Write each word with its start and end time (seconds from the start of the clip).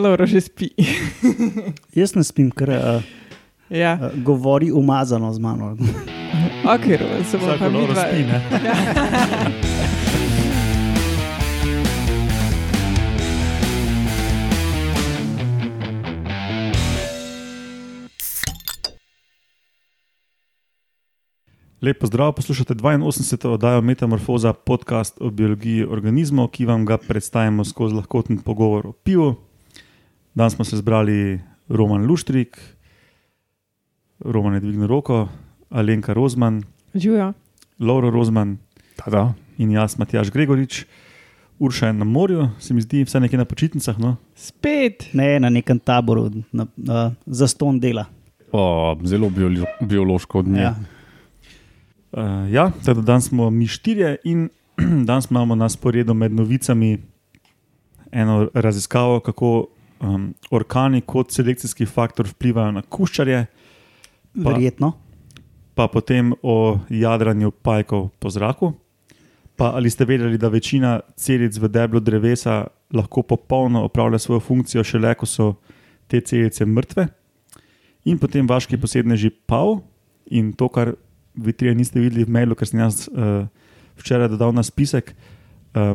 Laura 0.00 0.24
že 0.26 0.40
spi. 0.40 0.72
Jaz 1.98 2.16
ne 2.16 2.24
spim, 2.24 2.48
ker 2.48 2.72
uh, 2.72 3.04
ja, 3.68 4.00
uh, 4.00 4.16
govori 4.24 4.72
umazano 4.72 5.28
z 5.32 5.38
mano. 5.38 5.76
ok, 6.74 6.84
Roman, 6.96 7.24
se 7.28 7.36
bomo 7.36 7.56
pa 7.60 7.68
mi 7.68 7.84
dva. 7.84 8.08
spi, 8.08 8.24
ne? 8.24 8.38
Lep 21.80 21.96
pozdrav, 21.96 22.34
poslušate 22.36 22.74
82. 22.74 23.48
oddajo 23.48 23.80
Metamorfoza, 23.80 24.52
podcast 24.52 25.16
o 25.20 25.30
biologiji 25.30 25.84
organizmov, 25.84 26.50
ki 26.52 26.66
vam 26.68 26.84
ga 26.84 26.98
predstavimo 27.00 27.64
skozi 27.64 27.96
lahkoten 27.96 28.38
pogovor 28.44 28.86
o 28.86 28.92
pivu. 28.92 29.49
Danes 30.34 30.54
smo 30.54 30.64
se 30.64 30.76
zbrali 30.76 31.40
Roman 31.68 32.06
Luštrik, 32.06 32.60
Roman 34.20 34.54
je 34.54 34.60
dvignil 34.60 34.86
roko, 34.86 35.28
Alenka 35.70 36.12
Rozman, 36.12 36.62
Živijo. 36.94 37.32
Lauro 37.78 38.10
Rozman 38.10 38.58
Tada. 38.96 39.34
in 39.58 39.70
jaz, 39.70 39.98
Matjaš 39.98 40.30
Gregorič. 40.30 40.84
Urša 41.58 41.86
je 41.86 41.92
na 41.92 42.04
morju, 42.04 42.48
se 42.58 42.74
mi 42.74 42.80
zdi, 42.80 43.04
vse 43.04 43.20
nekje 43.20 43.38
na 43.38 43.44
počitnicah. 43.44 43.98
No? 43.98 44.16
Spet. 44.34 45.08
Ne 45.12 45.40
na 45.40 45.50
nekem 45.50 45.78
taboru, 45.78 46.30
na, 46.52 46.66
uh, 46.76 47.12
za 47.26 47.48
ston 47.48 47.80
dela. 47.80 48.04
O, 48.52 48.96
zelo 49.04 49.30
biolo 49.30 49.66
biološko 49.80 50.38
od 50.38 50.48
nje. 50.48 50.60
Ja. 50.60 50.74
Uh, 52.12 52.52
ja, 52.52 52.70
teda 52.84 53.00
danes 53.00 53.28
smo 53.28 53.50
mi 53.50 53.66
štirje 53.66 54.16
in 54.24 54.48
danes 55.08 55.30
imamo 55.30 55.54
na 55.54 55.68
sporedu 55.68 56.14
med 56.14 56.32
novicami 56.32 56.98
eno 58.12 58.48
raziskavo, 58.54 59.20
kako 59.20 59.66
um, 60.00 60.34
orkani 60.50 61.00
kot 61.00 61.32
selekcijski 61.32 61.86
faktor 61.86 62.26
vplivajo 62.28 62.72
na 62.72 62.82
kuščarje, 62.82 63.46
Pa- 64.30 64.50
Verjetno. 64.52 64.92
pa 65.74 65.88
potem 65.88 66.32
o 66.42 66.78
jadranju 66.88 67.50
pajkov 67.50 68.10
po 68.20 68.30
zraku. 68.30 68.72
Pa 69.56 69.72
ali 69.76 69.90
ste 69.90 70.04
vedeli, 70.04 70.38
da 70.38 70.48
večina 70.48 71.00
celic 71.16 71.56
v 71.58 71.68
deblu 71.68 72.00
drevesa 72.00 72.66
lahko 72.94 73.22
popolno 73.22 73.82
opravlja 73.84 74.18
svojo 74.18 74.40
funkcijo, 74.40 74.84
šele 74.84 75.14
ko 75.14 75.26
so 75.26 75.54
te 76.08 76.20
celice 76.20 76.64
mrtve? 76.66 77.08
In 78.04 78.18
potem 78.18 78.46
vaški 78.48 78.78
posedneži 78.80 79.30
pav 79.46 79.80
in 80.30 80.52
to, 80.52 80.68
kar 80.68 80.94
vi 81.34 81.52
trije 81.52 81.74
niste 81.74 82.00
videli 82.00 82.24
v 82.24 82.30
mailu, 82.32 82.54
ker 82.54 82.68
sem 82.68 82.80
jaz 82.80 83.08
uh, 83.08 83.44
včeraj 84.00 84.28
dodal 84.32 84.54
na 84.56 84.62
spisek. 84.62 85.12
Uh, 85.74 85.92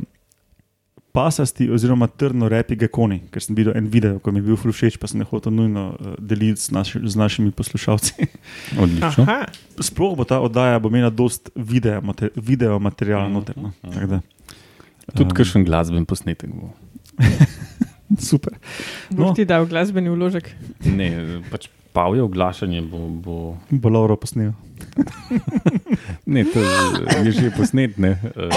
Pasasti 1.15 1.69
oziroma 1.71 2.09
trdno 2.11 2.49
repi 2.51 2.75
gekoni, 2.75 3.21
ker 3.31 3.43
sem 3.43 3.55
videl 3.55 3.77
en 3.79 3.87
video, 3.91 4.19
ko 4.19 4.33
mi 4.35 4.41
je 4.43 4.49
bil 4.49 4.59
všeč, 4.59 4.97
pa 4.99 5.07
sem 5.07 5.21
ne 5.23 5.27
hotel 5.29 5.55
nujno 5.55 5.85
uh, 5.95 6.15
deliti 6.19 6.59
z, 6.61 6.75
naši, 6.75 6.99
z 7.07 7.15
našimi 7.15 7.53
poslušalci. 7.55 8.27
Odlično. 8.83 9.23
Aha, 9.23 9.45
Sploh 9.79 10.17
bo 10.19 10.27
ta 10.27 10.41
oddaja 10.43 10.79
bo 10.83 10.91
imela 10.91 11.09
dosta 11.09 11.53
video, 11.55 12.01
mater, 12.03 12.33
video 12.35 12.79
materiala 12.83 13.29
noter. 13.31 13.55
No. 13.55 13.71
mhm. 13.81 13.95
Tako 13.95 14.11
da, 14.11 14.21
Tudi 15.13 15.29
um, 15.29 15.35
kakšen 15.37 15.65
glasben 15.65 16.05
posnetek 16.05 16.51
bo. 16.51 16.73
Super. 18.29 18.53
boš 19.09 19.31
No. 19.31 19.33
ti 19.37 19.45
dal 19.47 19.65
glasbeni 19.69 20.11
vložek. 20.13 20.51
Ne, 20.85 21.41
pač 21.51 21.69
pavje 21.95 22.23
oglašanje 22.23 22.81
bo. 22.91 23.07
bo... 23.07 23.35
Bo 23.71 23.89
Lauro 23.89 24.19
posnel. 24.19 24.51
Ne, 26.25 26.43
to 26.43 26.59
je 27.23 27.31
že 27.31 27.51
posnet, 27.53 27.97
ne. 28.01 28.17
Uh, 28.35 28.51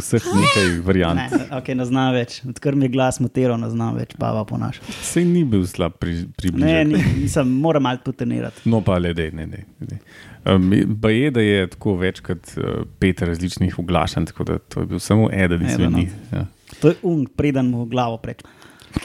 vseh 0.00 0.24
nekaj 0.24 0.68
variant. 0.86 1.20
Ne, 1.20 1.46
okay, 1.54 1.76
ne 1.76 1.84
znam 1.86 2.14
več. 2.14 2.40
Odkar 2.48 2.74
mi 2.78 2.88
je 2.88 2.94
glas 2.94 3.20
motiral, 3.20 3.60
ne 3.60 3.68
znam 3.70 3.98
več, 4.00 4.14
pa 4.18 4.32
pa 4.34 4.44
ponaša. 4.48 4.82
Sej 5.04 5.26
ni 5.28 5.44
bil 5.44 5.66
slab 5.68 5.98
pri, 6.00 6.24
Ne, 6.24 6.32
približek. 6.40 6.88
ni, 6.88 7.02
nisem, 7.24 7.52
moram 7.62 7.84
malo 7.86 8.02
potenirati. 8.04 8.64
No, 8.70 8.80
pa 8.84 8.98
le, 9.02 9.12
ne, 9.14 9.46
ne. 9.46 9.64
ne. 9.84 10.00
Um, 10.48 10.70
pa 11.02 11.12
je, 11.12 11.30
da 11.36 11.44
je 11.44 11.68
tako 11.76 11.98
več 12.00 12.22
kot 12.24 12.54
uh, 12.56 12.86
pet 13.02 13.22
različnih 13.28 13.78
oglašanj, 13.82 14.30
tako 14.32 14.48
da 14.48 14.58
to 14.58 14.86
je 14.86 14.90
bil 14.94 15.02
samo 15.02 15.28
eden 15.30 15.66
izmed 15.68 15.92
no. 15.92 15.98
njih. 15.98 16.16
Ja. 16.32 16.46
To 16.80 16.94
je 16.94 17.00
um, 17.02 17.26
preden 17.26 17.70
mu 17.74 17.84
glavo 17.90 18.16
preč. 18.22 18.42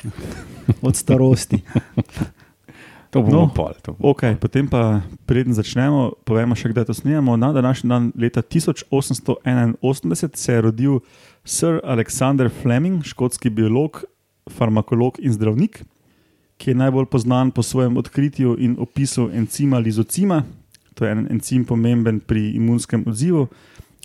Od 0.87 0.95
starosti. 0.95 1.61
To 3.15 3.21
bomo 3.21 3.47
No. 3.47 3.47
pol. 3.47 3.71
To 3.81 3.93
bomo. 3.93 4.11
Okay, 4.11 4.35
potem 4.35 4.67
pa, 4.67 4.99
preden 5.23 5.55
začnemo, 5.55 6.19
povemo 6.21 6.51
še, 6.51 6.69
kdaj 6.69 6.85
to 6.85 6.93
snemamo. 6.93 7.37
Na 7.37 7.55
današnji 7.55 7.87
dan, 7.87 8.11
leta 8.13 8.41
1881, 8.41 9.75
se 10.35 10.53
je 10.53 10.61
rodil 10.61 10.99
Sir 11.45 11.79
Alexander 11.79 12.51
Fleming, 12.51 13.03
škotski 13.03 13.49
biolog, 13.49 14.03
farmakolog 14.49 15.15
in 15.19 15.31
zdravnik, 15.31 15.79
ki 16.57 16.71
je 16.71 16.75
najbolj 16.75 17.07
znan 17.17 17.51
po 17.51 17.63
svojem 17.63 17.95
odkritju 17.95 18.55
in 18.59 18.75
opisu 18.75 19.29
encima 19.33 19.79
lizocima. 19.79 20.43
To 20.93 21.05
je 21.05 21.11
en 21.11 21.27
encim 21.31 21.65
pomemben 21.65 22.19
pri 22.19 22.51
imunskem 22.51 23.03
odzivu. 23.07 23.47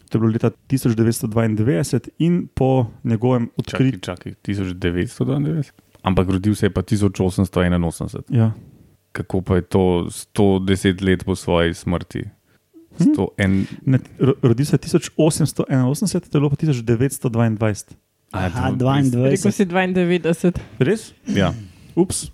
To 0.08 0.18
je 0.18 0.20
bilo 0.20 0.32
leta 0.32 0.50
1992 0.66 2.10
in 2.18 2.46
po 2.46 2.86
njegovem 3.04 3.46
Čakaj, 3.46 3.58
odkritju. 3.58 4.00
čakaj, 4.00 4.32
1992. 4.42 5.70
Ampak 6.02 6.28
rodil 6.28 6.54
se 6.54 6.66
je 6.66 6.70
pa 6.70 6.82
1881. 6.82 8.22
Ja. 8.28 8.52
Kako 9.12 9.40
pa 9.42 9.56
je 9.56 9.62
to 9.62 10.06
110 10.08 11.02
let 11.02 11.24
po 11.24 11.34
svoji 11.36 11.74
smrti? 11.74 12.24
101, 12.98 13.64
Ne, 13.86 13.98
ro- 14.18 14.34
rodil 14.42 14.66
se 14.66 14.74
je 14.74 14.78
1881, 14.78 16.28
to 16.28 16.38
je 16.38 16.40
bilo 16.40 16.50
pa 16.50 16.56
1922. 16.56 17.94
A, 18.32 18.46
Aha, 18.46 18.70
to- 18.70 18.76
22. 18.76 19.30
Rekel 19.30 19.52
si 19.52 19.64
92. 19.66 20.52
Res? 20.78 21.12
Ja, 21.26 21.54
Ups. 21.96 22.30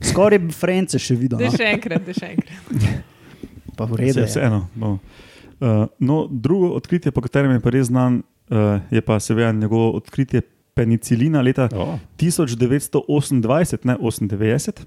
Skoraj 0.00 0.38
bi 0.38 0.52
France 0.52 0.98
še 0.98 1.16
videl. 1.16 1.40
No? 1.40 1.50
še 1.50 1.64
enkrat, 1.72 2.04
še 2.12 2.26
enkrat. 2.36 2.62
Pa 3.76 3.84
v 3.84 3.96
redu. 3.96 4.20
Je. 4.20 4.26
vseeno. 4.28 4.68
No. 4.76 4.98
Uh, 5.56 5.88
no, 5.98 6.28
drugo 6.30 6.74
odkritje, 6.76 7.10
po 7.10 7.24
katerem 7.24 7.56
je 7.56 7.60
pa 7.64 7.70
res 7.72 7.88
znan, 7.88 8.20
uh, 8.52 8.76
je 8.92 9.00
pa 9.00 9.16
seveda 9.20 9.52
njegovo 9.56 9.96
odkritje 9.96 10.42
penicilina 10.76 11.40
leta 11.40 11.68
oh, 11.72 11.96
1928, 12.20 13.86
ne 13.88 13.96
98. 13.96 14.84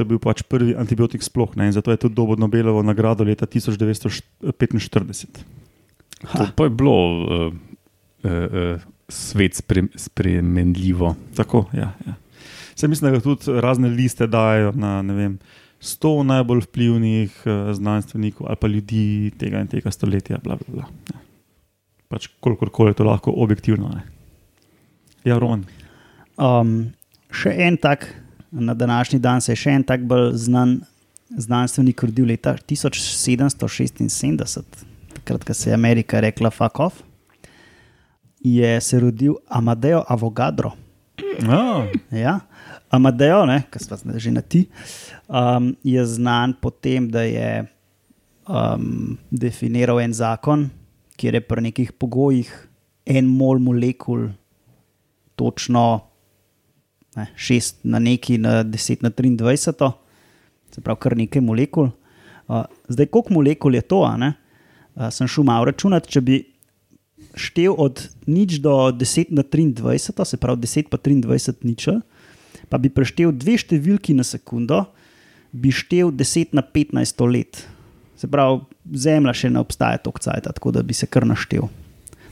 To 0.00 0.08
je 0.08 0.16
bil 0.16 0.20
pač 0.24 0.40
prvi 0.48 0.72
antibiotik 0.80 1.20
sploh, 1.20 1.52
ne, 1.60 1.68
in 1.68 1.76
zato 1.76 1.92
je 1.92 2.00
tudi 2.00 2.16
dobil 2.16 2.40
Nobelovo 2.40 2.80
nagrado 2.80 3.20
leta 3.20 3.44
1945. 3.44 4.16
to 6.24 6.44
pa 6.56 6.64
je 6.64 6.72
bilo 6.72 6.96
uh, 6.96 7.52
uh, 8.24 8.32
uh, 8.32 8.80
svet 9.12 9.60
spre, 9.60 9.92
spremenljivo. 9.92 11.12
Tako, 11.36 11.68
ja, 11.76 11.92
ja. 12.06 12.16
Se 12.72 12.88
mislim, 12.88 13.12
da 13.12 13.18
ga 13.18 13.20
tudi 13.20 13.60
razne 13.60 13.92
liste 13.92 14.24
dajo 14.24 14.72
na 14.72 15.02
ne 15.04 15.14
vem, 15.14 15.36
100 15.84 16.22
najbolj 16.32 16.64
vplivnih 16.64 17.44
uh, 17.44 17.76
znanstvenikov 17.76 18.48
ali 18.48 18.56
pa 18.56 18.72
ljudi 18.72 19.32
tega 19.36 19.60
in 19.60 19.68
tega 19.68 19.92
stoletja. 19.92 20.40
Bla, 20.40 20.56
bla, 20.56 20.80
bla. 20.80 20.88
Ja. 21.12 21.20
Pač 22.08 22.32
kolikor 22.40 22.88
je 22.88 22.96
to 22.96 23.04
lahko 23.04 23.36
objektivno. 23.36 23.92
Ne. 23.92 24.00
Ja, 25.28 25.36
Roman. 25.36 25.68
Um, 26.40 26.96
še 27.28 27.52
en 27.68 27.76
tak, 27.76 28.08
na 28.50 28.74
današnji 28.74 29.18
dan 29.18 29.40
se 29.40 29.52
je 29.52 29.56
še 29.56 29.70
en 29.70 29.84
tak 29.84 30.00
bolj 30.06 30.32
znan 30.34 30.80
znanstvenik 31.30 32.02
rodil 32.02 32.26
leta 32.26 32.56
1776, 32.68 34.62
takrat, 35.14 35.44
ko 35.44 35.54
se 35.54 35.70
je 35.70 35.74
Amerika 35.74 36.20
rekla 36.20 36.50
fuck 36.50 36.80
off. 36.80 37.02
Je 38.40 38.80
se 38.80 39.00
rodil 39.00 39.34
Amadeo 39.48 40.04
Avogadro. 40.08 40.72
Ah, 41.48 41.86
Ja. 42.10 42.40
Amadeo, 42.90 43.46
ki 43.70 43.78
smo 43.78 44.18
že 44.18 44.30
na 44.30 44.42
ti, 44.42 44.66
um, 45.28 45.76
je 45.84 46.02
znan 46.06 46.54
po 46.60 46.70
tem, 46.70 47.06
da 47.10 47.22
je 47.22 47.66
um, 48.48 49.18
definiral 49.30 50.00
en 50.00 50.12
zakon, 50.12 50.70
kjer 51.14 51.34
je 51.38 51.40
pri 51.40 51.62
nekih 51.62 51.92
pogojih 51.92 52.50
en 53.06 53.26
mol 53.30 53.62
molekul 53.62 54.30
točno 55.38 56.09
ne, 57.16 57.26
6 57.36 57.82
na 57.82 57.98
neki, 57.98 58.38
na 58.38 58.60
10 58.64 59.02
na 59.02 59.10
23, 59.10 59.92
se 60.74 60.80
pravi, 60.80 61.00
kar 61.00 61.16
nekaj 61.16 61.42
molekul. 61.42 61.90
Uh, 62.50 62.64
zdaj, 62.88 63.06
koliko 63.06 63.34
molekul 63.34 63.74
je 63.74 63.82
to? 63.82 64.02
Uh, 64.04 64.30
sem 65.10 65.28
šel 65.28 65.46
malo 65.46 65.70
računati, 65.70 66.10
če 66.10 66.20
bi 66.20 66.40
štel 67.34 67.74
od 67.78 68.02
nič 68.26 68.58
do 68.62 68.90
10 68.94 69.34
na 69.34 69.42
23, 69.42 70.24
se 70.24 70.36
pravi 70.36 70.66
10 70.66 70.90
pa 70.90 70.98
23 70.98 71.66
ničel, 71.66 72.00
pa 72.68 72.78
bi 72.78 72.90
preštel 72.90 73.32
dve 73.34 73.58
številki 73.58 74.14
na 74.14 74.26
sekundo, 74.26 74.84
bi 75.50 75.74
štel 75.74 76.14
10 76.14 76.54
na 76.54 76.62
15 76.62 77.26
let. 77.30 77.66
Se 78.18 78.28
pravi, 78.30 78.66
Zemlja 78.90 79.32
še 79.36 79.50
ne 79.52 79.60
obstaja 79.62 80.00
toliko 80.02 80.22
cajta, 80.24 80.52
tako 80.56 80.72
da 80.74 80.82
bi 80.82 80.94
se 80.96 81.06
kar 81.06 81.26
naštel. 81.26 81.68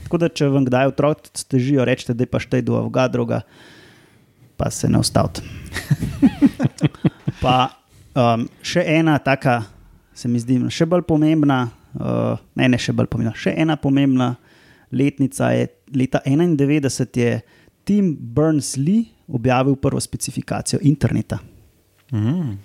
Tako 0.05 0.17
da, 0.19 0.27
če 0.27 0.49
vam 0.51 0.65
kdaj 0.65 0.89
otroci 0.91 1.45
težijo, 1.47 1.85
rečete, 1.87 2.15
da 2.17 2.25
je 2.25 2.31
pa 2.31 2.41
štej 2.41 2.65
do 2.67 2.75
Avgadroga, 2.79 3.43
pa 4.59 4.67
se 4.71 4.89
ne 4.91 4.99
ustavite. 4.99 5.41
pa 7.43 7.55
um, 8.11 8.43
še 8.59 8.83
ena 8.99 9.15
taka, 9.23 9.61
se 10.13 10.27
mi 10.27 10.41
zdi, 10.43 10.59
še 10.73 10.87
bolj 10.89 11.05
pomembna, 11.07 11.61
uh, 11.95 12.35
ne, 12.59 12.67
ne 12.67 12.79
še 12.79 12.91
bolj 12.95 13.07
pomembna, 13.13 13.35
še 13.39 13.55
ena 13.55 13.79
pomembna 13.79 14.33
letnica 14.91 15.53
je 15.55 15.67
leta 15.95 16.19
91, 16.25 17.07
je 17.15 17.41
Tim 17.87 18.11
Berners-Lee 18.19 19.05
objavil 19.27 19.75
prvo 19.75 20.01
specifikacijo 20.01 20.79
interneta. 20.83 21.39
Mm. 22.11 22.57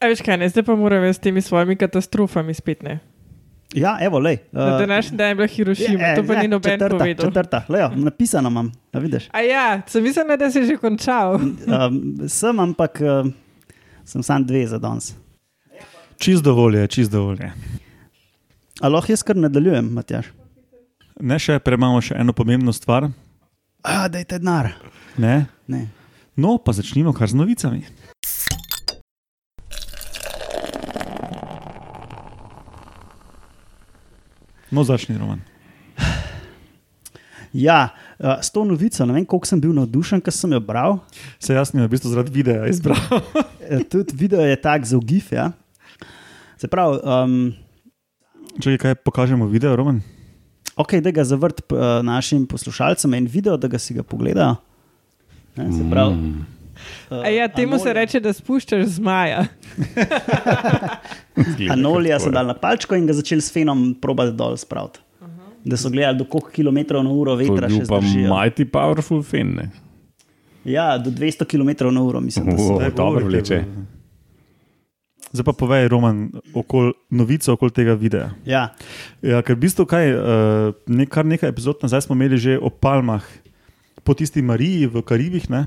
A 0.00 0.08
veš 0.12 0.22
kaj, 0.22 0.38
ne? 0.38 0.48
zdaj 0.52 0.66
pa 0.68 0.76
moram 0.76 1.04
jaz 1.04 1.16
s 1.16 1.24
temi 1.24 1.42
svojimi 1.42 1.76
katastrofami 1.80 2.54
spet 2.54 2.84
ne. 2.84 2.98
Ja, 3.74 3.98
evo, 4.00 4.18
lej. 4.18 4.38
Na 4.52 4.78
današnji 4.78 5.16
dan 5.16 5.28
je 5.28 5.34
bila 5.34 5.46
Hirošima, 5.46 6.04
je, 6.04 6.16
to 6.16 6.22
pa 6.26 6.34
ja, 6.34 6.42
ni 6.42 6.48
noben 6.48 6.72
četrta, 6.72 6.98
povedal. 6.98 7.26
Četrta, 7.26 7.64
lejo, 7.68 7.90
napisano 7.96 8.48
imam, 8.48 8.72
a 8.92 8.98
vidiš. 8.98 9.28
A 9.32 9.40
ja, 9.40 9.82
sem 9.86 10.02
mislila, 10.02 10.36
da 10.36 10.50
si 10.50 10.64
že 10.66 10.76
končal. 10.76 11.34
Um, 11.66 12.28
sem, 12.28 12.60
ampak 12.60 13.00
uh, 13.00 13.32
sem 14.04 14.22
sam 14.22 14.46
dve 14.46 14.66
za 14.66 14.78
danes. 14.78 15.14
Čist 16.18 16.44
dovolj 16.44 16.78
je, 16.78 16.86
čist 16.88 17.10
dovolj 17.10 17.36
je. 17.40 17.52
A 18.80 18.88
lahko 18.88 19.12
jaz 19.12 19.22
kar 19.22 19.36
nadaljujem, 19.36 19.88
Matjaš? 19.92 20.30
Ne 21.20 21.38
še, 21.40 21.58
premamo 21.58 22.00
še 22.00 22.16
eno 22.20 22.32
pomembno 22.36 22.72
stvar. 22.72 23.08
A, 23.82 24.08
dajte 24.08 24.38
denar. 24.38 24.72
Ne? 25.18 25.46
Ne. 25.66 25.86
No, 26.36 26.58
pa 26.60 26.72
začnimo 26.76 27.12
kar 27.16 27.28
z 27.28 27.38
novicami. 27.40 27.84
No, 34.70 34.84
začni, 34.84 35.18
Roman. 35.18 35.40
Ja, 37.56 37.94
uh, 38.20 38.36
s 38.44 38.50
to 38.52 38.66
novico, 38.68 39.06
ne 39.08 39.14
vem, 39.16 39.24
koliko 39.24 39.48
sem 39.48 39.60
bil 39.62 39.70
navdušen, 39.72 40.20
ker 40.20 40.34
sem 40.34 40.52
jo 40.52 40.58
bral. 40.60 40.98
Se 41.40 41.54
jaz 41.56 41.70
sem 41.70 41.80
v 41.80 41.88
bistvu 41.88 42.10
zaradi 42.12 42.34
videa 42.34 42.66
izbral. 42.68 42.98
Eh, 43.66 43.80
Tudi 43.90 44.14
video 44.14 44.44
je 44.46 44.54
tak 44.62 44.84
za 44.86 44.94
ugif. 44.94 45.32
Ja. 45.34 45.48
Se 46.60 46.68
pravi, 46.70 47.00
um, 47.02 47.54
Če 48.62 48.76
kaj 48.78 48.94
pokažemo 49.02 49.48
video, 49.50 49.72
Roman? 49.74 49.98
ok, 50.76 51.00
da 51.02 51.10
ga 51.10 51.24
zavrt 51.24 51.64
uh, 51.72 52.04
našim 52.06 52.44
poslušalcem 52.46 53.14
en 53.18 53.26
video, 53.26 53.56
da 53.56 53.66
ga 53.68 53.80
si 53.80 53.96
ga 53.96 54.04
pogledajo. 54.06 54.54
Ne, 55.56 55.66
se 55.72 55.82
pravi. 55.90 56.14
Mm. 56.14 56.44
Uh, 57.10 57.24
A 57.24 57.28
ja, 57.28 57.48
temu 57.48 57.78
se 57.78 57.92
reče, 57.92 58.20
da 58.20 58.32
spuščaš 58.32 58.86
zmaja. 58.98 59.44
Anolija 61.72 62.20
so 62.20 62.30
dali 62.30 62.48
na 62.48 62.54
palčko 62.54 62.96
in 62.96 63.06
ga 63.06 63.16
začeli 63.16 63.42
s 63.42 63.52
fenom 63.52 63.94
probati 64.02 64.32
dol 64.36 64.56
spraviti. 64.56 65.02
Da 65.66 65.76
so 65.76 65.90
gledali, 65.90 66.18
do 66.18 66.24
koliko 66.30 66.50
km 66.54 67.02
na 67.02 67.10
uro 67.10 67.34
To 67.34 67.40
je 67.40 67.50
vetra 67.50 67.68
še 67.68 67.84
zdržijo. 67.84 68.30
mighty 68.30 68.64
powerful 68.70 69.22
fin. 69.26 69.56
Ne? 69.58 69.70
Ja, 70.64 70.94
do 70.98 71.10
200 71.10 71.44
km 71.44 71.90
na 71.94 72.02
uro, 72.02 72.20
mislim, 72.20 72.46
da 72.50 72.56
so. 72.58 72.72
Wow. 72.76 72.78
Daj, 72.80 72.90
dobro 72.94 73.26
vleče. 73.26 73.64
bo. 73.66 73.82
Zdaj 75.32 75.44
pa 75.44 75.52
povej, 75.52 75.88
Roman, 75.90 76.30
okol, 76.54 76.92
novico 77.10 77.52
okoli 77.52 77.74
tega 77.74 77.94
videa. 77.98 78.30
Ja, 78.46 78.68
Ja, 79.22 79.42
ker 79.42 79.58
v 79.58 79.66
bistvu, 79.66 79.84
kaj, 79.90 80.06
uh, 80.14 80.70
nek, 80.86 81.10
kar 81.10 81.26
nekaj 81.26 81.50
epizod 81.50 81.82
nazaj 81.82 82.06
smo 82.06 82.14
imeli 82.14 82.38
že 82.38 82.54
o 82.58 82.70
palmah, 82.70 83.26
po 84.06 84.14
tisti 84.14 84.38
Mariji 84.42 84.86
v 84.86 85.02
Karibih, 85.02 85.50
ne, 85.50 85.66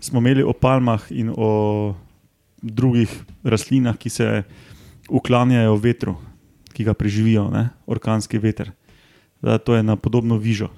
smo 0.00 0.18
imeli 0.18 0.42
o 0.42 0.52
palmah 0.52 1.00
in 1.10 1.32
o 1.36 1.94
drugih 2.62 3.12
rastlinah, 3.44 3.96
ki 3.96 4.10
se 4.10 4.42
uklanjajo 5.10 5.76
vetru, 5.76 6.16
ki 6.72 6.84
ga 6.84 6.94
preživijo, 6.94 7.48
ne, 7.50 7.68
orkanski 7.86 8.38
veter. 8.38 8.72
Da, 9.42 9.58
to 9.58 9.74
je 9.74 9.82
na 9.82 9.96
podobno 9.96 10.36
vižo. 10.36 10.68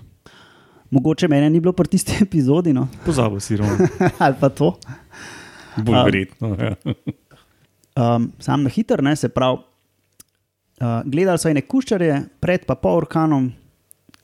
mogoče 0.90 1.28
mene 1.28 1.50
ni 1.50 1.60
bilo 1.60 1.72
pri 1.72 1.88
tisti 1.88 2.12
epizodi, 2.22 2.72
no? 2.72 2.88
Pozabil 3.04 3.40
si, 3.40 3.56
Roman. 3.56 3.78
ali 4.18 4.34
pa 4.40 4.48
to. 4.48 4.74
Bolj 5.76 5.96
A- 5.96 6.04
verjetno. 6.04 6.56
Ja. 6.60 6.74
Um, 7.96 8.32
sam 8.38 8.62
na 8.62 8.68
hiter, 8.70 9.02
ne 9.02 9.16
se 9.16 9.28
pravi. 9.28 9.58
Uh, 10.80 11.02
gledali 11.04 11.38
so 11.38 11.48
ene 11.48 11.62
kuščarje, 11.62 12.22
pred 12.40 12.64
pa 12.66 12.74
po 12.74 12.88
orkanom, 12.98 13.52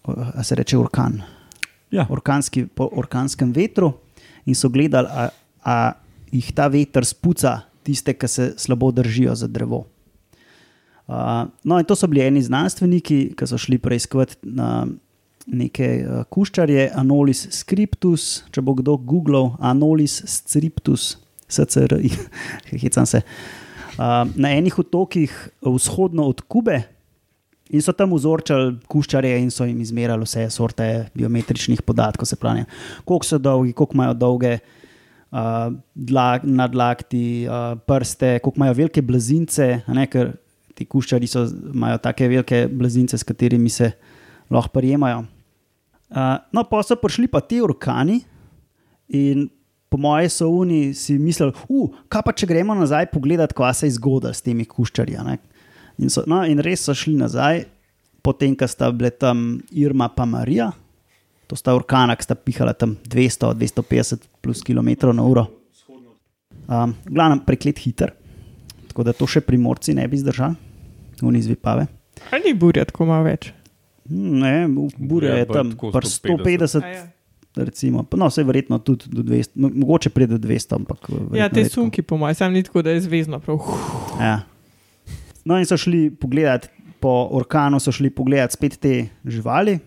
uh, 0.04 0.30
a 0.34 0.42
se 0.44 0.54
reče 0.54 0.78
orkan, 0.78 1.22
Ja, 1.90 2.04
orkanski, 2.10 2.66
po 2.66 2.88
orkanskem 2.92 3.52
vetru, 3.52 3.92
in 4.48 4.56
so 4.56 4.70
gledali, 4.72 5.08
a, 5.12 5.28
a 5.62 5.76
jih 6.32 6.48
ta 6.56 6.68
veter 6.72 7.06
spuca 7.06 7.60
tiste, 7.84 8.14
ki 8.16 8.28
se 8.28 8.50
slabo 8.60 8.90
držijo 8.92 9.36
za 9.36 9.48
drevo. 9.48 9.84
Uh, 11.08 11.48
no, 11.64 11.78
in 11.80 11.86
to 11.88 11.96
so 11.96 12.08
bili 12.08 12.26
eni 12.26 12.42
znanstveniki, 12.44 13.32
ki 13.36 13.46
so 13.48 13.56
šli 13.60 13.78
preiskovati 13.80 14.36
na 14.42 14.86
neke 15.48 15.88
uh, 16.02 16.24
kuščarje, 16.28 16.90
Anolis 17.00 17.46
scriptus, 17.56 18.42
če 18.52 18.64
bo 18.64 18.76
kdo 18.76 18.98
googlal, 19.00 19.54
Anolis 19.64 20.20
scriptus, 20.28 21.14
SCRI, 21.48 22.12
hecam 22.82 23.08
se. 23.08 23.22
Uh, 23.96 24.28
na 24.36 24.52
enih 24.52 24.76
otokih 24.78 25.32
vzhodno 25.64 26.28
od 26.28 26.44
Kube 26.44 26.82
in 27.70 27.84
so 27.84 27.92
tam 27.92 28.12
vzorčali 28.16 28.76
kuščarje 28.88 29.38
in 29.42 29.50
so 29.52 29.66
jim 29.68 29.80
izmerali 29.84 30.26
vse 30.26 30.46
sorte 30.52 30.88
biometričnih 31.18 31.82
podatkov, 31.86 32.28
se 32.28 32.36
pravi, 32.40 32.64
koliko 33.04 33.28
so 33.28 33.38
dolgi, 33.38 33.74
koliko 33.76 33.98
imajo 33.98 34.14
dolge 34.18 34.54
uh, 34.58 35.72
dlak, 35.94 36.46
nadlakti, 36.48 37.24
uh, 37.48 37.74
prste, 37.86 38.38
koliko 38.38 38.62
imajo 38.62 38.78
velike 38.82 39.02
blazince, 39.02 39.68
ne, 39.86 40.06
ker 40.10 40.32
ti 40.78 40.86
kuščari 40.86 41.28
so, 41.28 41.44
imajo 41.74 42.00
tako 42.04 42.30
velike 42.32 42.64
blazince, 42.72 43.18
s 43.18 43.26
katerimi 43.26 43.70
se 43.72 43.92
lahko 44.50 44.72
prijemajo. 44.78 45.24
Uh, 46.08 46.38
no, 46.56 46.64
pa 46.64 46.80
so 46.86 46.96
prišli 46.96 47.28
pa 47.28 47.42
ti 47.44 47.60
orkani 47.60 48.22
in 49.12 49.48
po 49.88 49.96
mojem 50.00 50.30
so 50.32 50.48
oni 50.48 50.94
si 50.96 51.18
mislili, 51.20 51.52
uh, 51.68 51.92
kaj 52.08 52.24
pa 52.24 52.32
če 52.32 52.48
gremo 52.48 52.76
nazaj 52.76 53.10
pogledati, 53.12 53.56
kva 53.56 53.74
se 53.76 53.88
je 53.88 53.96
zgodilo 53.96 54.32
s 54.32 54.44
temi 54.44 54.64
kuščarji. 54.68 55.20
A 55.98 56.02
ne." 56.02 56.04
In, 56.04 56.10
so, 56.10 56.22
no, 56.26 56.44
in 56.44 56.58
res 56.58 56.80
so 56.80 56.94
šli 56.94 57.16
nazaj, 57.16 57.64
potem, 58.22 58.56
ko 58.56 58.66
sta 58.66 58.92
bile 58.92 59.10
tam 59.10 59.60
Irma 59.70 60.10
in 60.16 60.28
Marija, 60.28 60.72
to 61.46 61.56
sta 61.56 61.74
orkana, 61.74 62.16
ki 62.16 62.22
sta 62.22 62.34
pihala 62.34 62.72
tam 62.72 62.96
200-250 63.08 64.18
plus 64.40 64.62
km 64.62 64.88
na 65.12 65.22
uro. 65.22 65.46
Um, 66.68 66.94
glavno, 67.04 67.40
preklet 67.46 67.78
hiter, 67.78 68.12
tako 68.88 69.02
da 69.02 69.12
to 69.12 69.26
še 69.26 69.40
primorci 69.40 69.94
ne 69.94 70.08
bi 70.08 70.16
zdržali, 70.16 70.54
oni 71.22 71.42
zvipave. 71.42 71.86
Ali 72.30 72.42
ni 72.44 72.54
burja 72.54 72.84
tako 72.84 73.06
malo 73.06 73.24
več? 73.24 73.52
Hm, 74.08 74.38
Ne, 74.38 74.68
burja 74.98 75.30
Ja, 75.30 75.36
je 75.36 75.46
pa 75.46 75.54
tam 75.54 75.70
tako 75.70 75.90
pri 75.90 76.06
150. 76.06 76.34
150, 76.36 76.84
A 76.84 76.88
ja. 76.88 77.06
recimo, 77.56 78.04
no, 78.12 78.28
vse 78.28 78.44
verjetno 78.44 78.78
tudi 78.78 79.08
do 79.08 79.22
200, 79.22 79.56
mo- 79.56 79.72
mogoče 79.74 80.10
pride 80.10 80.36
do 80.36 80.48
200, 80.48 80.74
ampak 80.74 81.08
ja, 81.08 81.16
verjetno 81.16 81.54
te 81.54 81.68
sunki, 81.70 82.02
po 82.02 82.16
mojem, 82.16 82.34
sam 82.34 82.52
ni 82.52 82.62
tako, 82.62 82.82
da 82.82 82.90
je 82.90 83.00
zvezdno. 83.00 83.40
Prav. 83.40 83.58
Ja. 84.20 84.42
No, 85.48 85.56
in 85.56 85.64
so 85.64 85.78
šli 85.80 86.10
pogledat, 86.12 86.68
po 87.00 87.28
orkanu 87.32 87.80
so 87.80 87.92
šli 87.94 88.10
pogledat 88.12 88.52
spet 88.52 88.76
te 88.82 89.08
živali. 89.24 89.78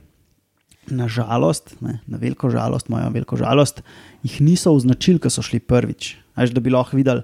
Na 0.90 1.06
žalost, 1.12 1.76
ne, 1.86 2.00
na 2.10 2.18
veliko 2.18 2.50
žalost, 2.50 2.90
mojo 2.90 3.12
veliko 3.14 3.38
žalost, 3.38 3.84
jih 4.26 4.40
niso 4.42 4.74
označili, 4.74 5.22
ko 5.22 5.30
so 5.30 5.44
šli 5.46 5.62
prvič. 5.62 6.16
Až 6.34 6.56
da 6.56 6.64
bi 6.64 6.74
lahko 6.74 6.98
videli, 6.98 7.22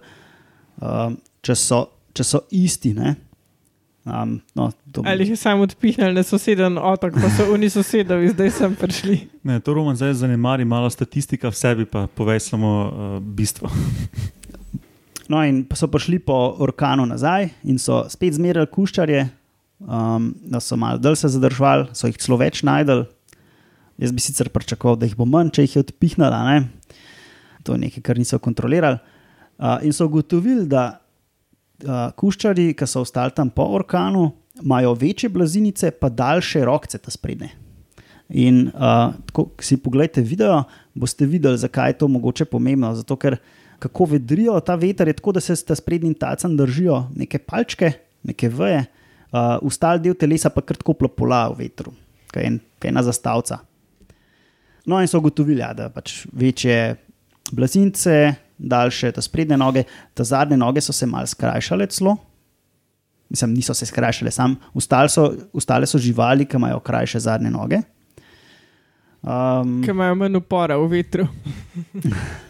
um, 0.78 1.18
če, 1.42 1.56
so, 1.58 1.88
če 2.14 2.28
so 2.28 2.44
isti. 2.54 2.94
Ne. 2.94 3.16
Um, 4.06 4.38
no, 4.56 4.70
to, 4.94 5.02
Ali 5.06 5.26
jih 5.26 5.34
je 5.34 5.40
samo 5.42 5.66
odpihnil 5.66 6.14
na 6.16 6.24
soseden 6.24 6.78
otok, 6.78 7.18
pa 7.18 7.32
so 7.34 7.50
oni 7.52 7.68
sosedovi, 7.74 8.30
zdaj 8.32 8.54
sem 8.56 8.76
prišli. 8.78 9.18
ne, 9.44 9.58
to 9.60 9.74
Roman 9.74 9.98
zdaj 10.00 10.14
zanemari 10.22 10.66
malo 10.66 10.90
statistika 10.94 11.50
v 11.50 11.58
sebi, 11.58 11.86
pa 11.90 12.06
povej 12.08 12.40
samo 12.46 12.72
uh, 12.86 13.18
bistvo. 13.20 13.74
No, 15.28 15.42
in 15.44 15.66
pa 15.68 15.76
so 15.76 15.90
prišli 15.92 16.22
po 16.24 16.56
orkanu 16.64 17.04
nazaj 17.08 17.50
in 17.68 17.80
so 17.82 18.06
spet 18.12 18.38
zmerjali 18.38 18.70
kuščarje, 18.72 19.26
um, 19.84 20.32
da 20.48 20.62
so 20.64 20.78
malo 20.80 21.02
dlje 21.04 21.20
se 21.24 21.34
zadržali, 21.36 21.90
so 21.92 22.08
jih 22.08 22.20
celo 22.24 22.40
več 22.40 22.64
najdel. 22.64 23.04
Jaz 24.00 24.14
bi 24.14 24.24
sicer 24.24 24.50
pričakoval, 24.54 24.96
da 25.02 25.10
jih 25.10 25.18
bo 25.18 25.26
manj, 25.28 25.52
če 25.58 25.66
jih 25.66 25.76
je 25.76 25.84
odpihnila. 25.84 26.40
Ne? 26.48 26.96
To 27.68 27.76
je 27.76 27.82
nekaj, 27.82 28.06
kar 28.06 28.20
niso 28.22 28.40
kontrolirali. 28.40 29.02
Uh, 29.58 29.82
in 29.84 29.92
so 29.92 30.06
ugotovili, 30.08 30.68
da 30.70 30.86
uh, 31.84 32.08
kuščari, 32.16 32.70
ki 32.78 32.88
so 32.88 33.02
ostali 33.04 33.34
tam 33.36 33.50
po 33.52 33.66
orkanu, 33.76 34.30
imajo 34.62 34.94
večje 34.98 35.30
blazinice, 35.34 35.92
pa 35.92 36.10
daljše 36.14 36.64
rokce, 36.66 37.02
ta 37.02 37.12
sprednje. 37.12 37.52
In 38.30 38.68
uh, 38.70 39.16
ko 39.34 39.50
si 39.64 39.80
pogledate 39.82 40.22
video, 40.22 40.62
boste 40.96 41.26
videli, 41.26 41.58
zakaj 41.58 41.96
je 41.96 42.00
to 42.04 42.12
mogoče 42.12 42.46
pomembno. 42.46 42.94
Zato, 42.96 43.18
ker 43.20 43.40
kako 43.80 44.06
vedrijo 44.06 44.60
ta 44.60 44.76
veter, 44.76 45.08
je 45.08 45.14
tako, 45.14 45.32
da 45.32 45.40
se 45.40 45.56
s 45.56 45.64
ta 45.64 45.76
sprednjim 45.76 46.14
talcem 46.14 46.58
držijo 46.58 47.10
neke 47.16 47.38
palčke, 47.38 47.92
neke 48.24 48.50
veje, 48.50 48.86
uh, 49.32 49.58
ostali 49.62 50.02
del 50.02 50.16
telesa 50.16 50.50
pa 50.50 50.62
kar 50.62 50.78
tako 50.78 50.94
plopola 50.94 51.48
v 51.50 51.58
vetru, 51.64 51.94
kaj 52.34 52.44
je 52.44 52.48
en- 52.48 52.60
ena 52.84 53.04
zastavca. 53.04 53.60
No, 54.86 55.02
in 55.02 55.08
so 55.08 55.20
ugotovili, 55.20 55.60
ja, 55.62 55.74
da 55.74 55.90
pač 55.90 56.26
večje 56.32 56.96
blazince, 57.52 58.34
daljše 58.58 59.12
ta 59.12 59.22
sprednje 59.22 59.58
noge, 59.58 59.84
ta 60.14 60.24
zadnje 60.24 60.58
noge 60.58 60.82
so 60.82 60.94
se 60.94 61.06
mal 61.06 61.28
skrajšale 61.28 61.86
celo. 61.88 62.16
Mislim, 63.30 63.54
niso 63.54 63.74
se 63.74 63.86
skrajšale, 63.86 64.32
sam 64.32 64.56
ostale 64.74 65.10
so, 65.10 65.34
ostale 65.54 65.86
so 65.86 66.00
živali, 66.00 66.46
ki 66.46 66.56
imajo 66.56 66.80
krajše 66.80 67.20
zadnje 67.20 67.52
noge. 67.52 67.82
Um, 69.22 69.82
Ki 69.84 69.92
imajo 69.92 70.16
manj 70.16 70.38
upora 70.40 70.78
v 70.78 70.88
vetru. 70.88 71.28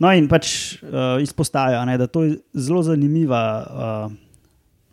No, 0.00 0.10
in 0.16 0.30
pač 0.30 0.80
uh, 0.80 1.20
izpostavljajo, 1.20 1.84
ne, 1.90 1.98
da 2.00 2.08
to 2.08 2.24
je 2.24 2.38
zelo 2.54 2.82
zanimiva. 2.86 3.44
Uh, 3.68 4.18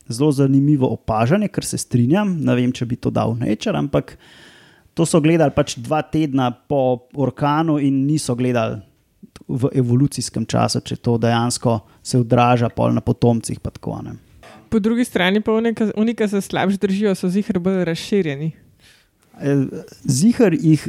Zelo 0.07 0.31
zanimivo 0.31 0.87
opažanje, 0.95 1.49
ker 1.51 1.65
se 1.67 1.75
strinjam. 1.77 2.29
Ne 2.39 2.53
vem, 2.55 2.69
če 2.71 2.85
bi 2.87 2.95
to 2.95 3.09
dal 3.11 3.33
nečer, 3.35 3.75
ampak 3.75 4.13
to 4.95 5.03
so 5.03 5.19
gledali 5.19 5.51
pač 5.51 5.73
dva 5.83 5.99
tedna 6.07 6.47
po 6.55 7.09
orkanu 7.19 7.75
in 7.83 8.05
niso 8.07 8.31
gledali 8.39 8.79
v 9.47 9.71
evolucijskem 9.75 10.45
času, 10.47 10.79
če 10.79 10.95
to 11.03 11.17
dejansko 11.21 11.75
se 12.03 12.21
odraža 12.23 12.69
pol 12.71 12.95
na 12.95 13.03
potomcih. 13.03 13.59
Tako, 13.59 13.99
ne. 14.07 14.15
Po 14.71 14.79
drugi 14.79 15.05
strani 15.05 15.41
pa 15.43 15.51
unika, 15.51 15.89
unika 15.95 16.27
se 16.27 16.41
slabše 16.41 16.79
držijo, 16.81 17.15
so 17.15 17.29
zihar 17.31 17.59
bolj 17.59 17.83
razširjeni. 17.87 18.51
E, 19.37 19.55
Zihar 20.03 20.53
jih 20.53 20.87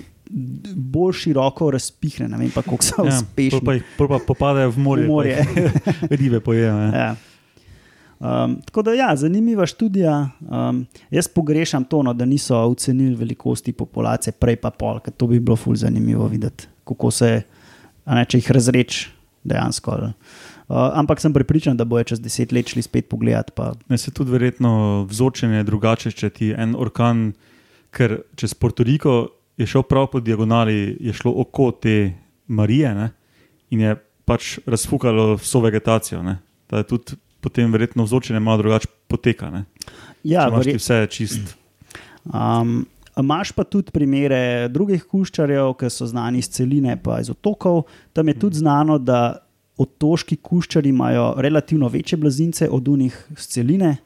bolj 0.75 1.13
široko 1.15 1.71
razpihne, 1.71 2.29
ne 2.29 2.37
vem 2.37 2.51
pa, 2.51 2.63
koliko 2.63 2.85
so 2.85 3.01
Ja, 3.01 3.15
uspešni. 3.15 3.51
pol 3.53 3.61
pa, 3.63 3.79
pol 3.97 4.09
pa 4.09 4.19
popadajo 4.25 4.71
v 4.71 4.79
morje. 4.79 5.05
V 5.05 5.09
morje. 5.09 5.37
Ribe 6.13 6.41
pojejo. 6.41 6.75
ne. 6.77 6.91
Ja. 6.95 7.11
Um, 8.19 8.59
tako 8.63 8.83
da, 8.83 8.93
ja, 8.93 9.17
zanimiva 9.17 9.63
študija. 9.65 10.15
Um, 10.43 10.81
jaz 11.11 11.29
pogrešam 11.29 11.85
to, 11.85 12.03
no, 12.03 12.13
da 12.13 12.25
niso 12.25 12.57
ocenili 12.59 13.15
velikosti 13.15 13.73
populacije, 13.73 14.33
prej 14.35 14.57
pa 14.57 14.71
pol, 14.71 14.99
ker 14.99 15.13
to 15.13 15.27
bi 15.27 15.39
bilo 15.39 15.57
ful 15.57 15.77
zanimivo 15.77 16.27
videti, 16.27 16.67
kako 16.85 17.11
se, 17.11 17.43
ne, 18.07 18.25
če 18.25 18.39
jih 18.39 18.51
razreč 18.51 19.09
dejansko. 19.45 19.91
ali- 19.93 20.13
Uh, 20.69 20.77
ampak 20.93 21.17
sem 21.17 21.33
prepričan, 21.33 21.77
da 21.77 21.85
bojo 21.85 22.05
čez 22.05 22.21
deset 22.21 22.53
let 22.53 22.69
šli 22.69 22.83
spet 22.83 23.09
pogledat. 23.09 23.51
Pa, 23.53 23.73
Ne, 23.89 23.97
se 23.99 24.11
tudi 24.11 24.31
verjetno 24.31 24.73
vzorčenje 25.05 25.57
je 25.57 25.65
drugače, 25.65 26.11
če 26.11 26.29
ti 26.31 26.51
en 26.53 26.75
orkan, 26.77 27.33
ker 27.91 28.19
čez 28.37 28.53
Puerto 28.53 28.83
Rico 28.83 29.29
je 29.59 29.67
šel 29.67 29.83
prav 29.83 30.07
po 30.13 30.21
diagonali, 30.21 30.97
je 31.01 31.13
šlo 31.13 31.33
oko 31.43 31.71
te 31.71 32.13
Marije 32.47 32.95
ne, 32.95 33.09
in 33.71 33.81
je 33.81 33.97
pač 34.25 34.59
razfukalo 34.67 35.35
vso 35.37 35.61
vegetacijo. 35.61 36.23
Ne. 36.23 36.39
Da 36.71 36.81
je 36.81 36.87
tudi 36.89 37.19
potem 37.41 37.73
verjetno 37.73 38.05
vzorčenje 38.05 38.41
malo 38.41 38.63
drugače 38.63 38.89
poteka. 39.09 39.51
Ne. 39.51 39.65
ja, 40.23 40.47
Če 40.47 40.55
imaš 40.55 40.65
ti 40.65 40.71
verje, 40.71 40.79
vse 40.79 41.01
čist. 41.11 41.57
um, 42.25 42.87
Imáš 43.19 43.51
pa 43.51 43.65
tudi 43.67 43.91
primere 43.91 44.69
drugih 44.71 45.03
kuščarjev, 45.11 45.73
ki 45.75 45.89
so 45.91 46.07
znani 46.07 46.39
iz 46.39 46.47
celine, 46.55 46.95
pa 47.03 47.19
iz 47.19 47.31
otokov. 47.33 47.89
Tam 48.15 48.29
je 48.31 48.37
tudi 48.39 48.61
znano, 48.61 48.99
da 48.99 49.41
otoški 49.79 50.37
kuščari 50.43 50.93
imajo 50.95 51.33
relativno 51.43 51.89
večje 51.91 52.19
blazince 52.19 52.69
od 52.71 52.89
unih 52.89 53.17
z 53.37 53.47
celine. 53.47 53.97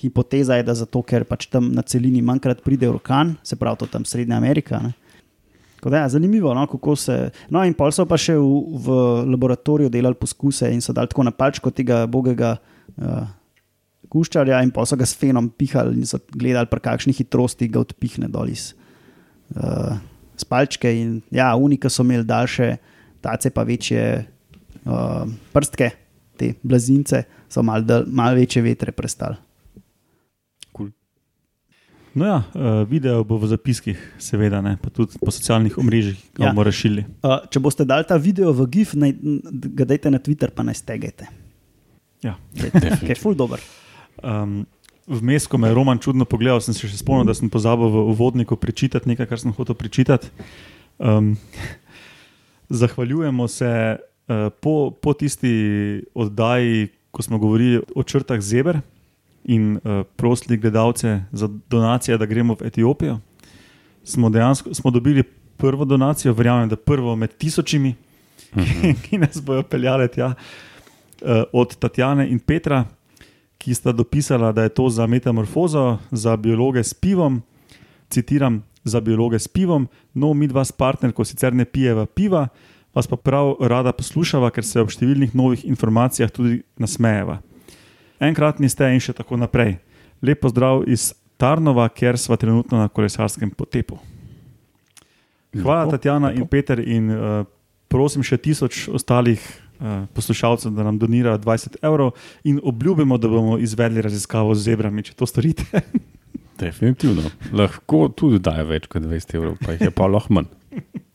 Hipoteza 0.00 0.56
je, 0.56 0.64
da 0.64 0.74
zato, 0.74 1.02
ker 1.04 1.26
pač 1.28 1.46
tam 1.52 1.70
na 1.76 1.82
celini 1.84 2.22
manjkrat 2.24 2.62
pride 2.64 2.88
orkan, 2.88 3.34
se 3.44 3.56
pravi, 3.60 3.82
to 3.82 3.88
tam 3.90 4.06
Srednja 4.08 4.38
Amerika. 4.40 4.80
Ne? 4.80 4.94
Da, 5.80 6.02
ja, 6.02 6.08
zanimivo, 6.08 6.54
no, 6.54 6.66
kako 6.66 6.96
se. 6.96 7.30
No, 7.48 7.62
in 7.64 7.74
pol 7.76 7.92
so 7.92 8.04
pa 8.08 8.18
še 8.20 8.36
v, 8.36 8.80
v 8.84 8.96
laboratoriju 9.32 9.92
delali 9.92 10.18
poskuse 10.20 10.68
in 10.72 10.82
so 10.84 10.92
dali 10.96 11.08
tako 11.08 11.24
na 11.24 11.32
palčko 11.32 11.72
tega 11.72 12.02
bogega 12.10 12.54
uh, 13.00 13.24
kuščarja, 14.12 14.60
in 14.64 14.72
pa 14.74 14.84
so 14.88 14.98
ga 15.00 15.08
s 15.08 15.16
fenom 15.16 15.48
pihali 15.48 16.02
in 16.02 16.08
so 16.08 16.20
gledali, 16.32 16.68
pri 16.68 16.84
kakšni 16.84 17.16
hitrosti 17.16 17.70
ga 17.72 17.80
odpihne 17.84 18.28
dol 18.32 18.52
iz 18.52 18.70
uh, 19.56 19.96
spalčke. 20.40 20.92
In 20.92 21.20
ja, 21.32 21.52
unika 21.56 21.88
so 21.92 22.04
imeli 22.04 22.28
daljše, 22.28 22.74
tace 23.24 23.52
pa 23.54 23.64
večje 23.64 24.04
uh, 24.84 25.24
prstke, 25.52 25.92
te 26.40 26.54
blazince, 26.60 27.24
so 27.48 27.64
malo 27.64 28.02
mal 28.08 28.36
večje 28.36 28.64
vetre 28.64 28.92
prestali. 28.96 29.40
No 32.14 32.26
ja, 32.26 32.38
uh, 32.42 32.82
video 32.90 33.22
bo 33.22 33.38
v 33.38 33.46
zapiskih, 33.46 33.98
seveda, 34.18 34.58
ne, 34.58 34.74
pa 34.82 34.90
tudi 34.90 35.14
po 35.14 35.30
socialnih 35.30 35.76
omrežjih, 35.78 36.18
ki 36.34 36.42
Ja. 36.42 36.50
bomo 36.50 36.64
razširili. 36.66 37.04
Uh, 37.22 37.46
če 37.46 37.60
boste 37.62 37.86
dali 37.86 38.02
ta 38.02 38.18
video 38.18 38.50
v 38.50 38.66
GIF, 38.66 38.94
naj, 38.98 39.14
ga 39.78 39.86
dajte 39.86 40.10
na 40.10 40.18
Twitter, 40.18 40.50
pa 40.50 40.66
naj 40.66 40.74
stegajte. 40.82 41.28
Ja. 42.26 42.34
Je 42.54 43.14
full 43.22 43.38
dober. 43.38 43.62
Um, 44.22 44.66
Vmes, 45.10 45.46
ko 45.50 45.58
me 45.58 45.70
je 45.70 45.74
Roman 45.74 45.98
čudno 45.98 46.22
pogledal, 46.26 46.60
sem 46.62 46.74
se 46.74 46.86
še 46.86 46.98
spomnil, 46.98 47.26
da 47.26 47.34
sem 47.34 47.50
pozabil 47.50 47.86
v 47.90 48.02
uvodniku 48.12 48.54
prečitati 48.58 49.10
nekaj, 49.10 49.26
kar 49.26 49.38
sem 49.42 49.54
hotel 49.54 49.74
prečitati. 49.74 50.30
Um, 50.98 51.34
zahvaljujemo 52.80 53.48
se 53.48 53.70
uh, 53.98 54.50
po, 54.60 54.90
po 54.90 55.14
tisti 55.14 56.02
oddaji, 56.14 56.88
ko 57.10 57.22
smo 57.22 57.38
govorili 57.38 57.82
o 57.94 58.02
črtah 58.02 58.38
zeber 58.38 58.78
in 59.44 59.76
uh, 59.76 60.02
prosili 60.16 60.58
gledalce 60.58 61.20
za 61.32 61.48
donacije, 61.70 62.18
da 62.18 62.26
gremo 62.26 62.56
v 62.60 62.66
Etiopijo. 62.66 63.18
Smo 64.04 64.30
dejansko 64.30 64.74
smo 64.74 64.90
dobili 64.90 65.22
prvo 65.56 65.84
donacijo, 65.84 66.32
verjamem, 66.32 66.68
da 66.68 66.76
prvo 66.76 67.16
med 67.16 67.36
tisočimi, 67.36 67.94
ki, 68.54 68.94
ki 69.04 69.18
nas 69.18 69.42
bojo 69.42 69.62
peljali 69.62 70.08
tja, 70.08 70.26
uh, 70.26 71.28
od 71.52 71.76
Tatjane 71.76 72.28
in 72.30 72.38
Petra 72.38 72.84
ki 73.60 73.74
sta 73.76 73.92
dopisala, 73.92 74.52
da 74.52 74.62
je 74.62 74.72
to 74.72 74.88
za 74.88 75.06
metamorfozo, 75.06 75.98
za 76.10 76.36
biologe 76.36 76.84
s 76.84 76.94
pivom. 76.94 77.42
Citiram, 78.10 78.64
za 78.84 79.00
biologe 79.00 79.38
s 79.38 79.48
pivom, 79.48 79.88
no, 80.14 80.32
mi 80.34 80.48
dva 80.48 80.64
s 80.64 80.72
partnerko 80.72 81.24
sicer 81.24 81.54
ne 81.54 81.64
pijeva 81.64 82.06
piva, 82.06 82.48
vas 82.94 83.06
pa 83.06 83.16
prav 83.16 83.54
rada 83.60 83.92
poslušava, 83.92 84.48
ker 84.50 84.64
se 84.64 84.80
ob 84.80 84.90
številnih 84.90 85.36
novih 85.36 85.62
informacijah 85.68 86.32
tudi 86.32 86.62
nasmejeva. 86.80 87.38
Enkratni 88.20 88.68
ste 88.68 88.90
in 88.92 89.00
še 89.00 89.14
tako 89.16 89.38
naprej. 89.40 89.78
Lep 90.20 90.42
pozdrav 90.44 90.84
iz 90.90 91.10
Tarnova, 91.40 91.88
ker 91.88 92.18
sva 92.20 92.36
trenutno 92.36 92.76
na 92.82 92.90
kolesarskem 92.92 93.50
potepu. 93.56 93.96
Hvala, 95.56 95.86
Lepo, 95.86 95.96
Tatjana 95.96 96.30
in 96.34 96.44
lepo. 96.44 96.50
Peter, 96.52 96.78
in 96.84 97.08
uh, 97.10 97.40
prosim 97.90 98.22
še 98.22 98.36
tisoč 98.38 98.84
ostalih 98.92 99.40
uh, 99.40 100.04
poslušalcev, 100.14 100.74
da 100.76 100.84
nam 100.86 101.00
donirajo 101.00 101.40
20 101.40 101.80
evrov 101.82 102.12
in 102.44 102.60
obljubimo, 102.62 103.18
da 103.18 103.32
bomo 103.32 103.56
izvedli 103.58 104.04
raziskavo 104.04 104.54
z 104.54 104.68
zebrami, 104.68 105.06
če 105.08 105.16
to 105.16 105.26
storite. 105.26 105.64
Definitivno. 106.60 107.32
Lahko 107.56 108.10
tudi 108.12 108.38
dajo 108.44 108.68
več 108.68 108.86
kot 108.92 109.08
20 109.08 109.36
evrov, 109.40 109.56
pa 109.64 109.74
jih 109.74 109.88
je 109.88 109.94
pa 109.96 110.10
lahko 110.12 110.36
manj. 110.36 110.52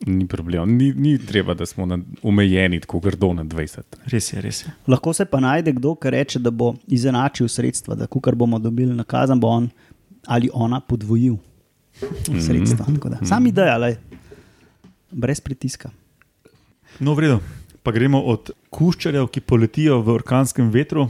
Ni 0.05 0.27
problem. 0.27 0.75
Ni, 0.77 0.91
ni 0.93 1.17
treba, 1.17 1.53
da 1.53 1.65
smo 1.65 1.85
na, 1.85 1.97
omejeni 2.24 2.79
tako 2.79 3.00
grdo 3.00 3.31
na 3.33 3.43
20. 3.43 3.97
Res 4.05 4.33
je, 4.33 4.41
res 4.41 4.62
je. 4.65 4.74
Lahko 4.88 5.13
se 5.13 5.25
pa 5.25 5.39
najde 5.41 5.74
kdo, 5.79 5.95
ki 5.97 6.12
reče, 6.13 6.39
da 6.39 6.51
bo 6.51 6.75
izenačil 6.88 7.50
sredstva, 7.50 7.95
da 7.95 8.07
kar 8.07 8.35
bomo 8.35 8.59
dobili 8.59 8.93
nakazan, 8.93 9.39
bo 9.39 9.47
on 9.47 9.69
ali 10.27 10.50
ona 10.53 10.79
podvojil 10.79 11.38
sredstva. 12.45 12.85
Tako 12.85 13.09
da, 13.09 13.19
Sam 13.25 13.47
ideja, 13.47 13.77
lej, 13.77 13.97
brez 15.12 15.41
pritiska. 15.41 15.89
No, 17.00 17.13
v 17.13 17.25
redu. 17.25 17.39
Pa 17.83 17.91
gremo 17.93 18.21
od 18.21 18.50
kuščarjev, 18.74 19.27
ki 19.29 19.41
poletijo 19.41 20.00
v 20.01 20.15
orkanskem 20.15 20.71
vetru, 20.74 21.07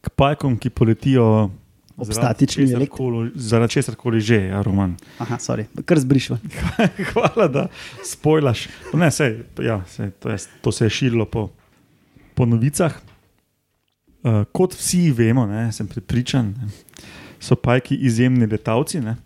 k 0.00 0.10
pajkom, 0.14 0.58
ki 0.58 0.70
poletijo 0.70 1.50
Ob 1.98 2.06
zaradi 2.06 2.20
statični 2.20 2.64
česar 2.64 2.78
elektri- 2.78 2.96
koli- 2.96 3.30
Zaradi 3.34 3.72
česar 3.72 3.94
koli 3.94 4.20
že, 4.20 4.36
ja, 4.48 4.62
Roman. 4.62 4.94
Aha, 5.18 5.36
sorry, 5.36 5.64
kar 5.84 5.98
zbrišva. 5.98 6.38
Hvala, 7.12 7.48
da 7.48 7.66
spojlaš. 8.04 8.68
Ne, 8.94 9.10
sej, 9.10 9.42
ja, 9.58 9.82
sej, 9.86 10.10
to, 10.22 10.30
je, 10.30 10.38
to 10.62 10.72
se 10.72 10.86
je 10.86 10.90
širilo 10.90 11.26
po, 11.26 11.48
po 12.34 12.46
novicah. 12.46 12.94
Uh, 14.22 14.44
kot 14.52 14.74
vsi 14.74 15.10
vemo, 15.10 15.46
ne, 15.46 15.72
sem 15.72 15.86
prepričan, 15.86 16.54
ne, 16.54 16.68
so 17.40 17.54
pajki 17.54 17.94
izjemni 17.96 18.46
letalci. 18.46 19.00
Ne. 19.00 19.16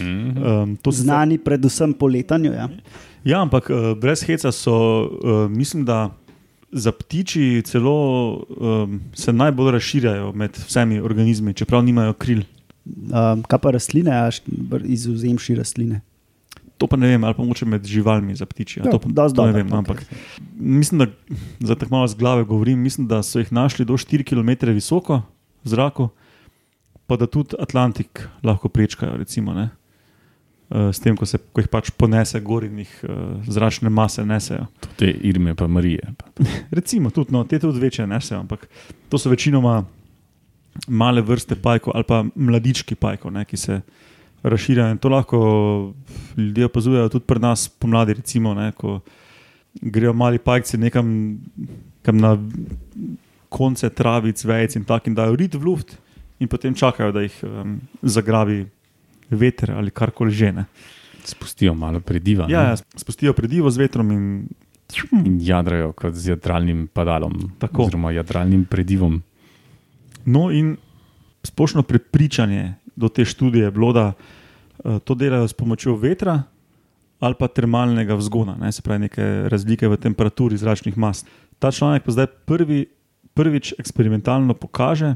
Um, 0.00 0.76
Znani 0.92 1.38
predvsem 1.38 1.92
po 1.92 2.06
letanju. 2.06 2.52
Ja. 2.52 2.68
Ja, 3.24 3.40
ampak 3.42 3.70
uh, 3.70 3.92
brez 3.98 4.22
heca 4.24 4.52
so, 4.52 4.74
uh, 5.04 5.50
mislim, 5.50 5.84
da 5.84 6.10
za 6.72 6.92
ptiči 6.92 7.62
celo 7.66 7.96
um, 8.34 9.00
se 9.14 9.32
najbolj 9.32 9.72
razširjajo 9.72 10.32
med 10.32 10.56
vsemi 10.66 11.00
organizmi, 11.00 11.54
čeprav 11.54 11.84
nimajo 11.84 12.12
kril. 12.12 12.42
Um, 12.86 13.42
kaj 13.42 13.58
pa 13.58 13.70
rastline, 13.74 14.12
izuzemši 14.84 15.54
rastline. 15.58 16.00
To 16.76 16.86
pa 16.86 16.96
ne 16.96 17.08
vem, 17.08 17.24
ali 17.24 17.34
pa 17.34 17.44
moče 17.44 17.64
med 17.64 17.86
živalmi 17.88 18.36
za 18.36 18.46
ptiči. 18.46 18.80
Ja, 18.80 18.90
to, 18.90 18.98
pa- 19.00 19.08
dosti 19.08 19.36
to 19.36 19.46
ne 19.46 19.52
vem, 19.52 19.68
no, 19.68 19.80
ampak 19.80 20.04
mislim, 20.60 20.98
da 20.98 21.06
za 21.60 21.74
tako 21.74 21.94
malo 21.94 22.08
z 22.08 22.14
glave 22.14 22.44
govorim, 22.44 22.78
mislim, 22.78 23.08
da 23.08 23.22
so 23.22 23.40
jih 23.40 23.52
našli 23.52 23.84
do 23.84 23.96
4 23.96 24.22
km 24.22 24.70
visoko 24.76 25.22
v 25.64 25.72
zraku, 25.72 26.08
pa 27.06 27.16
da 27.16 27.26
tudi 27.26 27.56
Atlantik 27.58 28.28
lahko 28.44 28.68
prečkajo. 28.68 29.16
Recimo, 29.16 29.54
ne. 29.54 29.70
Uh, 30.66 30.90
S 30.90 30.98
tem, 30.98 31.14
ko, 31.14 31.26
se, 31.28 31.38
ko 31.54 31.62
jih 31.62 31.68
pač 31.70 31.92
ponese 31.94 32.40
gor 32.42 32.64
in 32.66 32.80
jih 32.82 32.94
uh, 33.06 33.36
zračne 33.46 33.90
mase 33.92 34.24
nesejo. 34.26 34.66
Te 34.98 35.06
Irme 35.06 35.54
pa 35.54 35.68
Marije. 35.70 36.14
Recimo, 36.78 37.12
tudi, 37.14 37.30
no, 37.34 37.44
te 37.46 37.60
tudi 37.62 37.82
večje 37.82 38.06
nesejo, 38.06 38.40
ampak 38.42 38.66
to 39.08 39.20
so 39.20 39.30
večinoma 39.30 39.84
male 40.88 41.22
vrste 41.22 41.56
pajkov 41.56 41.94
ali 41.94 42.04
pa 42.04 42.24
mladički 42.34 42.98
pajkov, 42.98 43.32
ne, 43.32 43.44
ki 43.46 43.56
se 43.56 43.78
razširjajo. 44.42 44.96
In 44.96 44.98
to 44.98 45.08
lahko 45.08 45.38
ljudje 46.36 46.66
opazujejo 46.66 47.14
tudi 47.14 47.30
pri 47.30 47.40
nas 47.46 47.68
pomladi, 47.68 48.18
recimo, 48.18 48.54
ne, 48.54 48.72
ko 48.74 48.98
grejo 49.80 50.12
mali 50.12 50.38
pajci 50.42 50.78
nekam 50.82 51.08
kam 52.06 52.18
na 52.22 52.36
konce 53.48 53.90
travic, 53.90 54.44
vejc 54.44 54.76
in 54.78 54.84
tako 54.86 55.10
in 55.10 55.14
dajo 55.14 55.34
rit 55.36 55.54
v 55.54 55.64
luft, 55.64 55.96
in 56.38 56.48
potem 56.48 56.74
čakajo, 56.74 57.12
da 57.12 57.24
jih 57.24 57.34
um, 57.42 57.80
zagrabi 58.02 58.66
veter 59.30 59.72
ali 59.72 59.90
karkoli 59.90 60.30
že. 60.30 60.52
Ne. 60.52 60.64
Spustijo 61.24 61.74
malo 61.74 62.00
prediva 62.00 62.46
Ja, 62.48 62.62
ja, 62.62 62.76
spustijo 62.76 63.32
predivo 63.32 63.70
z 63.70 63.82
vetrom 63.82 64.12
in 64.12 64.48
in 65.26 65.40
jadrajo 65.42 65.92
kot 65.92 66.14
z 66.14 66.28
jadralnim 66.28 66.86
padalom. 66.86 67.50
Tako. 67.58 67.82
Oziroma 67.82 68.12
jadralnim 68.14 68.64
predivom. 68.70 69.22
No, 70.24 70.50
in 70.50 70.76
splošno 71.42 71.82
prepričanje 71.82 72.74
do 72.96 73.08
te 73.08 73.24
študije 73.24 73.64
je 73.64 73.70
bilo, 73.70 73.92
da 73.92 74.12
Uh, 74.84 74.98
to 74.98 75.14
delajo 75.14 75.48
s 75.48 75.52
pomočjo 75.52 75.96
vetra 75.96 76.42
ali 77.18 77.34
pa 77.38 77.48
termalnega 77.48 78.14
vzgona, 78.14 78.56
ne, 78.60 78.72
se 78.72 78.82
pravi, 78.82 79.06
neke 79.06 79.24
razlike 79.48 79.88
v 79.88 79.96
temperaturi 79.96 80.56
zračnih 80.56 80.98
mas. 80.98 81.24
Ta 81.58 81.70
članek 81.72 82.04
pa 82.04 82.12
zdaj 82.12 82.26
prvi, 82.44 82.86
prvič 83.34 83.72
eksperimentalno 83.78 84.54
pokaže, 84.54 85.14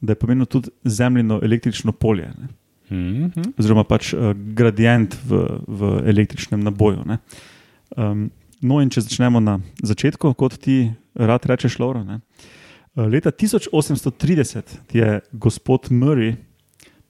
da 0.00 0.12
je 0.12 0.20
pomenilo 0.20 0.44
tudi 0.46 0.70
zemljino 0.84 1.40
električno 1.42 1.92
polje, 1.92 2.28
ne, 2.38 2.48
Mhm. 2.90 3.52
oziroma 3.58 3.84
pač 3.84 4.12
uh, 4.14 4.32
gradient 4.34 5.16
v, 5.26 5.60
v 5.68 5.80
električnem 6.08 6.60
naboju. 6.60 7.04
ne. 7.06 7.18
Um, 7.96 8.30
no, 8.60 8.80
in 8.82 8.90
če 8.90 9.04
začnemo 9.06 9.40
na 9.40 9.58
začetku, 9.82 10.34
kot 10.34 10.58
ti 10.58 10.90
rad 11.14 11.46
rečeš, 11.46 11.78
Laura. 11.78 12.04
Ne. 12.04 12.20
Uh, 12.94 13.06
Leta 13.06 13.30
1830 13.30 14.92
je 14.92 15.20
gospod 15.32 15.88
Murray 15.90 16.36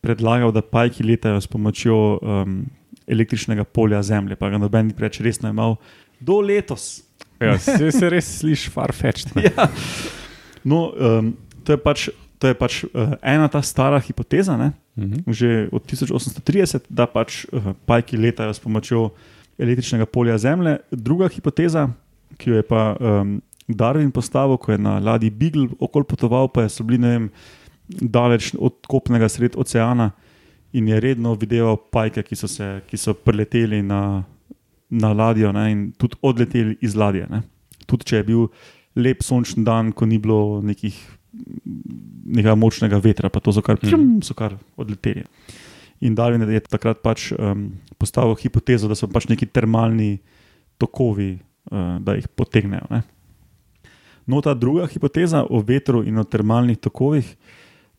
predlagal, 0.00 0.52
da 0.54 0.62
pajki 0.62 1.02
letajo 1.02 1.40
s 1.40 1.46
pomočjo 1.50 2.18
um, 2.22 2.60
električnega 3.08 3.64
polja 3.64 4.02
Zemlje, 4.02 4.36
pa 4.36 4.50
ga 4.52 4.60
noben 4.60 4.90
ni 4.90 4.94
preveč 4.94 5.20
resno 5.24 5.50
imel 5.50 5.76
do 6.20 6.40
letos. 6.40 7.02
Ja, 7.40 7.54
se, 7.58 7.90
se 7.94 8.10
res 8.10 8.28
sliši 8.40 8.70
farfetched. 8.74 9.34
ne. 9.36 9.48
Ja. 9.56 9.68
No, 10.66 10.90
um, 10.90 11.32
to 11.64 11.72
je 11.72 11.78
pač, 11.80 12.08
to 12.38 12.50
je 12.50 12.54
pač 12.54 12.84
uh, 12.84 13.16
ena 13.22 13.48
ta 13.48 13.62
stara 13.62 14.00
hipoteza, 14.00 14.56
ne? 14.56 14.72
Mhm. 14.98 15.30
že 15.30 15.68
od 15.70 15.86
1830, 15.86 16.90
da 16.90 17.06
pač 17.06 17.44
uh, 17.52 17.74
pajki 17.86 18.18
letajo 18.18 18.54
s 18.54 18.58
pomočjo 18.58 19.10
električnega 19.58 20.06
polja 20.06 20.38
Zemlje. 20.38 20.78
Druga 20.90 21.28
hipoteza, 21.28 21.88
ki 22.38 22.50
jo 22.50 22.56
je 22.58 22.62
pa 22.66 22.96
um, 22.98 23.38
Darwin 23.68 24.10
postavil, 24.10 24.56
ko 24.56 24.72
je 24.72 24.78
na 24.78 24.98
ladji 24.98 25.30
Beagle 25.30 25.68
okol 25.78 26.04
potoval, 26.04 26.48
pa 26.48 26.68
so 26.68 26.84
bili 26.84 26.98
ne 26.98 27.10
vem, 27.14 27.28
daleč 27.88 28.54
od 28.58 28.80
kopnega 28.88 29.28
sred 29.28 29.56
oceana 29.56 30.10
in 30.72 30.88
je 30.88 31.00
redno 31.00 31.34
videl 31.34 31.76
pajke, 31.92 32.22
ki 32.22 32.36
so, 32.36 32.48
se, 32.48 32.80
ki 32.88 32.96
so 33.00 33.14
preleteli 33.14 33.80
na, 33.82 34.24
na 34.90 35.12
ladjo 35.12 35.52
ne, 35.52 35.70
in 35.72 35.84
tudi 35.96 36.18
odleteli 36.22 36.76
iz 36.84 36.96
ladje. 36.96 37.26
Ne. 37.30 37.42
Tudi 37.88 38.08
če 38.08 38.20
je 38.20 38.26
bil 38.28 38.48
lep 38.98 39.24
sončen 39.24 39.64
dan, 39.64 39.92
ko 39.92 40.06
ni 40.06 40.18
bilo 40.20 40.60
nekih, 40.64 40.96
nekega 42.28 42.54
močnega 42.54 42.98
vetra, 43.02 43.28
pa 43.32 43.40
to 43.40 43.52
so 43.52 43.62
kar, 43.62 43.78
pjum, 43.80 44.18
so 44.22 44.34
kar 44.34 44.56
odleteli. 44.76 45.24
In 46.00 46.14
Darwin 46.14 46.44
je 46.46 46.60
takrat 46.60 47.00
pač 47.02 47.32
um, 47.32 47.72
postavil 47.98 48.36
hipotezo, 48.38 48.88
da 48.88 48.94
so 48.94 49.08
pač 49.10 49.26
neki 49.28 49.46
termalni 49.50 50.18
tokovi, 50.78 51.38
uh, 51.72 51.96
da 52.00 52.14
jih 52.14 52.28
potegnejo. 52.28 52.86
Ne. 52.90 53.02
No, 54.28 54.42
ta 54.44 54.54
druga 54.54 54.86
hipoteza 54.86 55.46
o 55.48 55.62
vetru 55.64 56.02
in 56.04 56.18
o 56.20 56.24
termalnih 56.24 56.76
tokovih 56.78 57.24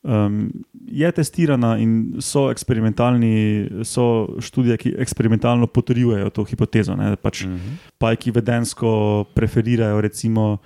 um, 0.03 0.51
je 0.88 1.12
testirana 1.12 1.77
in 1.81 2.22
so 2.22 2.51
eksperimentalni, 2.53 3.34
so 3.84 4.29
študije, 4.39 4.77
ki 4.77 4.93
eksperimentalno 5.01 5.67
potrjujejo 5.67 6.29
to 6.29 6.46
hipotezo. 6.46 6.96
Ne, 6.96 7.15
pač 7.15 7.46
Mhm. 7.46 7.79
pajki 7.98 8.31
vedensko 8.31 9.25
preferirajo 9.36 10.01
recimo 10.01 10.58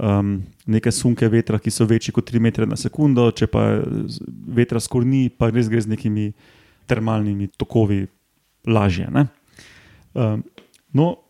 um, 0.00 0.40
neke 0.66 0.92
sunke 0.92 1.28
vetra, 1.28 1.60
ki 1.60 1.72
so 1.72 1.86
večji 1.88 2.14
kot 2.16 2.30
3 2.32 2.40
metre 2.42 2.66
na 2.68 2.78
sekundo, 2.80 3.28
če 3.36 3.48
pa 3.50 3.66
vetra 4.56 4.80
skoraj 4.80 5.08
ni, 5.08 5.22
pa 5.28 5.50
res 5.52 5.68
gre 5.70 5.82
z 5.84 5.92
nekimi 5.92 6.30
termalnimi 6.90 7.50
tokovi 7.60 8.06
lažje. 8.66 9.08
ne. 9.12 9.26
Um, 10.14 10.42
no, 10.92 11.20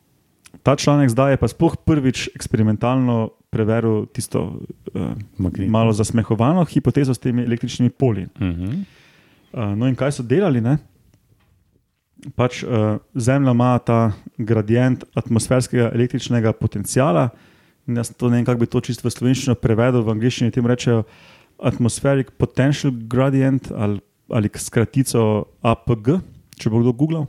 ta 0.62 0.76
članek 0.76 1.10
zdaj 1.12 1.34
je 1.34 1.40
pa 1.40 1.48
sploh 1.48 1.76
prvič 1.84 2.30
eksperimentalno 2.34 3.30
preveril 3.50 4.06
tisto 4.14 4.62
uh, 4.94 5.12
Magnetno. 5.38 5.72
malo 5.72 5.92
zasmehovano 5.92 6.64
hipotezo 6.64 7.14
s 7.14 7.18
temi 7.18 7.42
električnimi 7.42 7.90
polji. 7.90 8.26
Mhm. 8.40 8.82
Uh, 9.50 9.74
no, 9.74 9.88
in 9.90 9.98
kaj 9.98 10.12
so 10.12 10.22
delali? 10.22 10.60
Ne? 10.62 10.78
Pač, 12.36 12.62
uh, 12.62 13.00
Zemlja 13.14 13.50
ima 13.50 13.78
ta 13.78 14.12
gradient 14.38 15.04
atmosferskega 15.14 15.90
električnega 15.90 16.52
potencijala. 16.52 17.28
In 17.34 17.49
Jaz 17.86 18.12
to 18.16 18.28
ne 18.28 18.40
vem, 18.40 18.44
kako 18.44 18.60
bi 18.60 18.68
to 18.70 18.80
čisto 18.80 19.08
v 19.08 19.14
slovenščino 19.14 19.56
prevedel, 19.58 20.04
v 20.04 20.14
angleščini 20.14 20.52
temu 20.54 20.70
rečejo 20.70 21.04
Atmospheric 21.60 22.32
Potential 22.38 22.92
Gradient 22.92 23.70
ali, 23.72 24.00
ali 24.28 24.50
skratico 24.52 25.48
APG, 25.62 26.20
če 26.60 26.72
bo 26.72 26.82
kdo 26.82 26.92
googlal. 26.92 27.26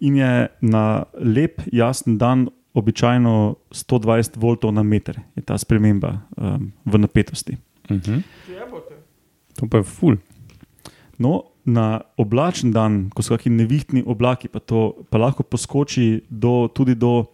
In 0.00 0.16
je 0.20 0.32
na 0.60 1.04
lep, 1.18 1.62
jasen 1.72 2.18
dan, 2.20 2.48
običajno 2.76 3.56
120 3.72 4.36
voltov 4.36 4.74
na 4.76 4.84
meter, 4.84 5.16
je 5.32 5.40
ta 5.40 5.56
sprememba 5.56 6.20
um, 6.36 6.72
v 6.84 7.00
napetosti. 7.00 7.56
Mhm. 7.88 8.20
To 9.56 9.68
pa 9.72 9.80
je 9.80 9.88
ful. 9.88 10.20
No, 11.16 11.56
na 11.64 12.04
oblačen 12.20 12.70
dan, 12.76 13.08
ko 13.10 13.24
so 13.24 13.32
kakšni 13.32 13.64
nevihtni 13.64 14.04
oblaki, 14.04 14.52
pa, 14.52 14.60
to, 14.60 15.06
pa 15.08 15.16
lahko 15.16 15.42
poskoči 15.42 16.28
do, 16.28 16.68
tudi 16.68 16.92
do 16.92 17.32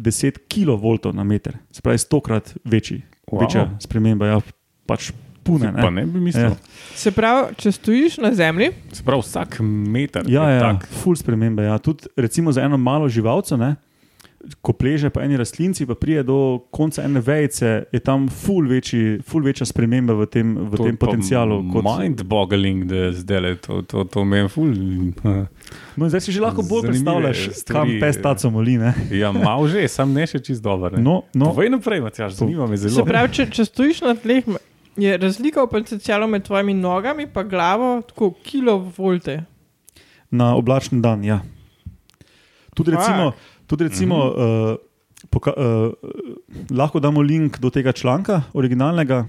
10 0.00 0.38
kV 0.46 0.80
na 1.12 1.24
meter, 1.24 1.56
se 1.70 1.82
pravi, 1.82 1.98
stokrat 1.98 2.54
večji, 2.64 3.02
Wow. 3.26 3.40
večja 3.40 3.70
sprememba. 3.78 4.26
Ja, 4.26 4.40
pač 4.86 5.12
pune. 5.44 5.72
Pa 5.72 5.86
Ne? 5.86 6.00
ne 6.00 6.06
bi 6.06 6.20
mislil. 6.20 6.44
Ja. 6.44 6.56
Se 6.94 7.10
pravi, 7.10 7.54
če 7.54 7.72
stojiš 7.72 8.18
na 8.18 8.32
zemlji, 8.34 8.70
Se 8.92 9.02
pravi, 9.02 9.22
vsak 9.22 9.60
meter 9.62 10.24
Ja, 10.26 10.50
ja, 10.50 10.60
tak. 10.62 10.88
ful 10.92 11.14
spremembe. 11.14 11.62
Ja. 11.62 11.78
Tudi 11.78 12.08
recimo 12.16 12.52
za 12.52 12.62
eno 12.62 12.76
malo 12.76 13.08
živalco, 13.08 13.56
ne, 13.56 13.76
ko 14.62 14.72
pleže 14.72 15.10
po 15.12 15.20
eni 15.20 15.36
rastlinci, 15.36 15.86
pa 15.86 15.94
prije 15.94 16.22
do 16.24 16.36
konca 16.72 17.04
ene 17.04 17.20
vejice, 17.20 17.84
je 17.92 18.00
tam 18.00 18.28
ful, 18.28 18.68
večji, 18.68 19.20
ful 19.26 19.44
večja 19.44 19.66
sprememba 19.68 20.16
v 20.16 20.26
tem, 20.26 20.54
v 20.56 20.76
To 20.76 20.84
tem 20.88 20.94
je 20.94 21.00
potencialu. 21.00 21.58
Kot... 21.72 21.84
Mind-boggling, 21.84 22.86
da 22.88 23.10
zdaj 23.12 23.40
le 23.40 23.52
to, 23.60 23.82
to, 23.82 24.04
to 24.08 24.24
meni 24.24 24.48
ful. 24.48 24.72
No, 25.96 26.08
zdaj 26.08 26.24
si 26.24 26.32
že 26.32 26.40
lahko 26.40 26.64
bolj 26.64 26.88
Zanimive 26.88 27.04
predstavljaš, 27.04 27.44
kam 27.44 27.54
stvari, 27.86 28.00
pes 28.00 28.22
taco 28.24 28.50
moli. 28.50 28.78
Ne? 28.80 28.94
Ja, 29.12 29.32
malo 29.32 29.68
že, 29.68 29.84
sam 29.92 30.16
ne 30.16 30.24
še 30.24 30.40
čist 30.40 30.64
dober. 30.64 30.96
Ne? 30.96 31.04
No, 31.04 31.20
no, 31.36 31.52
Povej 31.52 31.76
naprej, 31.76 32.00
Matjaž, 32.00 32.40
zanima 32.40 32.66
me 32.66 32.80
se 32.80 32.88
zelo. 32.88 33.04
pravi, 33.04 33.32
če, 33.36 33.50
če 33.52 33.68
stojiš 33.68 34.04
na 34.08 34.16
tleh, 34.16 34.48
je 34.96 35.20
razlika 35.20 35.64
v 35.64 35.72
potencialu 35.76 36.28
med 36.28 36.48
tvojimi 36.48 36.74
nogami 36.74 37.28
in 37.28 37.48
glavo 37.48 38.00
tako 38.08 38.32
kilovolte. 38.40 39.44
na 40.30 40.54
oblačen 40.54 41.02
dan. 41.02 41.24
Ja. 41.24 41.42
Tudi 42.74 42.94
recimo, 42.94 43.32
tudi 43.70 43.86
recimo 43.86 44.16
uh 44.18 44.36
-huh. 44.36 44.72
uh, 44.72 44.76
poka, 45.30 45.54
uh, 45.54 45.92
lahko 46.70 47.00
damo 47.00 47.22
link 47.22 47.58
do 47.58 47.70
tega 47.70 47.92
članka, 47.92 48.42
originalnega. 48.52 49.26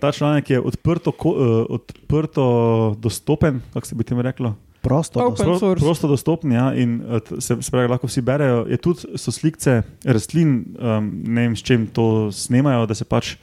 Ta 0.00 0.12
članek 0.12 0.50
je 0.50 0.60
odprto, 0.60 1.12
ko, 1.12 1.28
uh, 1.28 1.66
odprto 1.68 2.96
dostopen, 2.98 3.60
kako 3.72 3.86
se 3.86 3.94
bi 3.94 4.04
temu 4.04 4.22
reklo. 4.22 4.54
Prosto. 4.80 5.20
Open 5.20 5.46
dostopen. 5.46 5.76
Pro, 5.76 5.86
prosto 5.86 6.08
dostopen, 6.08 6.52
ja, 6.52 6.74
in 6.74 7.02
se, 7.38 7.56
se 7.62 7.70
pravi, 7.70 7.88
lahko 7.88 8.06
vsi 8.06 8.20
berejo. 8.20 8.66
Je 8.68 8.76
tudi 8.76 9.00
so 9.16 9.32
slike 9.32 9.82
rastlin, 10.04 10.64
um, 10.76 11.22
ne 11.24 11.40
vem, 11.40 11.56
s 11.56 11.62
čim 11.62 11.86
to 11.86 12.32
snemajo, 12.32 12.86
da 12.86 12.94
se 12.94 13.04
pač 13.04 13.36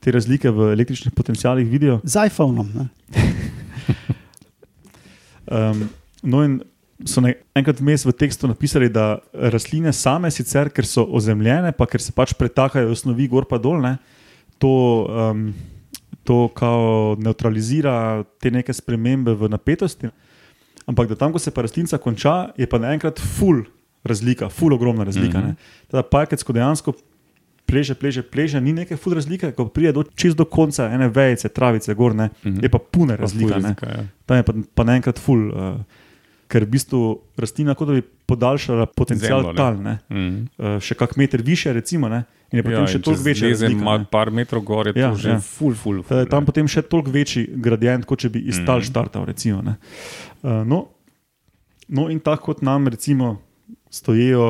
te 0.00 0.12
razlike 0.12 0.50
v 0.50 0.72
električnih 0.72 1.14
potencialih 1.14 1.68
vidijo. 1.68 2.00
Z 2.04 2.26
iPhonom. 2.26 2.72
Ne? 2.74 2.88
Um, 5.50 5.88
no, 6.32 6.44
in 6.44 6.60
so 7.04 7.20
ne, 7.20 7.34
enkrat 7.56 7.80
vmes 7.80 8.06
v 8.06 8.14
tekstu 8.16 8.48
napisali, 8.48 8.88
da 8.92 9.18
rastline 9.52 9.92
same, 9.92 10.30
sicer 10.32 10.70
ker 10.72 10.86
so 10.88 11.04
ozemljene, 11.04 11.72
pa 11.76 11.88
ker 11.90 12.00
se 12.00 12.14
pač 12.16 12.32
pretakajo 12.38 12.94
snovi 12.96 13.28
gor 13.28 13.48
pa 13.48 13.58
dol, 13.60 13.82
ne, 13.82 13.96
to, 14.62 14.72
um, 15.04 15.50
to 16.24 16.46
kao 16.56 17.16
neutralizira 17.20 18.24
te 18.40 18.50
neke 18.50 18.72
spremembe 18.72 19.36
v 19.36 19.50
napetosti. 19.52 20.08
Ampak 20.86 21.10
da 21.10 21.18
tam, 21.18 21.34
ko 21.34 21.42
se 21.42 21.50
pa 21.50 21.66
rastlinca 21.66 21.98
konča, 21.98 22.54
je 22.56 22.68
pa 22.70 22.78
naenkrat 22.80 23.20
full 23.20 23.66
razlika, 24.06 24.48
full 24.48 24.72
ogromna 24.72 25.04
razlika. 25.04 25.38
Mm 25.38 25.50
-hmm. 25.50 25.90
Teda 25.90 26.02
pajkec, 26.02 26.42
ko 26.42 26.52
dejansko 26.52 26.94
pleže, 27.66 27.94
pleže, 27.94 28.22
pleže, 28.22 28.60
ni 28.60 28.72
neke 28.72 28.96
full 28.96 29.14
razlike, 29.14 29.50
ko 29.52 29.66
pride 29.68 29.92
do, 29.92 30.04
čez 30.14 30.36
do 30.38 30.46
konca 30.46 30.86
ene 30.92 31.08
vejice, 31.08 31.48
travice, 31.48 31.94
gor, 31.94 32.14
ne, 32.14 32.30
mm. 32.30 32.50
-hmm. 32.50 32.62
je 32.62 32.68
pa 32.68 32.78
pune 32.78 33.16
Pa 33.16 33.22
razlika. 33.22 33.58
ne. 33.58 33.62
razlika, 33.62 33.86
ja. 33.86 34.06
Tam 34.26 34.36
je 34.36 34.42
pa, 34.42 34.52
pa 34.74 34.84
naenkrat 34.84 35.18
ful, 35.18 35.50
uh, 35.50 35.80
ker 36.46 36.62
v 36.62 36.70
bistvu 36.70 37.00
rastlina 37.36 37.74
kot 37.74 37.88
da 37.88 37.94
bi 37.94 38.02
podaljšala 38.02 38.86
potencial 38.88 39.40
Zemljo, 39.40 39.52
ne. 39.52 39.56
tal, 39.56 39.74
ne? 39.78 39.94
Mhm. 40.08 40.36
Uh, 40.56 40.78
še 40.78 40.94
kak 40.94 41.16
meter 41.16 41.42
više, 41.42 41.72
recimo, 41.72 42.08
ne? 42.08 42.22
in 42.46 42.58
je 42.58 42.62
potem 42.62 42.78
Ja, 42.78 42.86
še 42.86 42.96
in 42.96 43.02
toliko 43.02 43.18
če 43.18 43.24
večja 43.24 43.48
zlezem 43.48 43.66
razlika. 43.68 43.84
malo 43.84 43.98
ne. 43.98 44.06
par 44.06 44.30
metrov 44.30 44.62
gor, 44.62 44.86
je 44.86 44.92
to 44.92 45.00
Ja, 45.00 45.10
že 45.12 45.28
ja. 45.28 45.38
ful, 45.40 45.74
ful. 45.74 46.02
Ful 46.02 46.16
je 46.16 46.26
tam 46.26 46.40
ne. 46.40 46.46
potem 46.46 46.66
še 46.66 46.82
toliko 46.84 47.10
večji 47.10 47.42
gradient, 47.56 48.04
kot 48.04 48.18
če 48.18 48.28
bi 48.30 48.44
iz 48.44 48.60
tal 48.60 48.78
Mhm. 48.78 48.86
štartal. 48.86 49.24
Recimo, 49.24 49.60
ne. 49.60 49.74
uh, 50.40 50.62
no, 50.64 50.86
no, 51.88 52.08
in 52.08 52.20
tako 52.20 52.44
kot 52.46 52.62
nam 52.62 52.86
recimo 52.86 53.40
stojijo 53.90 54.46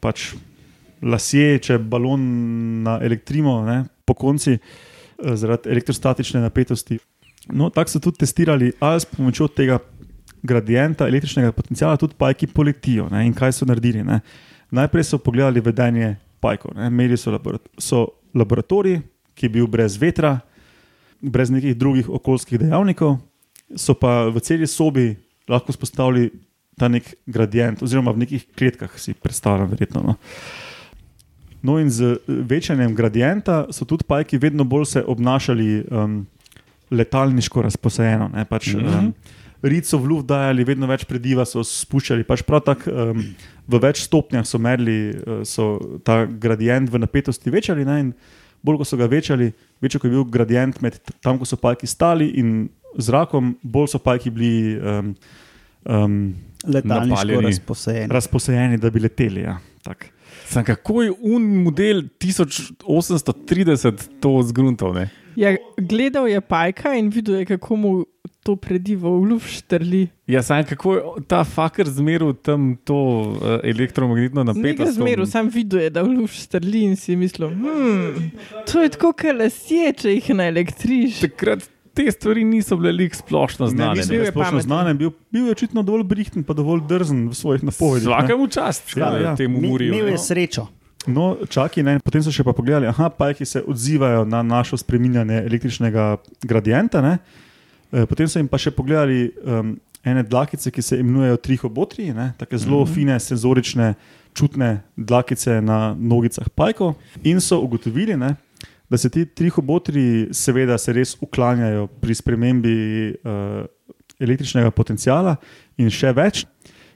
pač 0.00 0.34
lasje, 1.00 1.58
če 1.60 1.78
balon 1.80 2.22
na 2.82 2.98
elektrimo 2.98 3.62
ne, 3.62 3.76
po 4.04 4.14
konci 4.14 4.54
uh, 4.54 4.60
zaradi 5.32 5.68
elektrostatične 5.68 6.40
napetosti. 6.40 6.98
No, 7.48 7.70
tako 7.70 7.86
so 7.88 8.00
tudi 8.00 8.18
testirali, 8.18 8.72
ali 8.80 8.98
s 8.98 9.06
pomočjo 9.06 9.46
tega 9.48 9.78
gradienta 10.46 11.08
električnega 11.08 11.52
potencijala 11.52 11.96
tudi 12.00 12.14
pajki 12.18 12.46
poletijo. 12.46 13.08
Ne, 13.12 13.26
in 13.26 13.34
kaj 13.34 13.52
so 13.52 13.68
naredili? 13.68 14.04
Ne. 14.04 14.20
Najprej 14.70 15.04
so 15.04 15.18
pogledali 15.18 15.60
vedenje 15.60 16.16
pajkov. 16.40 16.76
ne. 16.76 16.86
Imeli 16.86 17.16
so, 17.16 17.30
laborat 17.34 17.62
so 17.78 18.06
laboratorij, 18.34 19.00
ki 19.34 19.46
je 19.46 19.52
bil 19.52 19.66
brez 19.66 19.96
vetra, 20.00 20.38
brez 21.20 21.50
nekih 21.50 21.76
drugih 21.76 22.08
okoljskih 22.08 22.60
dejavnikov, 22.60 23.18
so 23.76 23.94
pa 23.94 24.28
v 24.30 24.40
celi 24.40 24.66
sobi 24.66 25.14
lahko 25.48 25.72
spostavili 25.72 26.30
ta 26.76 26.88
nek 26.92 27.08
gradient, 27.26 27.82
oziroma 27.82 28.12
v 28.12 28.26
nekih 28.26 28.46
kletkah 28.56 28.92
si 29.00 29.14
predstavljam, 29.14 29.70
verjetno. 29.72 30.02
No. 30.04 30.16
No, 31.62 31.78
in 31.80 31.90
z 31.90 32.18
večanjem 32.26 32.94
gradienta 32.94 33.66
so 33.72 33.84
tudi 33.88 34.04
pajki 34.06 34.38
vedno 34.38 34.64
bolj 34.64 34.84
se 34.84 35.02
obnašali 35.02 35.84
um, 35.90 36.26
letalniško 36.90 37.62
razposajeno. 37.62 38.28
Ne, 38.34 38.44
pač, 38.44 38.74
mm 38.74 38.80
-hmm. 38.80 38.98
um, 38.98 39.14
Rit 39.62 39.88
so 39.88 39.98
v 39.98 40.10
luft 40.10 40.26
dajali, 40.28 40.64
vedno 40.68 40.88
več 40.90 41.04
prediva 41.08 41.46
so 41.48 41.64
spuščali. 41.64 42.26
Pač 42.28 42.42
prav 42.46 42.64
tako 42.66 42.92
um, 42.92 43.22
v 43.66 43.80
več 43.82 44.02
stopnjah 44.04 44.44
so 44.46 44.60
merili 44.62 45.14
uh, 45.14 45.40
so 45.48 45.76
ta 46.04 46.24
gradient 46.26 46.90
v 46.92 47.00
napetosti 47.02 47.52
večali. 47.52 47.86
Ne, 47.88 48.00
in 48.04 48.12
bolj 48.66 48.82
ko 48.82 48.88
so 48.88 48.98
ga 49.00 49.06
večali, 49.10 49.52
večji 49.80 50.00
je 50.02 50.10
bil 50.10 50.24
gradient 50.24 50.80
med 50.82 50.98
tam, 51.20 51.38
ko 51.38 51.44
so 51.48 51.56
pajki 51.60 51.86
stali 51.88 52.28
in 52.40 52.68
zrakom, 52.98 53.54
bolj 53.62 53.88
so 53.94 53.98
pajki 54.02 54.30
bili 54.34 54.76
um, 54.80 55.14
um, 55.84 56.34
Letalniško 56.66 57.14
Napaljeni. 57.14 57.46
razposajeni. 57.46 58.12
razposajeni, 58.12 58.78
da 58.82 58.90
bi 58.90 59.00
leteli. 59.00 59.40
Ja. 59.40 59.58
Tak. 59.82 60.08
Sam 60.46 60.64
kako 60.64 61.02
je 61.02 61.12
un 61.20 61.62
model 61.62 62.02
1830 62.18 63.92
to 64.20 64.42
zgruntal? 64.42 64.94
Ne? 64.94 65.08
Ja, 65.36 65.56
gledal 65.76 66.28
je 66.28 66.40
pajka 66.40 66.94
in 66.94 67.08
videl 67.10 67.34
je, 67.34 67.46
kako 67.46 67.76
mu 67.76 68.04
to 68.46 68.54
prediva 68.56 69.10
v 69.10 69.26
luft 69.26 69.50
štrli. 69.50 70.06
Ja, 70.26 70.40
sam 70.40 70.62
kako 70.64 70.94
je 70.94 71.02
ta 71.26 71.42
fakir 71.44 71.86
zmeril 71.88 72.32
tam 72.36 72.76
to 72.78 72.94
uh, 72.94 73.58
elektromagnetno 73.60 74.44
Ne 74.44 74.52
napetost? 74.52 74.94
zmeru, 74.94 75.26
sam 75.26 75.48
videl 75.48 75.80
je, 75.80 75.90
da 75.90 76.02
v 76.02 76.14
luft 76.14 76.38
štrli 76.38 76.84
in 76.84 76.94
si 76.94 77.16
mislil, 77.16 77.50
hm, 77.50 78.30
to 78.64 78.80
je 78.80 78.88
tako, 78.88 79.10
kot 79.12 79.34
lasje, 79.34 79.92
če 79.94 80.12
jih 80.12 80.30
naelektriš. 80.36 81.18
Takrat 81.20 81.66
te 81.92 82.04
stvari 82.12 82.44
niso 82.44 82.76
bile 82.76 82.92
lik 82.92 83.14
splošno 83.14 83.66
Ne, 83.66 83.72
znane. 83.72 83.94
niso 83.96 84.12
Bil 84.12 84.22
je 84.22 84.30
splošno 84.30 84.60
znani, 84.60 84.94
bil, 84.94 85.10
bil 85.32 85.46
je 85.46 85.52
očitno 85.52 85.82
dovolj 85.82 86.04
brihten, 86.04 86.44
pa 86.44 86.52
dovolj 86.52 86.84
drzen 86.86 87.26
v 87.28 87.34
svojih 87.34 87.64
napovedih. 87.64 88.04
ne. 88.04 88.14
Vsakemu 88.14 88.46
čast, 88.48 88.96
Ja, 88.96 89.10
ja, 89.10 89.18
ja. 89.22 89.36
temu 89.36 89.60
murijo. 89.60 89.94
Imel 89.94 90.06
je 90.06 90.12
no. 90.12 90.18
srečo. 90.20 90.66
No, 91.06 91.36
čakaj, 91.48 91.82
ne. 91.82 91.94
potem 92.04 92.20
so 92.20 92.28
še 92.28 92.44
pa 92.44 92.52
pogledali, 92.52 92.84
da 92.88 93.08
pajki 93.08 93.44
se 93.44 93.62
odzivajo 93.62 94.24
na 94.24 94.42
našo 94.42 94.76
spreminjanje 94.76 95.38
električnega 95.46 96.16
gradienta. 96.42 97.00
Ne. 97.00 97.18
E, 97.92 98.06
Potem 98.06 98.28
so 98.28 98.38
jim 98.38 98.48
pa 98.48 98.58
še 98.58 98.70
pogledali 98.74 99.30
um, 99.44 99.76
ene 100.06 100.22
dlakice, 100.22 100.70
ki 100.70 100.82
se 100.82 100.98
imenujejo 101.02 101.36
trihobotri, 101.42 102.12
tako 102.38 102.58
zelo 102.58 102.80
mm 102.80 102.86
-hmm. 102.86 102.94
fine, 102.94 103.20
senzorične, 103.20 103.94
čutne 104.34 104.82
dlakice 104.96 105.60
na 105.60 105.96
nogicah 105.98 106.48
pajkov. 106.48 106.94
In 107.24 107.40
so 107.40 107.60
ugotovili, 107.60 108.16
ne, 108.16 108.36
da 108.90 108.98
se 108.98 109.10
ti 109.10 109.26
trihobotri, 109.26 110.28
seveda, 110.32 110.78
se 110.78 110.92
res 110.92 111.16
uklanjajo 111.20 111.86
pri 111.86 112.14
spremembi 112.14 113.14
uh, 113.24 113.66
električnega 114.20 114.70
potenciala 114.70 115.36
in 115.76 115.90
še 115.90 116.12
več. 116.12 116.44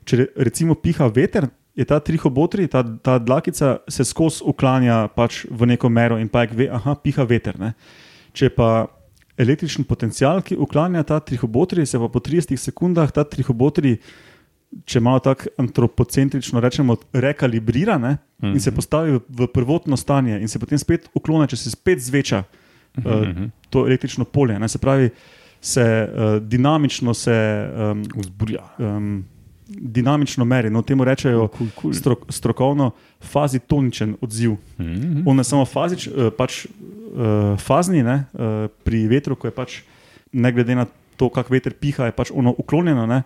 Če 0.05 0.16
re- 0.16 0.29
recimo 0.37 0.74
piha 0.74 1.09
veter, 1.09 1.48
je 1.74 1.85
ta 1.85 2.00
trihobotri, 2.00 2.68
ta, 2.68 2.83
ta 3.03 3.18
dlakica 3.18 3.79
se 3.88 4.05
skozi 4.05 4.44
uklanja 4.44 5.09
pač 5.16 5.44
v 5.50 5.66
neko 5.66 5.88
mero 5.88 6.18
in 6.18 6.29
pajek 6.29 6.55
ve, 6.57 6.66
da 6.68 6.94
piha 6.94 7.24
veter. 7.24 7.59
Ne. 7.61 7.74
Če 8.33 8.50
pa 8.55 8.87
električni 9.40 9.85
potencial, 9.88 10.42
ki 10.44 10.59
uklanja 10.61 11.03
ta 11.09 11.20
trihobotri, 11.24 11.87
se 11.87 11.98
pa 11.98 12.09
po 12.12 12.20
30 12.20 12.57
sekundah 12.61 13.12
ta 13.14 13.24
trihobotri, 13.24 13.96
če 14.87 15.00
malo 15.03 15.18
tako 15.24 15.50
antropocentrično 15.59 16.61
rečemo, 16.62 16.96
rekalibrira 17.12 17.98
ne, 17.98 18.16
in 18.53 18.61
se 18.62 18.70
postavi 18.74 19.16
v, 19.16 19.22
v 19.42 19.48
prvotno 19.50 19.98
stanje, 19.98 20.38
in 20.38 20.48
se 20.48 20.61
potem 20.62 20.79
spet 20.79 21.09
uklanja, 21.16 21.50
če 21.55 21.62
se 21.64 21.74
spet 21.74 22.05
zveča 22.05 22.44
uh, 22.44 23.26
to 23.70 23.87
električno 23.88 24.29
polje. 24.29 24.61
Ne, 24.62 24.68
se 24.70 24.79
pravi, 24.79 25.11
se 25.61 25.85
uh, 25.85 26.38
dinamično 26.44 27.14
se. 27.14 27.37
Um, 27.90 28.07
Vzburja. 28.14 28.64
um, 28.79 29.12
dinamično 29.70 30.44
meri. 30.44 30.70
No, 30.70 30.83
temu 30.83 31.05
rečejo 31.05 31.48
Cool, 31.48 31.68
cool. 31.81 31.92
strok, 31.94 32.24
strokovno 32.29 32.90
fazitoničen 33.20 34.16
odziv. 34.20 34.57
Mhm. 34.81 35.22
On 35.26 35.38
je 35.38 35.44
samo 35.44 35.64
fazič, 35.64 36.07
eh, 36.07 36.31
pač, 36.38 36.66
uh, 37.10 37.58
fazni, 37.60 38.02
ne, 38.06 38.24
uh, 38.32 38.70
pri 38.86 39.04
vetru, 39.10 39.36
ko 39.36 39.50
je 39.50 39.54
pač, 39.54 39.80
ne 40.32 40.52
glede 40.54 40.78
na 40.78 40.86
to, 41.20 41.28
kak 41.28 41.50
veter 41.52 41.74
piha, 41.76 42.08
je 42.08 42.16
pač 42.16 42.32
ono 42.32 42.54
uklonjeno. 42.56 43.04
Ne, 43.10 43.22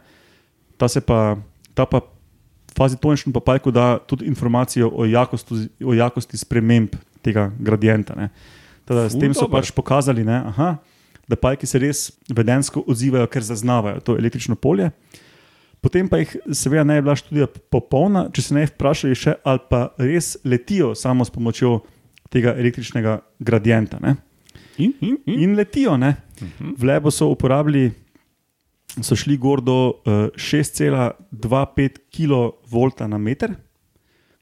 ta 0.80 0.88
se 0.90 1.04
pa, 1.04 1.36
ta 1.74 1.86
pa 1.86 2.02
fazitoničen 2.74 3.32
pa 3.32 3.40
pajku 3.40 3.70
da 3.70 3.98
tudi 3.98 4.26
informacijo 4.26 4.90
o 4.90 5.06
jakosti, 5.06 5.68
o 5.84 5.94
jakosti 5.94 6.36
sprememb 6.36 6.96
tega 7.22 7.50
gradienta. 7.58 8.16
Ne. 8.18 8.28
Tada, 8.84 9.08
s 9.08 9.12
Ful, 9.12 9.20
tem 9.20 9.34
so 9.34 9.46
dobro. 9.46 9.60
pač 9.60 9.70
pokazali, 9.72 10.24
ne, 10.26 10.42
aha, 10.52 10.74
da 11.28 11.38
pajki 11.40 11.66
se 11.66 11.80
res 11.80 12.08
vedensko 12.28 12.82
odzivajo, 12.86 13.28
ker 13.32 13.46
zaznavajo 13.46 14.02
to 14.04 14.18
električno 14.18 14.56
polje. 14.56 14.90
Potem 15.84 16.08
pa 16.08 16.20
jih, 16.20 16.30
seveda, 16.56 16.84
ne 16.88 16.98
je 16.98 17.04
bila 17.04 17.16
študija 17.16 17.46
popolna, 17.72 18.26
če 18.32 18.42
se 18.42 18.54
ne 18.56 18.64
vprašali 18.68 19.16
še, 19.20 19.36
ali 19.44 19.60
pa 19.68 19.86
res 20.00 20.34
letijo 20.44 20.94
samo 20.96 21.24
s 21.24 21.32
pomočjo 21.32 21.78
tega 22.30 22.54
električnega 22.58 23.18
gradienta. 23.38 23.98
Ne? 24.02 24.16
In, 24.78 24.94
in, 25.00 25.18
in. 25.26 25.40
In 25.40 25.56
letijo. 25.56 25.96
Ne? 25.96 26.14
V 26.60 26.84
levo 26.84 27.10
so 27.10 27.28
uporabili, 27.30 27.92
so 29.00 29.16
šli 29.16 29.37
gor 29.38 29.62
do 29.62 29.76
uh, 30.06 30.28
6,25 30.34 32.00
kV 32.10 33.08
na 33.08 33.18
meter, 33.18 33.54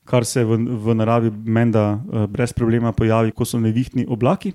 kar 0.04 0.24
se 0.24 0.44
v, 0.44 0.56
v 0.56 0.94
naravi 0.94 1.30
menda 1.30 1.94
uh, 1.94 2.26
brez 2.26 2.52
problema 2.52 2.92
pojavi, 2.92 3.32
ko 3.32 3.44
so 3.44 3.60
nevihtni 3.60 4.06
oblaki. 4.08 4.52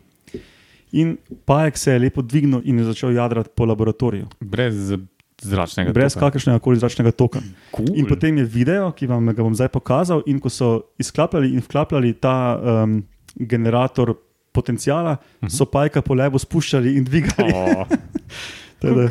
In 0.98 1.18
pajek 1.46 1.78
se 1.78 1.92
je 1.92 2.00
lepo 2.00 2.22
dvignil 2.22 2.62
in 2.64 2.80
je 2.80 2.86
začel 2.88 3.12
jadrati 3.12 3.50
po 3.56 3.66
laboratoriju, 3.66 4.28
Brez 4.40 4.94
zračnega 5.42 5.94
brez 5.94 6.14
toka. 6.14 6.26
kakršnega 6.26 6.60
koli 6.60 6.80
zračnega 6.80 7.12
toka. 7.12 7.42
Cool. 7.76 7.94
In 7.96 8.08
potem 8.10 8.38
je 8.38 8.46
video, 8.46 8.92
ki 8.92 9.08
vam 9.08 9.28
ga 9.30 9.44
bom 9.44 9.54
zdaj 9.56 9.70
pokazal, 9.70 10.24
in 10.26 10.40
ko 10.40 10.50
so 10.50 10.90
izklapljali 10.98 11.54
in 11.54 11.62
vklapljali 11.62 12.14
ta 12.14 12.58
um, 12.58 13.04
generator 13.40 14.16
potencijala, 14.52 15.18
so 15.50 15.68
pajka 15.70 16.02
po 16.02 16.18
lebu 16.18 16.40
spuščali 16.42 16.96
in 16.98 17.06
dvigali. 17.06 17.54
Oh, 17.54 17.86
Teda, 18.82 19.08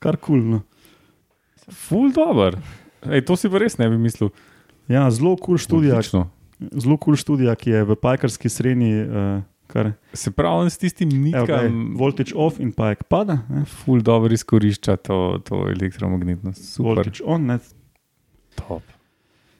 kar 0.00 0.16
kul. 0.20 0.40
Cool, 0.40 0.44
no. 0.56 0.62
ful 1.72 2.12
dobr. 2.12 2.58
Ej, 3.06 3.24
to 3.28 3.36
si 3.38 3.50
pa 3.52 3.60
res 3.62 3.78
ne 3.80 3.88
bi 3.92 3.98
mislil. 4.00 4.32
ja, 4.88 5.06
zelo 5.10 5.36
kul 5.36 5.56
cool 5.56 5.62
študija, 5.62 5.98
Odlično. 5.98 6.26
zelo 6.72 6.96
kul 6.96 7.14
cool 7.14 7.20
študija, 7.20 7.54
ki 7.56 7.70
je 7.70 7.84
v 7.84 7.96
pajkarski 8.00 8.50
srednji, 8.52 8.92
uh, 9.04 9.44
kar 9.66 9.92
Se 10.12 10.30
pravi, 10.30 10.70
s 10.70 10.78
tistim 10.78 11.10
je 11.10 11.40
okay, 11.42 11.68
nikom 11.68 11.96
voltage 11.98 12.34
off 12.34 12.60
in 12.60 12.72
pajek 12.72 13.04
pada. 13.10 13.40
Ne, 13.50 13.64
ful 13.64 14.02
dobro 14.02 14.32
izkorišča 14.32 14.96
to, 14.96 15.40
to 15.44 15.66
elektromagnetnost. 15.72 16.62
Super. 16.62 16.86
voltage 16.86 17.24
on. 17.24 17.46
Ne. 17.50 17.58
Top. 18.56 18.82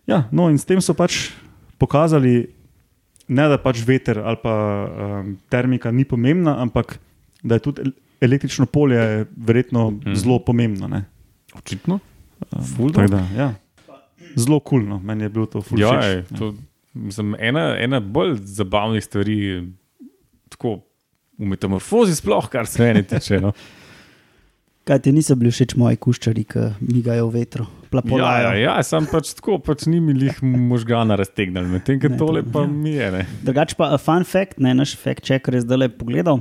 Ja, 0.06 0.28
no, 0.32 0.48
in 0.50 0.58
s 0.58 0.64
tem 0.64 0.80
so 0.80 0.94
pač 0.94 1.32
pokazali, 1.82 2.46
ne 3.28 3.48
da 3.48 3.58
pač 3.58 3.80
veter 3.86 4.18
ali 4.18 4.38
pa 4.42 4.54
um, 4.86 5.36
termika 5.50 5.90
ni 5.90 6.04
pomembna, 6.04 6.56
ampak 6.62 6.98
da 7.42 7.54
je 7.54 7.60
tudi 7.60 7.82
el- 7.82 7.92
električno 8.20 8.66
polje 8.66 9.26
verjetno 9.36 9.90
mm. 9.90 10.14
zelo 10.14 10.38
pomembno. 10.38 10.88
Ne. 10.88 11.04
Očitno. 11.54 11.98
Dobro. 12.50 13.08
Da, 13.08 13.22
ja. 13.36 13.54
Zelo 14.36 14.60
kulno, 14.60 14.98
meni 14.98 15.24
je 15.24 15.28
bilo 15.28 15.46
to 15.46 15.62
ful 15.62 15.80
Ja, 15.80 15.94
všeč. 15.96 16.04
ej, 16.04 16.38
to, 16.38 16.54
mislim, 16.94 17.34
ena, 17.38 17.76
ena 17.80 18.00
bolj 18.00 18.34
zabavnih 18.44 19.04
stvari, 19.04 19.36
tako 20.48 20.80
v 21.38 21.48
metamorfozi, 21.48 22.14
sploh 22.16 22.48
kar 22.48 22.66
se 22.68 22.82
meni 22.82 23.02
tiče. 23.06 23.40
No. 23.40 23.52
Kaj 24.86 24.98
ti 25.02 25.12
niso 25.12 25.34
bili 25.36 25.50
všeč 25.50 25.74
moji 25.80 25.96
kuščari, 25.96 26.44
ki 26.44 26.66
migajo 26.80 27.26
v 27.28 27.40
vetru, 27.40 27.66
Ja, 27.66 27.85
plapolajo. 28.00 28.52
ja, 28.54 28.68
ja, 28.68 28.82
sem 28.82 29.06
pač 29.06 29.34
tako, 29.34 29.58
pač 29.58 29.86
ni 29.86 30.00
mi 30.00 30.12
jih 30.14 30.38
možgana 30.42 31.14
raztegnil, 31.14 31.64
medtem 31.66 31.98
ko 31.98 32.08
tole 32.10 32.42
to- 32.42 32.50
pa 32.50 32.60
ja. 32.60 32.66
mi 32.68 32.90
je. 32.92 33.26
Drugač 33.42 33.74
pa 33.74 33.96
fun 33.96 34.24
fact, 34.24 34.58
ne, 34.58 34.74
naš 34.74 34.96
fact 34.96 35.22
checker 35.22 35.54
je 35.54 35.60
zdaj 35.60 35.78
le 35.78 35.88
pogledal. 35.90 36.40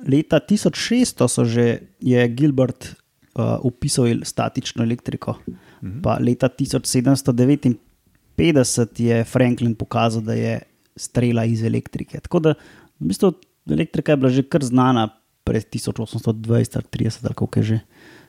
Leta 0.00 0.40
1600 0.40 1.28
so 1.28 1.44
že, 1.44 1.66
je 2.00 2.28
Gilbert 2.30 2.94
uh, 3.34 3.58
opisal 3.60 4.06
el- 4.06 4.24
statično 4.24 4.82
elektriko, 4.82 5.36
Mhm. 5.82 6.00
pa 6.00 6.16
leta 6.18 6.48
1759 6.48 7.76
je 8.98 9.24
Franklin 9.24 9.74
pokazal, 9.74 10.22
da 10.22 10.32
je 10.34 10.60
strela 10.96 11.44
iz 11.44 11.62
elektrike. 11.62 12.20
Tako 12.20 12.38
da 12.40 12.50
v 12.96 13.06
bistvu 13.06 13.32
elektrika 13.66 14.12
je 14.12 14.16
bila 14.16 14.30
že 14.30 14.42
kar 14.42 14.60
znana 14.62 15.08
pred 15.42 15.64
1820 15.64 16.26
ali 16.74 16.84
30, 16.86 17.24
ali 17.24 17.34
kako 17.34 17.54
je 17.54 17.64
že 17.64 17.78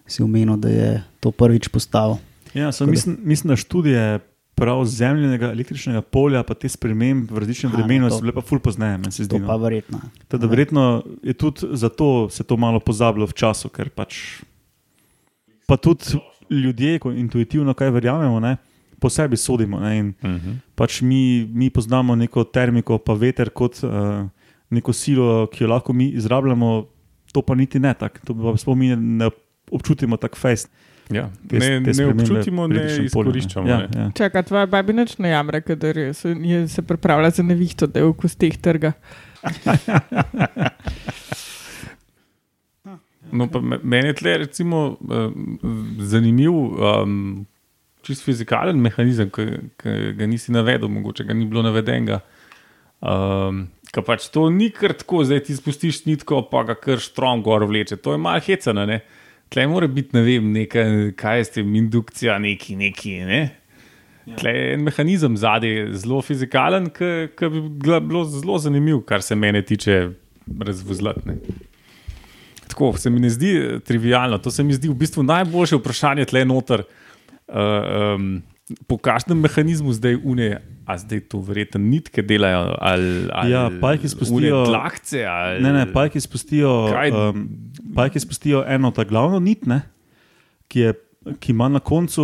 si 0.05 0.19
omenil, 0.19 0.57
da 0.57 0.69
je 0.69 0.89
to 1.19 1.31
prvič 1.31 1.67
postavil. 1.67 2.17
Ja, 2.53 2.69
mislim, 2.81 3.17
mislim, 3.21 3.47
da 3.47 3.55
študije 3.55 4.19
prav 4.55 4.85
zemljenega 4.85 5.45
električnega 5.47 6.01
polja, 6.03 6.43
pa 6.43 6.53
te 6.53 6.69
spremembe 6.69 7.33
v 7.33 7.39
različnem 7.39 7.71
no, 7.71 7.77
vremenu 7.77 8.09
to- 8.09 8.15
so 8.15 8.21
bile 8.21 8.33
pa 8.33 8.41
ful 8.41 8.59
pozneje, 8.59 8.97
meni 8.97 9.11
se 9.11 9.23
zdi. 9.23 9.29
To 9.31 9.39
pa 9.39 9.53
No. 9.53 9.57
verjetno. 9.59 9.99
Teda, 10.27 10.47
verjetno 10.47 10.83
je 11.23 11.33
tudi 11.33 11.59
zato 11.71 12.29
se 12.29 12.43
to 12.43 12.57
malo 12.57 12.79
pozabilo 12.79 13.25
v 13.25 13.33
času, 13.33 13.69
ker 13.69 13.89
pač. 13.89 14.41
Pa 15.65 15.77
tudi 15.77 16.03
ljudje, 16.49 16.99
ko 16.99 17.11
intuitivno 17.11 17.73
kaj 17.73 17.89
verjamemo, 17.89 18.39
ne, 18.39 18.57
po 18.99 19.09
sebi 19.09 19.37
sodimo. 19.37 19.79
Ne, 19.79 19.97
in 19.97 20.07
Uh 20.21 20.29
-huh. 20.29 20.55
pač 20.75 21.01
mi, 21.01 21.45
mi 21.45 21.69
poznamo 21.69 22.15
neko 22.15 22.43
termiko, 22.43 22.97
pa 22.97 23.13
veter 23.13 23.49
kot 23.49 23.83
uh, 23.83 24.27
neko 24.69 24.93
silo, 24.93 25.47
ki 25.47 25.63
jo 25.63 25.69
lahko 25.69 25.93
mi 25.93 26.09
izrabljamo, 26.09 26.85
to 27.31 27.41
pa 27.41 27.55
niti 27.55 27.79
ne 27.79 27.93
tako. 27.93 28.19
To 28.25 28.33
pa 28.33 28.57
sploh 28.57 28.77
mi 28.77 28.95
ne 28.95 29.29
občutimo 29.71 30.17
tako 30.17 30.35
fest. 30.35 30.69
Ja. 31.11 31.29
te- 31.45 31.59
Ne, 31.59 31.81
te 31.83 31.91
ne 31.93 32.05
občutimo, 32.07 32.67
ne 32.67 32.79
polju, 32.79 33.03
izkoriščamo. 33.03 33.67
Ja, 33.67 33.77
ne. 33.79 33.87
ja. 33.95 34.09
Čakaj, 34.13 34.43
tvoja 34.43 34.65
babinač 34.67 35.17
ne 35.17 35.29
jamre, 35.29 35.61
kadar 35.61 35.95
se, 36.13 36.35
je 36.41 36.67
se 36.67 36.81
pripravlja 36.83 37.29
za 37.31 37.43
nevihto, 37.43 37.87
da 37.87 37.99
je 37.99 38.05
v 38.05 38.13
kosteh 38.15 38.57
trga. 38.59 38.93
No, 43.31 43.47
pa 43.47 43.61
me- 43.61 43.79
meni 43.81 44.07
je 44.07 44.13
tle 44.15 44.37
recimo 44.37 44.79
uh, 44.91 45.31
zanimiv, 46.01 46.51
um, 46.51 47.45
čist 48.01 48.25
fizikalen 48.25 48.75
mehanizem, 48.77 49.29
ki 49.29 49.45
ga 50.13 50.27
nisi 50.27 50.51
navedel, 50.51 50.89
mogoče 50.89 51.23
ga 51.23 51.33
ni 51.33 51.45
bilo 51.45 51.63
navedenega. 51.63 52.19
Um, 52.99 53.69
Ker 53.91 54.03
pač 54.03 54.29
to 54.29 54.49
ni 54.49 54.69
kar 54.69 54.93
tako, 54.93 55.23
zdaj 55.23 55.41
ti 55.43 55.55
spustiš 55.55 56.05
nitko, 56.05 56.41
pa 56.43 56.63
ga 56.63 56.75
kar 56.75 56.99
štrom 56.99 57.41
gor 57.41 57.63
vleče. 57.63 57.97
To 57.97 58.13
je 58.13 58.19
malo 58.19 58.39
hecano, 58.39 58.85
ne. 58.85 59.01
Tle 59.51 59.65
mora 59.67 59.87
biti, 59.91 60.15
ne 60.15 60.21
vem, 60.23 60.51
neka, 60.55 60.83
kaj 61.19 61.37
je 61.37 61.47
s 61.47 61.57
tem, 61.57 61.73
indukcija, 61.75 62.37
neki, 62.39 62.77
neki, 62.79 63.17
ne. 63.27 63.41
Tle 64.39 64.53
je 64.55 64.69
en 64.75 64.85
mehanizem 64.85 65.35
zadaj, 65.37 65.89
zelo 65.99 66.21
fizikalen, 66.23 66.87
ki 66.95 67.49
bi 67.51 67.63
bilo 67.81 68.23
zelo 68.31 68.59
zanimiv, 68.63 69.01
kar 69.09 69.25
se 69.25 69.35
mene 69.35 69.63
tiče, 69.65 69.97
razvozlati. 70.59 71.27
ne. 71.27 71.35
Tako 72.71 72.93
se 72.97 73.09
mi 73.09 73.19
ne 73.19 73.29
zdi 73.29 73.51
eh, 73.57 73.79
trivialno, 73.79 74.37
to 74.37 74.51
se 74.51 74.63
mi 74.63 74.73
zdi 74.73 74.89
v 74.89 74.95
bistvu 74.95 75.23
najboljše 75.23 75.75
vprašanje 75.75 76.25
tle 76.25 76.45
noter. 76.45 76.83
Uh, 77.51 78.15
um, 78.15 78.41
po 78.87 78.97
kakšnem 78.97 79.37
mehanizmu 79.37 79.93
zdaj 79.93 80.15
unije, 80.17 80.57
a 80.83 80.97
zdaj 80.97 81.19
to 81.23 81.39
verjetno 81.39 81.79
nitke 81.79 82.21
delajo, 82.21 82.75
ali, 82.77 83.27
ali 83.29 83.51
Ja, 83.51 83.69
pajki 83.71 84.07
spustijo- 84.07 84.65
tlahce. 84.65 85.25
Ali, 85.25 85.61
Ne, 85.61 85.73
ne, 85.73 85.85
pajki 85.87 86.19
spustijo, 86.19 86.89
Kaj? 86.89 87.11
um, 87.11 87.47
pajki 87.93 88.19
spustijo 88.19 88.63
eno 88.67 88.91
ta 88.91 89.03
glavno 89.03 89.39
nit, 89.39 89.65
ne, 89.65 89.81
ki, 90.67 90.79
je, 90.79 90.93
ki 91.37 91.51
ima 91.51 91.67
na 91.67 91.79
koncu 91.79 92.23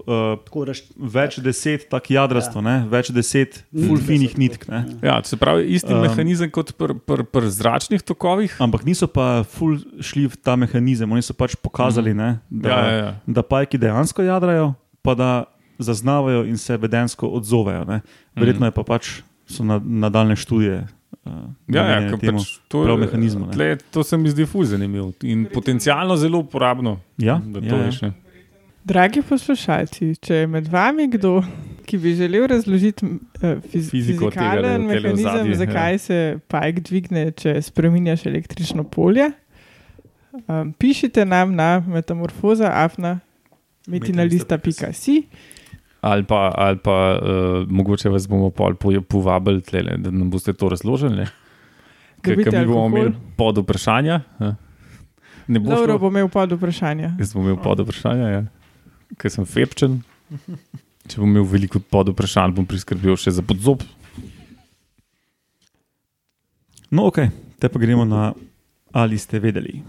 uh, 0.00 0.38
Tako 0.40 0.64
raš, 0.64 0.80
več 0.96 1.38
deset, 1.38 1.88
tako 1.88 2.10
jadrasto, 2.10 2.60
ne, 2.60 2.86
več 2.88 3.10
deset 3.10 3.60
fulfinih 3.70 4.38
nitk. 4.38 4.64
Ne. 4.66 4.84
Ja, 5.02 5.20
se 5.22 5.36
pravi, 5.36 5.66
isti 5.70 5.92
um, 5.92 6.00
mehanizem 6.00 6.50
kot 6.50 6.72
pri 6.72 6.94
pr, 6.96 7.22
pr 7.24 7.46
zračnih 7.46 8.02
tokovih. 8.02 8.56
Ampak 8.58 8.82
niso 8.84 9.06
pa 9.06 9.42
ful 9.44 9.76
šli 10.00 10.26
v 10.26 10.36
ta 10.36 10.56
mehanizem, 10.56 11.06
oni 11.06 11.22
so 11.22 11.34
pač 11.34 11.54
pokazali, 11.54 12.14
ne, 12.14 12.38
da, 12.48 12.68
Ja, 12.68 12.80
ja, 12.80 12.96
ja. 12.96 13.10
da 13.28 13.42
pajki 13.42 13.78
dejansko 13.78 14.22
jadrajo, 14.22 14.72
pa 15.02 15.14
da 15.14 15.30
zaznavajo 15.80 16.44
in 16.44 16.58
se 16.58 16.76
vedensko 16.76 17.28
odzovejo. 17.28 17.84
Ne. 17.84 18.00
Verjetno 18.36 18.68
je 18.68 18.74
pa 18.76 18.84
pač 18.86 19.20
so 19.48 19.64
na, 19.64 19.80
nadaljne 19.84 20.36
študije. 20.36 20.86
Uh, 21.24 21.32
Ja, 21.68 21.82
ja, 21.84 22.16
pač 22.16 22.46
to, 22.68 22.84
je- 22.86 23.48
tle, 23.52 23.76
to 23.90 24.02
se 24.02 24.16
mi 24.16 24.30
zdi 24.30 24.46
fuz 24.46 24.70
zanimivo 24.70 25.12
in 25.22 25.44
potencialno 25.52 26.16
zelo 26.16 26.38
uporabno. 26.38 27.00
Ja, 27.18 27.40
da 27.44 27.60
to 27.60 27.66
ja, 27.66 27.76
ja. 27.76 27.86
veš. 27.86 28.00
ne. 28.02 28.12
Dragi 28.84 29.20
poslušalci, 29.22 30.14
če 30.24 30.34
je 30.34 30.46
med 30.48 30.68
vami 30.72 31.04
kdo, 31.12 31.42
ki 31.84 31.98
bi 32.00 32.14
želel 32.16 32.46
razložiti 32.48 33.04
uh, 33.06 33.60
fiz 33.70 33.90
Fiziko 33.90 34.30
tega, 34.30 34.40
fizikalen 34.40 34.64
tele 34.64 34.78
mehanizem, 34.88 35.26
ozadje, 35.34 35.54
zakaj 35.60 35.92
ja. 35.92 35.98
se 35.98 36.38
pajk 36.48 36.80
dvigne, 36.88 37.26
če 37.36 37.58
spremenjaš 37.62 38.24
električno 38.26 38.84
polje, 38.88 39.28
um, 40.46 40.72
pišite 40.72 41.26
nam 41.28 41.52
na 41.54 41.82
metamorfoza 41.86 42.72
afna 42.74 43.18
metinalista.si. 43.86 45.22
Ali 46.00 46.24
pa, 46.24 46.52
ali 46.56 46.78
pa 46.80 47.18
uh, 47.20 47.68
mogoče 47.68 48.08
vas 48.08 48.28
bomo 48.28 48.50
povabili, 49.08 49.60
tlele, 49.60 49.98
da 50.00 50.10
nam 50.10 50.30
boste 50.30 50.52
to 50.52 50.68
razložili. 50.68 51.26
Ker 52.24 52.36
mi 52.36 52.44
bomo 52.66 52.86
imeli 52.88 53.12
pod 53.36 53.58
vprašanja. 53.58 54.20
ja. 54.40 54.54
Ne 55.50 55.60
bo 55.60 55.70
Dobro 55.70 55.92
šlo. 55.92 55.98
bo 55.98 56.08
imel 56.08 56.28
pod 56.28 56.52
vprašanja. 56.52 57.14
Jaz 57.18 57.34
bom 57.34 57.42
imel 57.42 57.56
pod 57.62 57.80
vprašanja, 57.80 58.28
ja. 58.28 58.42
ker 59.18 59.32
sem 59.34 59.44
fepčen. 59.44 60.00
Če 61.10 61.18
bom 61.18 61.28
imel 61.28 61.44
veliko 61.48 61.80
pod 61.82 62.12
vprašanj, 62.12 62.54
bom 62.54 62.68
priskrbel 62.70 63.18
še 63.18 63.34
za 63.34 63.42
podzob. 63.42 63.82
No, 66.90 67.08
ok, 67.10 67.18
te 67.58 67.68
pa 67.68 67.82
gremo 67.82 68.06
na 68.06 68.30
ali 68.92 69.18
ste 69.18 69.38
vedeli. 69.42 69.80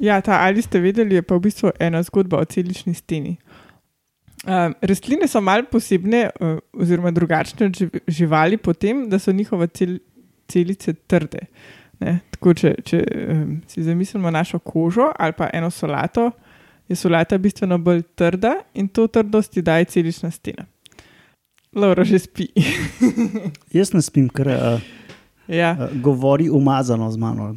Ja, 0.00 0.20
ta 0.24 0.40
ali 0.40 0.62
ste 0.62 0.80
vedeli, 0.80 1.18
je 1.18 1.22
pa 1.22 1.36
v 1.36 1.44
bistvu 1.44 1.74
ena 1.80 2.00
zgodba 2.02 2.40
o 2.40 2.44
celični 2.48 2.94
steni. 2.96 3.36
Um, 4.48 4.72
rastline 4.80 5.28
so 5.28 5.42
malo 5.44 5.68
posebne, 5.68 6.30
uh, 6.40 6.56
oziroma 6.72 7.10
drugačne 7.12 7.66
od 7.66 7.76
živ- 7.76 8.00
živali, 8.08 8.56
po 8.56 8.72
tem, 8.72 9.04
da 9.10 9.18
so 9.18 9.32
njihove 9.32 9.66
cel 9.66 9.98
celice 10.48 10.94
trde. 10.94 11.44
Ne? 12.00 12.20
Tako, 12.32 12.54
če 12.56 12.74
če 12.84 13.02
um, 13.04 13.58
si 13.68 13.84
zamislimo 13.84 14.30
našo 14.32 14.58
kožo 14.58 15.10
ali 15.18 15.36
pa 15.36 15.50
eno 15.52 15.70
solato, 15.70 16.30
je 16.88 16.96
solata 16.96 17.38
bistveno 17.38 17.78
bolj 17.78 18.02
trda 18.16 18.54
in 18.74 18.88
to 18.88 19.06
trdost 19.06 19.52
ti 19.52 19.62
daje 19.62 19.84
celična 19.84 20.30
stena. 20.30 20.64
Laura 21.76 22.04
že 22.04 22.18
spi. 22.18 22.48
jaz 23.76 23.92
ne 23.92 24.02
spim, 24.02 24.26
ker 24.32 24.48
uh, 24.48 24.80
ja, 25.46 25.76
uh, 25.76 25.92
govori 26.02 26.48
umazano 26.50 27.10
z 27.12 27.20
mano. 27.20 27.54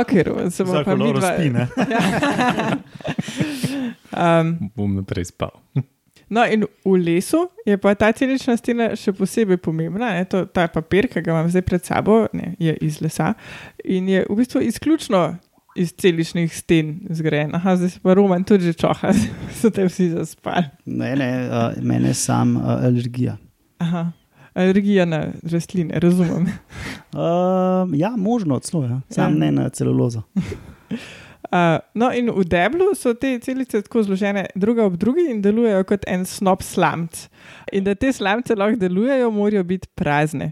Ok, 0.00 0.12
Roman, 0.26 0.50
se 0.50 0.64
bomo 0.64 0.84
pa 0.84 0.96
mi 0.96 1.12
dva. 1.12 1.32
Um, 4.18 4.70
Bom 4.74 4.94
naprej 4.96 5.24
spal. 5.30 5.52
No, 6.28 6.44
in 6.44 6.64
v 6.84 6.96
lesu 7.00 7.48
je 7.66 7.76
pa 7.80 7.94
ta 7.94 8.10
celična 8.12 8.56
stena 8.60 8.90
še 8.98 9.14
posebej 9.16 9.60
pomembna. 9.64 10.12
Ne? 10.18 10.24
To, 10.28 10.44
ta 10.44 10.66
papir, 10.72 11.08
ki 11.08 11.22
ga 11.24 11.32
imam 11.32 11.48
zdaj 11.48 11.64
pred 11.64 11.84
sabo, 11.84 12.26
ne, 12.36 12.52
je 12.60 12.74
iz 12.84 13.00
lesa 13.04 13.32
in 13.84 14.08
je 14.10 14.24
v 14.28 14.36
bistvu 14.36 14.64
izključno 14.68 15.22
iz 15.78 15.94
celičnih 15.96 16.52
sten 16.52 17.06
zgrajen. 17.14 17.54
Aha, 17.56 17.76
zdaj 17.78 17.94
se 17.94 18.00
pa 18.02 18.16
Roman 18.18 18.44
tudi 18.44 18.68
že 18.68 18.74
čoha, 18.76 19.14
so 19.60 19.70
te 19.70 19.86
vsi 19.88 20.10
zaspali. 20.16 20.68
Ne, 20.84 21.14
ne, 21.16 21.30
uh, 21.48 21.78
mene 21.80 22.14
sam 22.14 22.56
uh, 22.56 22.76
alergija. 22.84 23.38
Aha, 23.78 24.10
alergija 24.58 25.04
na 25.04 25.26
rastline, 25.42 26.00
razumem. 26.00 26.42
Uh, 27.12 27.94
ja, 27.94 28.14
možno 28.16 28.58
celo, 28.58 28.84
ja. 28.84 29.00
sam 29.10 29.24
Ja. 29.24 29.28
ja. 29.30 29.38
ne 29.38 29.52
na 29.52 29.68
celulozo. 29.68 30.22
Uh, 31.52 31.80
no, 31.94 32.10
in 32.12 32.28
v 32.28 32.42
deblu 32.44 32.90
so 32.92 33.14
te 33.16 33.30
celice 33.40 33.80
tako 33.80 34.02
zložene, 34.04 34.42
druga 34.52 34.84
ob 34.84 34.98
drugi, 35.00 35.30
in 35.32 35.38
delujejo 35.40 35.86
kot 35.88 36.02
en 36.04 36.26
snop 36.28 36.60
slamc. 36.60 37.22
In 37.72 37.86
da 37.86 37.94
te 37.96 38.10
slamce 38.12 38.56
lahko 38.58 38.76
delujejo, 38.76 39.30
morajo 39.32 39.62
biti 39.64 39.88
prazne. 39.96 40.50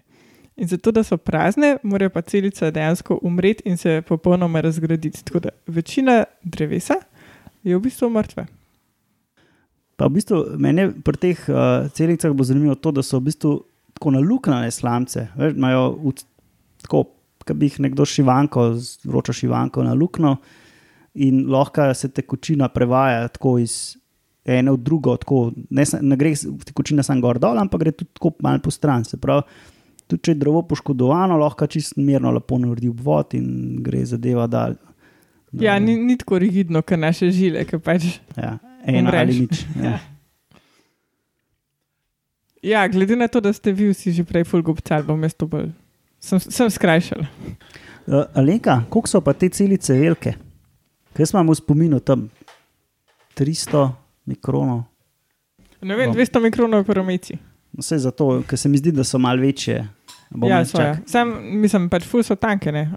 In 0.56 0.70
zato, 0.70 0.94
da 0.96 1.02
so 1.04 1.18
prazne, 1.20 1.74
morajo 1.82 2.14
pa 2.14 2.22
celice 2.24 2.70
dejansko 2.72 3.18
umreti 3.22 3.68
in 3.68 3.76
se 3.76 4.00
popolnoma 4.08 4.62
razgraditi. 4.64 5.24
Tako 5.24 5.44
da 5.44 5.52
večina 5.66 6.22
drevesa 6.42 6.96
je 7.62 7.76
v 7.76 7.82
bistvu 7.84 8.08
mrtva. 8.10 8.46
Pa 9.96 10.08
v 10.08 10.16
bistvu 10.16 10.42
meni 10.56 10.88
pri 11.04 11.20
teh 11.20 11.44
uh, 11.52 11.90
celicah 11.92 12.32
bo 12.32 12.44
zanimivo 12.44 12.74
to, 12.74 12.94
da 12.96 13.04
so 13.04 13.20
v 13.20 13.28
bistvu 13.28 13.52
tako 13.96 14.12
naluknjene 14.14 14.70
slamce. 14.70 15.26
Veš, 15.36 15.56
imajo 15.56 15.90
v, 16.04 16.14
tako, 16.84 17.02
kot 17.46 17.56
bi 17.56 17.70
jih 17.70 17.80
nekdo 17.86 18.04
šivanko, 18.06 18.70
vročo 19.08 19.34
šivanko 19.36 19.84
naluknil 19.86 20.36
in 21.16 21.46
lahko 21.48 21.88
se 21.96 22.10
tekočina 22.12 22.68
prevaja 22.68 23.28
tako 23.32 23.56
iz 23.58 23.96
ene 24.44 24.70
v 24.70 24.78
drugo, 24.78 25.16
tako, 25.16 25.50
ne, 25.70 25.84
ne 26.00 26.16
gre 26.16 26.34
tekočina 26.68 27.02
samo 27.02 27.24
gor 27.24 27.40
dol, 27.42 27.58
ampak 27.58 27.82
gre 27.82 27.92
tudi 27.96 28.12
tako 28.14 28.34
malo 28.44 28.60
po 28.62 28.70
stran. 28.70 29.04
Se 29.04 29.18
pravi, 29.18 29.42
tudi 30.06 30.22
če 30.22 30.34
je 30.36 30.40
drevo 30.42 30.62
poškodovano, 30.68 31.38
lahko 31.40 31.66
čisto 31.66 32.00
mirno 32.00 32.30
lepo 32.36 32.58
naredi 32.62 32.92
obvod 32.92 33.34
in 33.38 33.80
gre 33.82 34.04
zadeva 34.06 34.46
dal. 34.46 34.76
Ja, 35.56 35.78
ni, 35.80 35.96
ni 35.96 36.18
tako 36.20 36.38
rigidno, 36.42 36.82
kot 36.84 37.00
naše 37.00 37.30
žile, 37.34 37.64
ki 37.66 37.80
pač. 37.82 38.06
ja, 38.36 38.58
ena 38.84 39.14
ali 39.22 39.46
nič. 39.46 39.64
Ja. 39.80 39.96
Ja, 42.66 42.88
glede 42.88 43.16
na 43.16 43.28
to, 43.28 43.40
da 43.40 43.52
ste 43.52 43.72
vi 43.72 43.86
vsi 43.92 44.12
že 44.12 44.24
prej 44.26 44.44
fulgobcali, 44.44 45.06
bom 45.06 45.22
jaz 45.22 45.36
to 45.38 45.46
bolj. 45.46 45.70
Sem, 46.18 46.40
sem 46.42 46.70
skrajšal. 46.70 47.22
Uh, 48.06 48.24
Alenka, 48.34 48.80
koliko 48.90 49.10
so 49.10 49.20
pa 49.22 49.34
te 49.38 49.48
celice 49.54 49.94
velike? 49.94 50.34
Kaj 51.14 51.30
smo 51.30 51.44
v 51.46 51.54
spominu 51.54 52.00
tam? 52.02 52.26
300 53.38 53.92
mikronov. 54.26 54.82
Ne 55.82 55.94
vem, 55.94 56.10
Bom. 56.10 56.18
200 56.18 56.42
mikronov 56.42 56.82
promeci. 56.88 57.38
Vse 57.76 58.00
zato, 58.02 58.42
ker 58.48 58.58
se 58.58 58.68
mi 58.68 58.80
zdi, 58.80 58.90
da 58.96 59.04
so 59.04 59.18
malo 59.18 59.44
večje. 59.44 59.84
Bom 60.30 60.50
Ja, 60.50 60.64
so, 60.64 60.82
ja. 60.82 60.96
Sam, 61.06 61.36
mislim, 61.62 61.86
pač 61.92 62.08
ful 62.08 62.24
so 62.26 62.34
tanke. 62.34 62.72
Ne? 62.72 62.88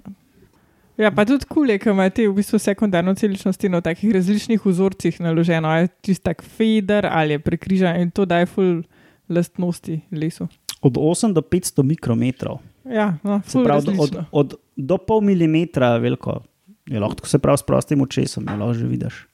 Ja, 0.98 1.12
pa 1.14 1.22
tudi 1.28 1.46
kule, 1.46 1.78
ki 1.78 1.92
imajo 1.92 2.10
te 2.16 2.26
v 2.26 2.34
bistvu 2.40 2.58
sekundarno 2.58 3.14
celično 3.14 3.52
steno 3.52 3.78
v 3.78 3.86
takih 3.86 4.16
različnih 4.18 4.66
vzorcih 4.66 5.20
naloženo, 5.22 5.68
ali 5.68 5.86
je 5.86 5.92
čist 6.08 6.26
tak 6.26 6.42
feeder 6.42 7.06
ali 7.06 7.38
je 7.38 7.44
prekrižan 7.44 8.00
in 8.00 8.10
to 8.10 8.26
daje 8.26 8.50
ful 8.50 8.82
lastnosti 9.30 10.00
lesu. 10.12 10.48
Od 10.82 10.94
8 10.96 11.32
do 11.32 11.40
500 11.40 11.82
mikrometrov. 11.82 12.58
Ja, 12.84 13.14
no, 13.22 13.40
Se 13.46 13.58
pravi, 13.64 13.78
od, 13.78 13.88
različno. 13.88 14.24
od, 14.32 14.54
do 14.76 14.96
pol 14.98 15.20
milimetra 15.20 15.96
veliko. 15.96 16.40
Je 16.86 17.00
lahko 17.00 17.28
se 17.28 17.38
pravi 17.38 17.58
s 17.58 17.62
prostim 17.62 18.00
očesom, 18.02 18.46
je 18.48 18.56
lahko 18.56 18.74
že 18.74 18.86
vidiš. 18.86 19.26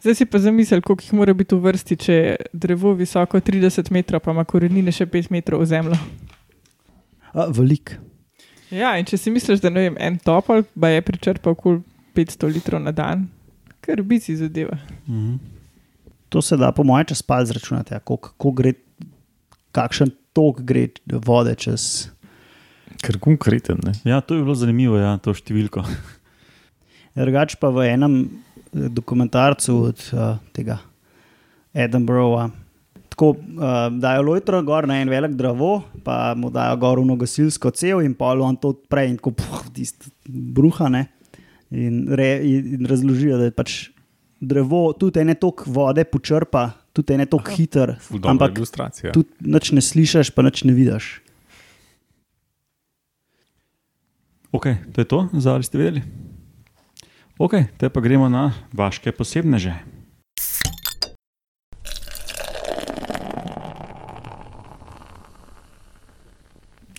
Zdaj 0.00 0.14
si 0.14 0.24
pa 0.26 0.38
zamisel, 0.38 0.80
koliko 0.80 1.02
jih 1.04 1.12
mora 1.12 1.34
biti 1.36 1.54
v 1.54 1.60
vrsti, 1.60 1.96
če 1.96 2.14
je 2.14 2.36
drevo 2.52 2.94
visoko 2.96 3.36
30 3.40 3.90
metrov, 3.92 4.22
pa 4.24 4.32
ima 4.32 4.44
korenine 4.48 4.92
še 4.92 5.04
5 5.06 5.28
metrov 5.30 5.60
v 5.60 5.66
zemljo. 5.66 5.98
Velik. 7.52 7.98
Ja, 8.70 8.94
in 8.98 9.04
če 9.04 9.18
si 9.18 9.30
misliš, 9.34 9.60
da 9.60 9.68
vem, 9.74 9.96
en 10.00 10.16
topol, 10.22 10.62
pa 10.80 10.88
je 10.94 11.02
pričrpal 11.02 11.54
kul 11.58 11.82
500 12.16 12.48
litrov 12.54 12.80
na 12.80 12.94
dan, 12.94 13.26
kar 13.84 14.00
bi 14.02 14.20
si 14.22 14.36
zadeva. 14.38 14.78
Mhm. 15.06 15.59
To 16.30 16.42
se 16.42 16.56
da, 16.56 16.70
po 16.72 16.84
mojem, 16.86 17.10
čez 17.10 17.22
palc 17.26 17.50
računati, 17.50 17.94
ja, 17.94 17.98
koliko 17.98 18.52
gre, 18.54 18.72
kakšen 19.74 20.12
tok 20.36 20.62
gre 20.66 20.86
vode 21.26 21.56
čez. 21.58 22.10
Ker 23.02 23.18
konkreten. 23.22 23.80
Ne? 23.86 23.96
Ja, 24.06 24.20
to 24.20 24.38
je 24.38 24.44
bilo 24.44 24.54
zanimivo, 24.54 24.98
ja, 25.00 25.16
to 25.22 25.34
številko. 25.34 25.82
Drugač 27.18 27.56
pa 27.58 27.72
v 27.74 27.90
enem 27.90 28.16
eh, 28.22 28.86
dokumentarcu 28.94 29.76
od 29.90 30.02
uh, 30.14 30.38
tega 30.54 30.78
Edinburgha. 31.74 32.50
Tako 33.10 33.32
uh, 33.34 33.90
dajo 33.98 34.22
lojtro 34.30 34.62
gor 34.66 34.86
na 34.86 35.00
en 35.02 35.10
velik 35.10 35.34
drevo, 35.38 35.80
pa 36.06 36.36
mu 36.38 36.52
dajo 36.54 36.78
gor 36.80 37.02
uno 37.02 37.18
gasilsko 37.18 37.74
cev 37.74 38.04
in 38.06 38.14
pol 38.14 38.44
on 38.46 38.54
to 38.56 38.76
odpre 38.76 39.08
in 39.10 39.18
tako 39.18 39.34
puh, 39.42 39.64
tisto 39.74 40.14
bruha. 40.30 40.86
Ne? 40.94 41.08
In, 41.74 42.04
re, 42.14 42.36
in 42.46 42.86
razložijo, 42.86 43.38
da 43.42 43.50
je 43.50 43.56
pač 43.58 43.80
drevo 44.40 44.92
tudi 44.96 45.20
ene 45.20 45.36
tok 45.36 45.66
vode 45.68 46.04
počrpa, 46.08 46.70
tudi 46.96 47.14
ene 47.14 47.26
tok 47.28 47.52
hiter, 47.52 47.94
ampak 48.24 48.56
ilustracija. 48.56 49.12
tudi 49.12 49.28
nič 49.44 49.72
ne 49.76 49.84
slišiš, 49.84 50.32
pa 50.32 50.42
nič 50.42 50.64
ne 50.64 50.72
vidiš. 50.72 51.20
Ok, 54.50 54.66
to 54.92 55.00
je 55.00 55.06
to, 55.06 55.28
za 55.38 55.54
ali 55.54 55.62
ste 55.62 55.78
vedeli? 55.78 56.02
Ok, 57.38 57.54
te 57.78 57.88
pa 57.88 58.00
gremo 58.00 58.28
na 58.28 58.50
vaše 58.72 59.12
posebneže. 59.12 60.00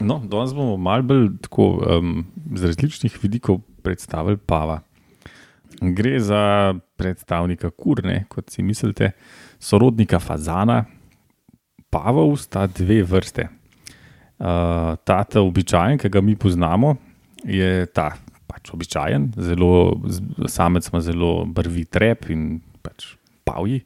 No, 0.02 0.18
danes 0.26 0.54
bomo 0.54 0.78
malo 0.82 1.04
bolj 1.04 1.28
tako, 1.46 1.78
um, 1.86 2.26
z 2.56 2.72
različnih 2.72 3.20
vidikov 3.22 3.62
predstavili 3.86 4.38
Pava. 4.38 4.82
Gre 5.82 6.20
za 6.22 6.74
predstavnika 6.96 7.72
kurne, 7.74 8.26
kot 8.30 8.52
si 8.54 8.62
mislite, 8.62 9.12
sorodnika 9.58 10.20
fazana. 10.22 10.84
Pavov 11.90 12.36
sta 12.38 12.68
dve 12.70 13.02
vrste. 13.04 13.48
Uh, 14.42 14.94
ta 15.06 15.24
ta 15.24 15.42
običajen, 15.42 15.98
ki 15.98 16.10
ga 16.10 16.22
mi 16.22 16.36
poznamo, 16.38 16.96
je 17.46 17.86
ta 17.94 18.12
pač 18.50 18.72
običajen, 18.74 19.32
zelo, 19.38 19.98
samec 20.50 20.88
ima 20.90 21.02
zelo 21.02 21.32
brvi 21.46 21.86
trep 21.86 22.30
in 22.30 22.62
pač 22.82 23.16
pavji. 23.46 23.82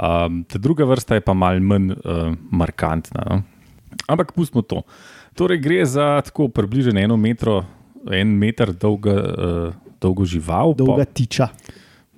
Um, 0.00 0.42
ta 0.48 0.58
druga 0.58 0.86
vrsta 0.88 1.18
je 1.18 1.24
pa 1.26 1.34
malo 1.34 1.60
manj 1.60 1.92
uh, 1.94 2.34
markantna. 2.50 3.24
No? 3.28 3.42
Ampak 4.08 4.32
pustimo 4.34 4.62
to. 4.62 4.82
Torej, 5.38 5.60
gre 5.62 5.84
za 5.86 6.20
tako 6.26 6.48
približno 6.48 6.98
eno 6.98 7.16
metro, 7.16 7.60
en 8.10 8.32
meter 8.38 8.72
dolga, 8.72 9.14
uh, 9.14 9.89
dolgo 10.00 10.24
žival, 10.24 10.74
Dolga 10.78 11.04
tiča. 11.04 11.48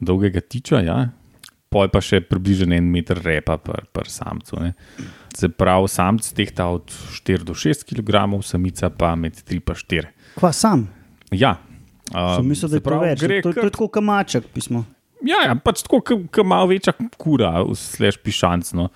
dolgega 0.00 0.40
tiča, 0.40 0.80
ja. 0.82 1.00
poj 1.72 1.88
pa 1.88 2.02
še 2.04 2.20
približno 2.20 2.76
en 2.76 2.90
meter 2.92 3.16
repa 3.24 3.56
per, 3.58 3.86
per 3.92 4.08
samcu. 4.12 4.58
Ne. 4.60 4.74
Se 5.36 5.48
pravi, 5.48 5.88
samc 5.88 6.26
tehta 6.36 6.66
od 6.68 6.92
4 7.24 7.46
do 7.48 7.56
6 7.56 7.86
kg, 7.88 8.42
samica 8.44 8.90
pa 8.90 9.14
med 9.16 9.38
3 9.40 9.56
in 9.56 9.62
4. 9.64 10.10
Kva 10.36 10.52
sam? 10.52 10.88
Ja. 11.32 11.56
Sem 12.12 12.44
Um, 12.44 12.48
mislil, 12.50 12.68
da 12.68 12.76
je 12.76 12.82
to 12.82 12.90
pravi, 12.90 13.08
več. 13.08 13.22
gre 13.22 13.38
To, 13.40 13.54
to 13.56 13.64
je 13.64 13.72
tako 13.72 13.88
kamaček 13.88 14.50
pismo. 14.52 14.84
Ja, 15.24 15.38
ja 15.46 15.54
pač 15.54 15.84
tako, 15.86 16.00
kot 16.02 16.44
malo 16.44 16.66
večja 16.68 16.92
kura, 17.16 17.54
slash 17.78 18.18
pišancno. 18.20 18.88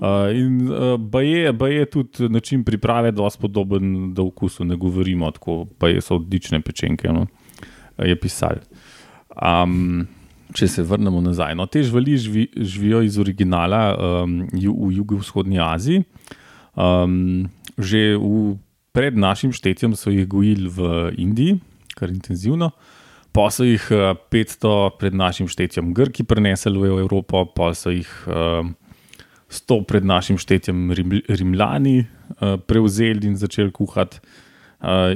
Uh, 0.00 0.32
in 0.34 0.64
uh, 0.72 0.96
baje, 0.98 1.52
baje 1.52 1.86
tudi 1.92 2.28
način 2.32 2.64
priprave, 2.64 3.12
dosti 3.12 3.42
podoben 3.44 4.14
do 4.16 4.24
okusu, 4.26 4.64
ne 4.64 4.78
govorimo 4.80 5.30
tako, 5.36 5.66
pa 5.78 5.92
je 5.92 6.02
so 6.02 6.16
odlične 6.18 6.58
pečenke, 6.64 7.12
no, 7.12 7.28
je 7.98 8.16
pisal. 8.18 8.62
Um, 9.34 10.06
če 10.54 10.68
se 10.70 10.82
vrnemo 10.86 11.20
nazaj. 11.22 11.54
No, 11.58 11.66
te 11.66 11.82
živali 11.82 12.16
živi, 12.18 12.48
živijo 12.56 13.02
iz 13.02 13.18
originala 13.18 13.82
um, 13.94 14.44
ju, 14.52 14.74
v 14.74 14.92
jugovzhodni 15.00 15.58
Aziji. 15.62 16.04
Um, 16.74 17.50
že 17.78 18.14
v, 18.18 18.58
pred 18.94 19.18
našim 19.18 19.50
štetjem 19.50 19.98
so 19.98 20.10
jih 20.14 20.26
gojili 20.30 20.70
v 20.70 21.10
Indiji, 21.18 21.58
kar 21.98 22.10
intenzivno. 22.14 22.70
Pa 23.34 23.48
so 23.50 23.66
jih 23.66 23.82
eh, 23.90 24.14
500 24.14 24.94
pred 24.98 25.14
našim 25.14 25.50
štetjem 25.50 25.90
Grki 25.90 26.22
prenesli 26.22 26.78
v 26.78 27.02
Evropo, 27.02 27.42
pa 27.50 27.74
so 27.74 27.90
jih 27.90 28.10
eh, 28.30 28.62
100 29.50 29.80
pred 29.90 30.06
našim 30.06 30.38
štetjem 30.38 30.94
Rim, 30.94 31.18
Rimljani 31.26 31.98
eh, 31.98 32.56
prevzeli 32.62 33.26
in 33.26 33.34
začeli 33.34 33.74
kuhati, 33.74 34.22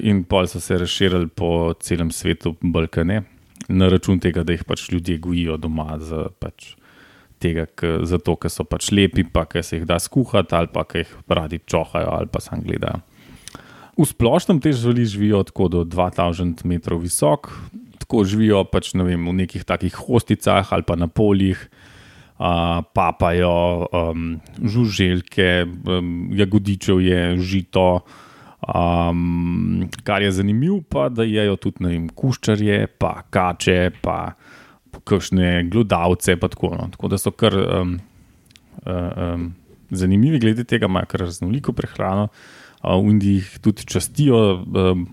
in 0.03 0.23
pa 0.25 0.47
so 0.47 0.61
se 0.61 0.79
razširili 0.79 1.29
po 1.29 1.75
celem 1.81 2.11
svetu, 2.11 2.55
Balkane, 2.63 3.23
na 3.69 3.89
račun 3.89 4.21
tega, 4.21 4.43
da 4.45 4.55
jih 4.55 4.65
pač 4.65 4.89
ljudje 4.93 5.19
gojijo 5.19 5.57
doma. 5.61 5.99
Z, 6.01 6.29
pač, 6.41 6.75
Tega, 7.39 7.69
k, 7.71 8.01
zato, 8.03 8.35
ker 8.35 8.51
so 8.51 8.65
pač 8.67 8.89
lepi, 8.91 9.23
pa 9.23 9.45
ker 9.47 9.63
se 9.63 9.79
jih 9.79 9.85
da 9.87 10.01
skuhati, 10.03 10.57
ali 10.59 10.71
pa 10.75 10.83
ker 10.83 11.05
jih 11.05 11.13
radi 11.31 11.61
čohajo, 11.63 12.11
ali 12.11 12.27
pa 12.27 12.43
sam 12.43 12.65
gledajo. 12.67 12.99
V 13.99 14.07
splošnem 14.07 14.59
te 14.63 14.73
živali 14.75 15.07
živijo 15.07 15.45
tako 15.47 15.69
do 15.71 15.85
2000 15.87 16.67
metrov 16.67 17.03
visok, 17.03 17.51
tako 18.03 18.25
živijo 18.27 18.65
pač, 18.71 18.93
ne 18.99 19.07
vem, 19.07 19.23
v 19.27 19.37
nekih 19.43 19.63
takih 19.67 19.95
hosticah 19.95 20.67
ali 20.75 20.87
pa 20.87 20.95
na 20.99 21.07
poljih, 21.07 21.63
uh, 22.39 22.83
papajo, 22.95 23.87
um, 23.91 24.39
žuželke, 24.59 25.67
um, 25.67 26.31
jagodičev 26.35 27.03
je, 27.03 27.23
žito. 27.39 27.89
Um, 28.69 29.89
kar 30.05 30.23
je 30.23 30.33
zanimivo, 30.33 30.83
pa 30.89 31.09
da 31.09 31.25
jejo 31.25 31.57
tudi 31.57 31.85
ne 31.87 31.95
vem, 31.95 32.09
kuščarje, 32.13 32.87
pa 33.01 33.23
kače, 33.31 33.79
pa 34.05 34.35
kakšne 35.09 35.63
glodavce. 35.73 36.37
Pa 36.37 36.51
tako, 36.53 36.75
no. 36.77 36.89
tako 36.93 37.09
da 37.09 37.19
so 37.21 37.33
kar 37.33 37.57
um, 37.57 37.95
um, 38.85 39.47
zanimivi 39.91 40.41
glede 40.43 40.67
tega, 40.69 40.91
imajo 40.91 41.09
kar 41.15 41.25
raznoliko 41.25 41.73
prehrano. 41.73 42.29
Uh, 42.29 42.93
v 42.93 43.15
Indiji 43.15 43.41
jih 43.41 43.55
tudi 43.65 43.87
častijo 43.89 44.43
um, 44.61 45.07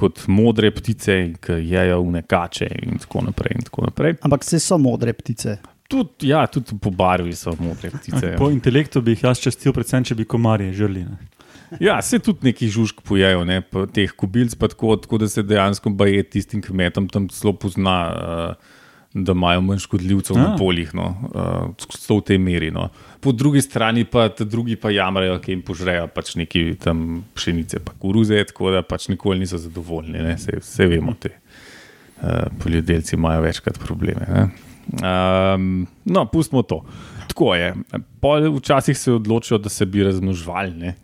kot 0.00 0.24
modre 0.26 0.72
ptice, 0.74 1.18
ki 1.44 1.60
jejo 1.70 2.00
v 2.02 2.16
nekače 2.16 2.70
in 2.82 2.98
tako 3.04 3.26
naprej. 3.28 3.58
In 3.58 3.68
tako 3.68 3.86
naprej. 3.90 4.16
Ampak 4.26 4.42
vse 4.46 4.62
so 4.64 4.80
modre 4.80 5.12
ptice. 5.12 5.58
Tudi, 5.88 6.32
ja, 6.32 6.46
tudi 6.48 6.78
po 6.80 6.90
barvi 6.90 7.36
so 7.36 7.52
modre 7.60 7.92
ptice. 7.92 8.32
ja. 8.32 8.40
Po 8.40 8.48
intelektu 8.50 9.04
bi 9.04 9.14
jih 9.14 9.28
jaz 9.28 9.44
častil, 9.44 9.76
predvsem 9.76 10.08
če 10.08 10.16
bi 10.18 10.24
komarje 10.24 10.72
žrli. 10.80 11.04
Ne. 11.04 11.33
Ja, 11.80 12.02
se 12.02 12.18
tudi 12.18 12.50
neki 12.50 12.68
žužk 12.68 13.00
pojejo, 13.06 13.44
ne, 13.48 13.60
pa 13.62 13.86
teh 13.90 14.12
kubilc, 14.16 14.54
pa 14.58 14.68
tako, 14.70 14.96
tako 15.00 15.18
da 15.18 15.28
se 15.28 15.42
dejansko 15.42 15.90
baje 15.90 16.22
tistim 16.22 16.62
kmetom 16.62 17.08
tam 17.08 17.28
zelo 17.32 17.54
pozna, 17.58 17.98
uh, 18.14 18.72
da 19.14 19.32
imajo 19.32 19.60
manj 19.62 19.78
škodljivcev 19.84 20.36
na 20.36 20.48
A. 20.54 20.56
poljih, 20.58 20.90
no, 20.94 21.06
uh, 21.30 22.16
v 22.18 22.20
tej 22.26 22.38
meri. 22.42 22.70
No. 22.74 22.88
Po 23.22 23.32
drugi 23.32 23.62
strani 23.62 24.04
pa 24.04 24.28
drugi 24.38 24.76
pa 24.76 24.90
jamrajo, 24.90 25.38
ki 25.38 25.54
jim 25.54 25.62
požrejo 25.62 26.08
pač 26.14 26.34
neki 26.40 26.74
tam 26.82 27.22
pšenice, 27.34 27.80
pa 27.84 27.94
koruze, 27.98 28.42
tako 28.50 28.74
da 28.74 28.82
pač 28.82 29.08
nikoli 29.08 29.44
niso 29.46 29.58
zadovoljni. 29.58 30.18
ne, 30.18 30.34
Vse, 30.34 30.58
vse 30.60 30.86
vemo, 30.90 31.14
te 31.20 31.30
uh, 31.30 32.50
poljedelci 32.62 33.16
imajo 33.16 33.46
večkrat 33.46 33.78
probleme. 33.78 34.26
ne. 34.28 34.48
Um, 34.84 35.86
no, 36.04 36.26
pustimo 36.26 36.62
to. 36.62 36.82
Tako 37.28 37.54
je. 37.54 37.74
Pol 38.20 38.50
včasih 38.58 38.98
se 38.98 39.12
odločijo, 39.12 39.58
da 39.58 39.68
se 39.68 39.86
bi 39.86 40.02
razmnoževali. 40.04 40.74
ne. 40.74 40.94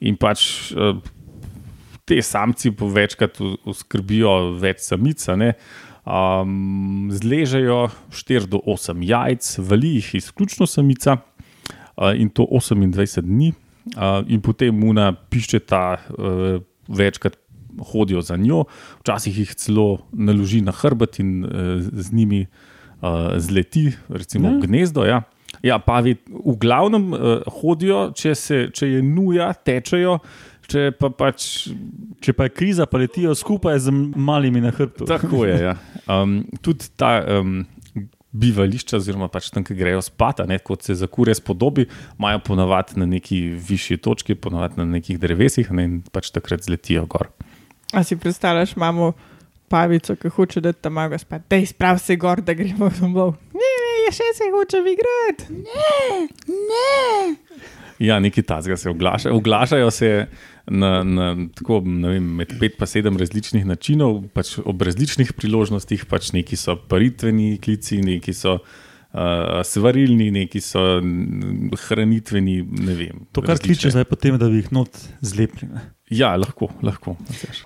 In 0.00 0.18
pač 0.20 0.72
eh, 0.72 0.98
te 2.08 2.20
samci 2.22 2.72
večkrat 2.72 3.40
uskrbijo 3.68 4.54
več 4.60 4.84
samic, 4.86 5.24
ne. 5.36 5.52
um, 6.08 7.10
zležejo 7.12 7.88
4 8.14 8.48
do 8.48 8.62
8 8.64 9.02
jajc, 9.04 9.58
vali 9.58 9.98
jih 9.98 10.14
izključno 10.22 10.66
samica 10.66 11.18
uh, 11.18 12.14
in 12.16 12.30
to 12.30 12.46
28 12.48 13.26
dni, 13.26 13.52
uh, 13.96 14.22
in 14.28 14.40
potem 14.40 14.72
muna 14.72 15.12
piščeta 15.12 15.82
uh, 15.98 16.62
večkrat. 16.88 17.36
Hodijo 17.78 18.18
za 18.26 18.34
njo, 18.34 18.64
včasih 19.04 19.36
jih 19.38 19.50
celo 19.54 20.00
naloži 20.10 20.64
na 20.66 20.72
hrbet 20.74 21.20
in 21.22 21.44
uh, 21.44 21.76
z 21.78 22.10
njimi 22.10 22.40
uh, 22.42 23.36
zleti, 23.38 23.92
recimo 24.10 24.50
v 24.56 24.66
gnezdo. 24.66 25.04
Ja. 25.06 25.20
Ja, 25.62 25.78
pa 25.82 26.00
v 26.02 26.54
glavnem 26.60 27.12
uh, 27.12 27.40
hodijo, 27.60 28.08
če, 28.16 28.34
se, 28.38 28.60
če 28.74 28.92
je 28.92 29.02
nuja, 29.02 29.50
tečejo, 29.66 30.18
če 30.68 30.90
pa 30.98 31.10
pač 31.10 31.68
Če 32.18 32.32
pa 32.34 32.48
je 32.48 32.50
kriza, 32.50 32.82
pa 32.90 32.98
letijo 32.98 33.30
skupaj 33.38 33.76
z 33.78 33.92
malimi 33.94 34.58
na 34.58 34.72
hrbtu. 34.74 35.06
tako 35.06 35.44
je. 35.46 35.58
Ja. 35.68 35.76
Um, 36.10 36.40
tudi 36.66 36.88
ta 36.98 37.12
um, 37.22 37.60
bivališča, 38.34 38.98
oziroma 38.98 39.28
pač 39.32 39.52
tam, 39.54 39.64
ki 39.64 39.76
grejo 39.78 40.02
spat, 40.04 40.42
kot 40.64 40.82
se 40.82 40.96
za 40.98 41.06
kure 41.06 41.34
spodobi, 41.34 41.86
imajo 42.18 42.42
ponavadi 42.50 42.98
na 43.00 43.06
neki 43.06 43.40
višji 43.68 44.00
točki, 44.04 44.34
ponavadi 44.34 44.80
na 44.82 44.88
nekih 44.98 45.20
drevesih 45.20 45.70
ne, 45.72 45.84
in 45.84 45.96
pač 46.12 46.32
takrat 46.34 46.66
zletijo 46.66 47.06
gor. 47.06 47.30
A 47.94 48.04
si 48.04 48.18
predstavljaš, 48.20 48.76
imamo 48.76 49.12
pavico, 49.68 50.16
ki 50.16 50.28
hoče 50.32 50.60
da 50.64 50.72
tam 50.72 50.98
malo 50.98 51.18
spat, 51.18 51.46
da 51.50 51.56
izprav 51.62 52.00
se 52.02 52.16
gor, 52.16 52.42
da 52.44 52.56
gremo 52.56 52.90
domov. 53.00 53.36
Ne, 53.54 53.68
je 53.72 53.77
še 54.10 54.28
se 54.34 54.44
hoče 54.50 54.78
igrati. 54.86 55.44
Ja, 57.98 58.18
nekaj 58.18 58.42
tazga 58.42 58.76
se 58.76 58.90
oglašajo. 58.90 59.36
Oglašajo 59.36 59.90
se 59.90 60.26
na, 60.66 61.02
na 61.04 61.28
tako, 61.54 61.80
ne 61.84 62.08
vem, 62.08 62.28
med 62.36 62.52
pet 62.60 62.78
in 62.78 62.86
sedem 62.86 63.16
različnih 63.18 63.66
načinov, 63.66 64.20
pač 64.30 64.58
ob 64.62 64.82
različnih 64.82 65.32
priložnostih. 65.32 66.06
Pač 66.06 66.30
neki 66.32 66.56
so 66.56 66.76
paritveni 66.78 67.58
klici, 67.58 67.98
neki 67.98 68.32
so 68.32 68.58
uh, 68.58 69.60
svarilni, 69.64 70.30
neki 70.30 70.62
so 70.62 70.84
hranitveni. 71.88 72.62
ne 72.62 72.94
Vem, 72.94 73.26
To, 73.32 73.42
kar 73.42 73.56
različne. 73.56 73.74
kliče 73.74 73.90
zdaj 73.90 74.06
potem, 74.06 74.38
da 74.38 74.48
bi 74.48 74.62
jih 74.62 74.70
not 74.72 74.94
zlepili. 75.20 75.72
ne. 75.74 75.80
Ja, 76.10 76.36
lahko, 76.36 76.70
lahko. 76.82 77.16
veš. 77.28 77.64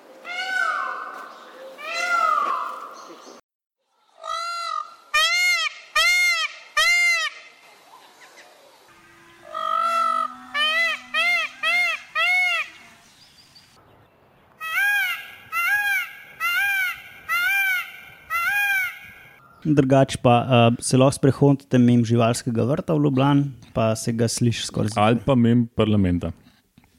Drugač 19.65 20.17
pa 20.19 20.37
uh, 20.43 20.77
se 20.83 20.99
lahko 20.99 21.15
sprehodite 21.15 21.79
mimo 21.79 22.05
živalskega 22.05 22.65
vrta 22.67 22.95
v 22.95 23.05
Ljubljani, 23.05 23.45
pa 23.73 23.93
se 23.97 24.13
ga 24.13 24.27
sliši 24.29 24.67
skoraj. 24.67 24.91
Ali 24.97 25.21
pa 25.25 25.35
mem 25.35 25.67
parlamenta. 25.77 26.33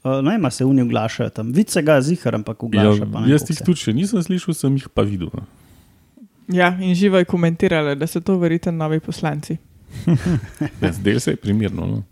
Uh, 0.04 0.20
no, 0.24 0.32
ima 0.32 0.50
se 0.50 0.64
unijo 0.64 0.84
oglašajo 0.84 1.30
tam. 1.30 1.52
Vid 1.52 1.68
se 1.68 1.82
ga 1.82 2.00
zihar, 2.00 2.34
ampak 2.34 2.56
Ja, 2.62 2.66
oglašajo. 2.66 3.10
pa 3.12 3.20
ne 3.20 3.30
jaz 3.32 3.44
jih 3.50 3.60
tudi 3.64 3.80
še 3.80 3.92
nisem 3.92 4.22
slišal, 4.22 4.54
sem 4.54 4.76
jih 4.76 4.88
pa 4.88 5.02
videl. 5.02 5.28
no. 5.34 5.44
Ja, 6.52 6.72
in 6.80 6.92
živo 6.94 7.16
je 7.16 7.24
komentirala, 7.24 7.94
da 7.96 8.06
so 8.06 8.20
to 8.20 8.36
verjetno 8.38 8.72
novi 8.72 9.00
poslanci. 9.00 9.56
Ja, 10.82 10.92
Zdaj 10.92 11.20
se 11.20 11.30
je 11.30 11.36
primerno. 11.36 11.86
No. 11.86 12.02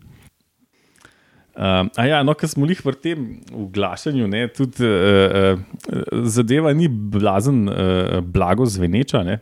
Um, 1.52 1.90
a 1.96 2.06
ja, 2.08 2.22
no, 2.24 2.32
kar 2.32 2.48
smo 2.48 2.64
jih 2.64 2.80
v 2.80 2.92
tem 2.96 3.24
oglašanju, 3.52 4.24
ne, 4.28 4.46
tudi 4.48 4.86
uh, 4.88 5.52
uh, 5.52 6.22
zadeva 6.24 6.72
ni 6.72 6.86
blazen, 6.88 7.66
uh, 7.68 8.20
blago 8.24 8.64
zveneča, 8.64 9.20
ne, 9.22 9.36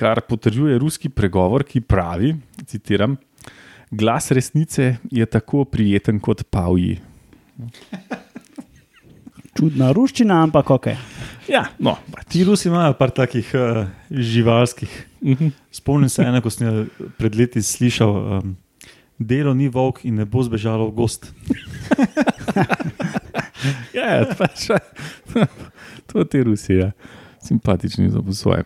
kar 0.00 0.22
potrjuje 0.24 0.78
ruski 0.80 1.10
pregovor, 1.12 1.64
ki 1.68 1.84
pravi: 1.84 2.34
citiram, 2.66 3.18
Glas 3.90 4.30
resnice 4.30 4.96
je 5.10 5.26
tako 5.26 5.64
prijeten 5.66 6.20
kot 6.22 6.44
pavji. 6.50 7.00
Čudna 9.58 9.90
ruščina, 9.92 10.38
ampak 10.46 10.70
ok. 10.70 10.86
Ja, 11.50 11.64
no, 11.82 11.96
pač. 12.14 12.28
Ti 12.30 12.44
Rusi 12.46 12.70
imajo 12.70 12.94
par 12.94 13.10
takih 13.10 13.50
uh, 13.58 13.82
živalskih. 14.10 14.92
Mhm. 15.26 15.50
Spomnim 15.74 16.08
se 16.08 16.22
ene, 16.22 16.40
ko 16.40 16.52
sem 16.54 16.86
pred 17.18 17.34
leti 17.36 17.62
slišal. 17.62 18.14
Um, 18.38 18.56
Delo 19.18 19.52
ni 19.52 19.66
volk 19.68 20.04
in 20.08 20.16
ne 20.16 20.24
bo 20.24 20.40
zbežalo 20.46 20.86
v 20.88 20.96
gost. 21.02 21.26
Ja, 23.92 24.06
ja, 24.16 24.26
pač, 24.38 24.70
to 26.08 26.22
je 26.22 26.28
te 26.32 26.42
Rusije, 26.46 26.92
simpatični 27.42 28.10
za 28.10 28.22
svoje. 28.32 28.64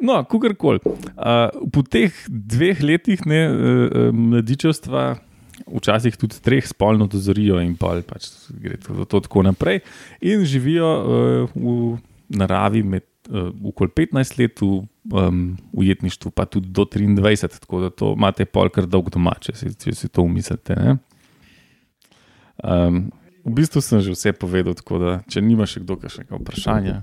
No, 0.00 0.22
kakorkoli. 0.24 0.80
Uh, 0.84 1.70
po 1.72 1.82
teh 1.82 2.14
dveh 2.28 2.82
letih 2.82 3.26
ne, 3.26 3.42
uh, 3.48 4.08
mladičevstva, 4.14 5.04
včasih 5.66 6.16
tudi 6.16 6.40
treh, 6.42 6.66
spolno 6.66 7.08
dozorijo 7.10 7.60
in 7.64 7.76
pol, 7.80 8.02
pač 8.06 8.28
gre 8.50 8.78
to, 8.82 9.06
to 9.08 9.22
tako 9.24 9.46
naprej, 9.46 9.82
in 10.20 10.44
živijo 10.44 10.90
uh, 10.96 11.54
v 11.54 11.96
naravi 12.28 12.82
med. 12.82 13.06
Uh, 13.26 13.50
Okoli 13.66 13.90
15 13.90 14.36
let 14.38 14.60
v 14.62 14.84
um, 15.10 15.38
ujetništvu, 15.74 16.30
pa 16.30 16.44
tudi 16.46 16.68
do 16.70 16.84
23, 16.86 17.58
tako 17.58 17.80
da 17.82 17.88
to 17.90 18.12
imate 18.14 18.44
pol 18.46 18.70
kar 18.70 18.86
dolg 18.86 19.10
doma, 19.10 19.32
če 19.42 19.54
si, 19.58 19.72
če 19.74 19.94
si 19.98 20.08
to 20.14 20.22
umislite. 20.22 20.76
ne. 20.78 20.94
Um, 22.62 23.08
v 23.46 23.54
bistvu 23.62 23.82
sem 23.82 24.02
že 24.02 24.10
vse 24.10 24.34
povedal, 24.34 24.74
tako 24.74 24.98
da 24.98 25.10
če 25.30 25.42
nima 25.42 25.66
še 25.70 25.82
kdo 25.86 25.98
kakšnega 26.02 26.38
vprašanja. 26.38 26.96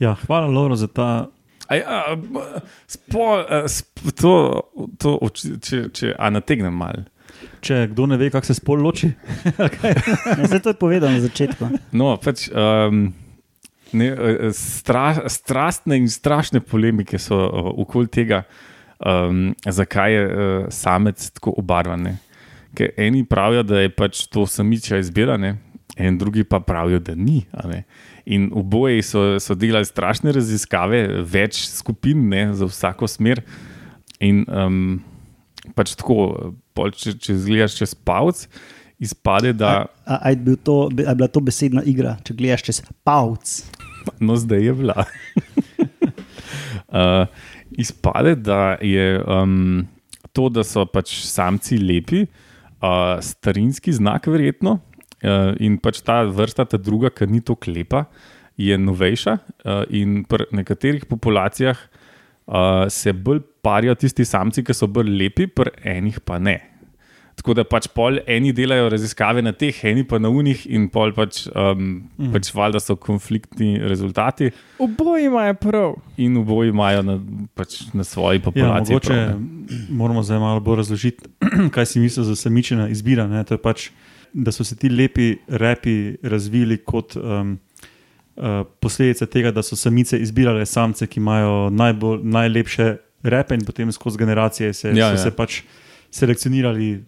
Ja, 0.00 0.14
hvala, 0.26 0.46
Laura, 0.46 0.76
za 0.76 0.86
ta. 0.86 1.26
A 1.68 1.74
ja, 1.76 2.16
b- 2.16 2.60
spo, 2.86 3.44
eh, 3.44 3.68
sp, 3.68 4.12
to, 4.16 4.32
to, 4.98 5.18
če, 5.34 5.88
če 5.92 6.14
a 6.18 6.30
nategnem 6.32 6.72
mal. 6.72 7.04
Če 7.60 7.88
kdo 7.92 8.06
ne 8.08 8.16
ve, 8.16 8.30
kako 8.32 8.46
se 8.46 8.54
spol 8.56 8.80
loči, 8.82 9.10
Ne, 10.38 10.46
zdaj 10.48 10.62
to 10.64 10.72
je 10.72 10.78
povedal 10.78 11.12
na 11.12 11.20
začetku. 11.20 11.68
No, 11.92 12.14
pač, 12.22 12.46
um, 12.48 13.10
ne, 13.92 14.08
eh, 14.08 14.48
stra, 14.56 15.28
strastne 15.28 15.98
in 16.00 16.08
strašne 16.08 16.62
polemike 16.64 17.18
so 17.20 17.36
uh, 17.36 17.68
okoli 17.84 18.08
tega, 18.08 18.42
um, 19.02 19.50
zakaj 19.66 20.14
je 20.14 20.24
uh, 20.24 20.66
samec 20.72 21.30
tako 21.36 21.58
obarvan. 21.60 22.06
ne. 22.08 22.16
Ker 22.78 22.94
eni 22.96 23.24
pravijo, 23.28 23.62
da 23.66 23.80
je 23.84 23.90
pač 23.92 24.26
to 24.32 24.46
samičja 24.46 24.98
izbiranje, 25.02 25.56
in 25.98 26.18
drugi 26.18 26.44
pa 26.44 26.60
pravijo, 26.60 26.98
da 27.00 27.14
ni. 27.14 27.42
A. 28.28 28.34
In 28.34 28.50
oboje 28.52 29.02
so, 29.02 29.38
so 29.40 29.54
delali 29.56 29.88
strašne 29.88 30.32
raziskave, 30.36 31.24
več 31.24 31.62
skupin 31.72 32.28
ne, 32.28 32.50
za 32.52 32.68
vsako 32.68 33.08
smer. 33.08 33.40
In 34.20 34.42
um, 34.52 34.98
pač 35.72 35.94
tako, 35.96 36.52
pol, 36.76 36.92
če, 36.92 37.14
če 37.16 37.38
zgledaš 37.40 37.78
čez 37.80 37.94
palc, 37.96 38.44
izpade, 39.00 39.54
da. 39.56 39.86
A, 40.04 40.18
a, 40.18 40.32
je 40.34 40.40
bil 40.44 40.58
to, 40.60 40.90
a 40.92 41.08
je 41.08 41.16
bila 41.16 41.30
to 41.32 41.40
besedna 41.44 41.84
igra, 41.88 42.18
če 42.26 42.36
gledaš 42.36 42.66
čez 42.68 42.82
pavc? 43.06 43.54
No, 44.20 44.36
zdaj 44.36 44.60
je 44.60 44.74
bila. 44.76 45.06
uh, 46.92 47.24
izpade, 47.84 48.36
da 48.36 48.76
je 48.84 49.22
um, 49.24 49.86
to, 50.36 50.50
da 50.52 50.66
so 50.66 50.84
pač 50.84 51.16
samci 51.24 51.80
lepi, 51.80 52.26
uh, 52.82 53.16
starinski 53.24 53.96
znak, 53.96 54.28
verjetno. 54.28 54.78
Uh, 55.18 55.54
in 55.58 55.78
pač 55.82 56.02
ta 56.06 56.22
vrsta, 56.22 56.68
ta 56.68 56.78
druga, 56.78 57.10
ki 57.10 57.26
ni 57.26 57.40
tako 57.42 57.72
lepa, 57.74 58.04
je 58.58 58.78
novejša. 58.78 59.38
Uh, 59.64 59.82
in 59.90 60.22
pri 60.28 60.46
nekaterih 60.54 61.06
populacijah 61.10 61.78
uh, 61.78 62.86
se 62.88 63.12
bolj 63.12 63.42
parijo 63.62 63.94
tisti 63.98 64.24
samci, 64.24 64.62
ki 64.62 64.74
so 64.74 64.86
bolj 64.86 65.10
lepi, 65.18 65.48
pri 65.50 65.74
enih 65.96 66.20
pa 66.22 66.38
ne. 66.38 66.58
Tako 67.38 67.54
da 67.54 67.62
pač 67.62 67.86
pol 67.94 68.18
eni 68.26 68.50
delajo 68.54 68.88
raziskave 68.90 69.42
na 69.46 69.52
teh, 69.54 69.76
eni 69.86 70.02
pa 70.08 70.18
na 70.18 70.30
unih, 70.34 70.64
in 70.74 70.88
pol 70.90 71.12
pač, 71.14 71.44
um, 71.52 72.00
mm. 72.18 72.32
pač 72.34 72.50
valjda 72.54 72.80
so 72.82 72.96
konfliktni 72.98 73.76
rezultati, 73.78 74.50
Oboji 74.82 75.28
imajo 75.28 75.54
prav. 75.62 75.94
in 76.18 76.36
oboji 76.40 76.74
imajo 76.74 77.04
na, 77.06 77.18
pač 77.54 77.84
na 77.94 78.04
svoji 78.04 78.40
ja, 78.40 78.44
populaciji. 78.48 78.94
mogoče 78.94 79.14
prav, 79.14 79.38
ne. 79.38 79.78
moramo 80.00 80.22
zdaj 80.26 80.42
malo 80.42 80.64
bolj 80.66 80.82
razložiti, 80.82 81.30
kaj 81.74 81.86
si 81.86 82.02
mislijo 82.02 82.26
za 82.26 82.36
samičina 82.36 82.88
izbira. 82.90 83.28
Ne? 83.30 83.44
To 83.46 83.54
je 83.54 83.62
pač, 83.62 83.90
da 84.32 84.52
so 84.52 84.64
se 84.64 84.76
ti 84.76 84.88
lepi 84.88 85.36
repi 85.48 85.94
razvili 86.22 86.76
kot 86.78 87.16
um, 87.16 87.58
uh, 88.36 88.44
posledica 88.80 89.26
tega, 89.26 89.50
da 89.50 89.62
so 89.62 89.76
samice 89.76 90.18
izbirale 90.18 90.66
samce, 90.66 91.06
ki 91.06 91.20
imajo 91.20 91.70
najbolj, 91.70 92.20
najlepše 92.24 92.96
repe, 93.22 93.54
in 93.54 93.64
potem 93.64 93.92
skozi 93.92 94.18
generacije 94.18 94.72
se, 94.72 94.88
Ja, 94.88 95.08
so 95.08 95.14
ja. 95.14 95.16
se 95.18 95.30
pač 95.30 95.62
selekcionirali. 96.10 97.04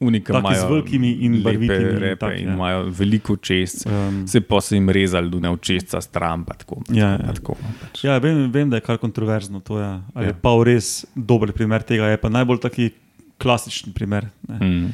Uniki 0.00 0.26
taki 0.26 0.38
imajo 0.38 0.60
z 0.60 0.70
velikimi 0.70 1.10
in 1.24 1.38
barvitimi 1.42 1.88
in 1.90 1.98
repe 1.98 2.20
tak, 2.20 2.34
in 2.38 2.48
ja. 2.48 2.54
imajo 2.54 2.82
veliko 2.90 3.36
čest. 3.36 3.86
Um, 3.86 4.26
Se 4.28 4.40
pa 4.40 4.60
so 4.60 4.74
jim 4.74 4.90
rezali, 4.90 5.30
da 5.30 5.40
ne 5.40 5.50
očesca 5.50 6.00
stran. 6.00 6.44
Pa 6.44 6.54
tako, 6.54 6.82
pa 6.86 6.94
Ja, 6.94 7.16
tako, 7.16 7.22
ja. 7.22 7.26
pa 7.26 7.34
tako, 7.34 7.56
no, 7.62 7.72
pač. 7.80 8.04
Ja, 8.04 8.18
vem, 8.18 8.44
vem, 8.52 8.70
da 8.70 8.76
je 8.76 8.84
kar 8.86 8.98
kontroverzno 8.98 9.60
to. 9.60 9.78
Ja. 9.80 10.02
Ali 10.14 10.26
Ja. 10.26 10.34
pa 10.42 10.52
res 10.64 11.06
dober 11.16 11.52
primer 11.52 11.82
tega, 11.82 12.06
je 12.06 12.16
pa 12.16 12.28
najbolj 12.28 12.60
taki 12.60 12.90
klasičen 13.38 13.92
primer. 13.92 14.28
Ne. 14.48 14.58
Mm. 14.60 14.92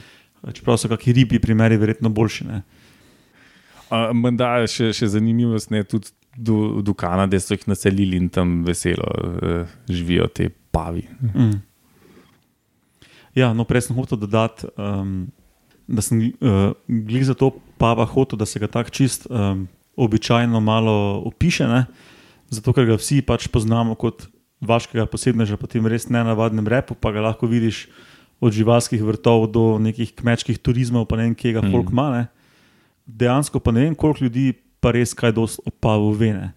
Čeprav 0.52 0.76
so 0.80 0.90
kakšni 0.92 1.14
ribi 1.20 1.40
primeri, 1.40 1.78
verjetno 1.80 2.10
boljši. 2.12 2.46
Ne. 2.48 2.62
Uh, 3.88 4.10
Menda 4.16 4.56
je 4.64 4.70
še, 4.72 4.90
še 4.96 5.08
zanimivost, 5.14 5.70
ne, 5.72 5.84
tudi 5.88 6.12
do, 6.36 6.82
do 6.82 6.94
Kanade 6.98 7.38
so 7.40 7.54
jih 7.54 7.68
naselili 7.70 8.18
in 8.18 8.28
tam 8.32 8.62
veselo 8.66 9.06
uh, 9.06 9.70
živijo 9.88 10.26
te 10.28 10.50
pavi. 10.74 11.06
Mm. 11.34 11.62
Ja, 13.34 13.52
no, 13.54 13.66
prej 13.66 13.88
sem 13.88 13.96
hotel 13.96 14.18
dodati, 14.22 14.68
um, 14.78 15.26
da 15.86 16.02
sem 16.02 16.20
uh, 16.20 16.74
glih 16.88 17.26
za 17.26 17.34
to 17.38 17.50
pava 17.78 18.06
hotel, 18.06 18.38
da 18.38 18.46
se 18.46 18.62
ga 18.62 18.70
tako 18.70 18.94
čist 18.94 19.26
um, 19.30 19.66
običajno 19.96 20.60
malo 20.60 21.22
opiše, 21.26 21.68
ne? 21.70 21.84
zato 22.54 22.74
ker 22.76 22.86
ga 22.86 22.96
vsi 22.98 23.22
pač 23.26 23.48
poznamo 23.50 23.96
kot 23.98 24.28
vaškega 24.64 25.06
posebneža 25.10 25.58
po 25.58 25.66
tem 25.70 25.86
res 25.90 26.06
nenavadnem 26.12 26.66
repu, 26.70 26.94
pa 26.94 27.10
ga 27.14 27.24
lahko 27.24 27.48
vidiš 27.50 27.88
od 28.44 28.52
živalskih 28.52 29.00
vrtov 29.00 29.46
do 29.48 29.78
nekih 29.78 30.12
kmečkih 30.12 30.58
turizmov, 30.58 31.06
pa 31.06 31.16
ne 31.16 31.22
vem, 31.24 31.34
kje 31.34 31.52
ga 31.52 31.62
Mhm. 31.62 31.70
folk 31.70 31.88
ima. 31.90 32.10
Ne? 32.10 32.22
Dejansko 33.06 33.58
pa 33.58 33.70
ne 33.70 33.80
vem, 33.82 33.94
koliko 33.94 34.22
ljudi 34.22 34.52
pa 34.78 34.90
res 34.90 35.12
kaj 35.12 35.32
dosti 35.32 35.62
o 35.62 35.70
pavu 35.72 36.12
ve. 36.12 36.32
ne. 36.32 36.52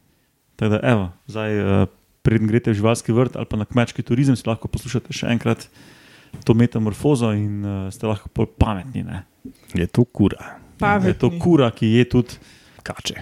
Tako 0.55 0.69
da, 0.69 0.79
evo, 0.83 1.05
zdaj, 1.25 1.51
uh, 1.53 1.87
preden 2.21 2.47
greste 2.47 2.71
v 2.71 2.75
živalski 2.75 3.11
vrt 3.11 3.35
ali 3.35 3.45
pa 3.45 3.55
na 3.55 3.63
kmečki 3.63 4.01
turizem, 4.01 4.33
si 4.33 4.43
lahko 4.43 4.67
poslušate 4.67 5.11
še 5.11 5.27
enkrat 5.27 5.67
to 6.43 6.53
metamorfozo 6.53 7.31
in 7.31 7.61
uh, 7.61 7.87
ste 7.87 8.03
lahko 8.03 8.27
bolj 8.29 8.51
pametni. 8.57 9.03
Ne? 9.03 9.23
Je 9.73 9.87
to 9.87 10.03
kura, 10.03 10.57
Pametni. 10.77 11.09
Je 11.09 11.13
to 11.15 11.29
kura, 11.33 11.71
ki 11.71 11.87
je 11.87 12.03
tudi 12.05 12.33
kače. 12.83 13.15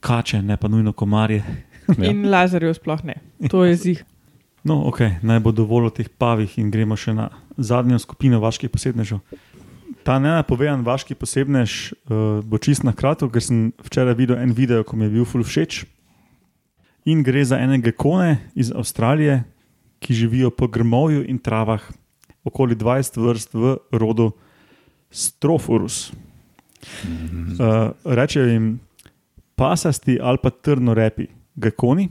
kače, 0.00 0.38
ne 0.40 0.56
pa 0.56 0.68
nujno 0.68 0.92
komarje. 0.92 1.42
Ja. 1.98 2.08
In 2.08 2.24
lazarjev 2.24 2.72
sploh 2.74 3.04
ne. 3.04 3.14
To 3.50 3.60
je 3.62 3.76
zih. 3.76 3.98
No, 4.64 4.88
ok, 4.88 5.20
naj 5.20 5.36
bo 5.38 5.52
dovolj 5.52 5.84
o 5.84 5.92
teh 5.92 6.08
pavih 6.08 6.48
in 6.56 6.70
gremo 6.70 6.96
še 6.96 7.12
na 7.12 7.26
zadnjo 7.56 7.98
skupino 7.98 8.40
vaških 8.40 8.70
posebnežev. 8.70 9.20
Ta 10.04 10.18
nenapovedan 10.20 10.84
vaški 10.84 11.16
posebnež 11.16 11.92
uh, 11.92 12.44
bo 12.44 12.60
čist 12.60 12.84
na 12.84 12.92
kratko, 12.92 13.30
ker 13.32 13.42
sem 13.42 13.70
včeraj 13.86 14.16
videl 14.18 14.40
en 14.42 14.52
video, 14.52 14.84
ko 14.84 14.96
mi 14.96 15.08
je 15.08 15.14
bil 15.16 15.28
ful 15.28 15.44
všeč. 15.46 15.84
In 17.08 17.22
gre 17.24 17.44
za 17.44 17.58
ene 17.60 17.78
gekone 17.84 18.38
iz 18.54 18.72
Avstralije, 18.72 19.42
ki 20.04 20.14
živijo 20.14 20.50
po 20.52 20.68
grmovju 20.68 21.24
in 21.28 21.38
travah, 21.40 21.84
okoli 22.44 22.76
20 22.76 23.16
vrst 23.20 23.56
v 23.56 23.76
rodu 23.92 24.32
Strophorus. 25.08 26.12
Uh, 26.12 27.94
rečejo 28.04 28.50
jim 28.50 28.66
pasasti 29.56 30.18
ali 30.20 30.38
pa 30.42 30.50
trnorepi, 30.50 31.28
gekoni. 31.56 32.10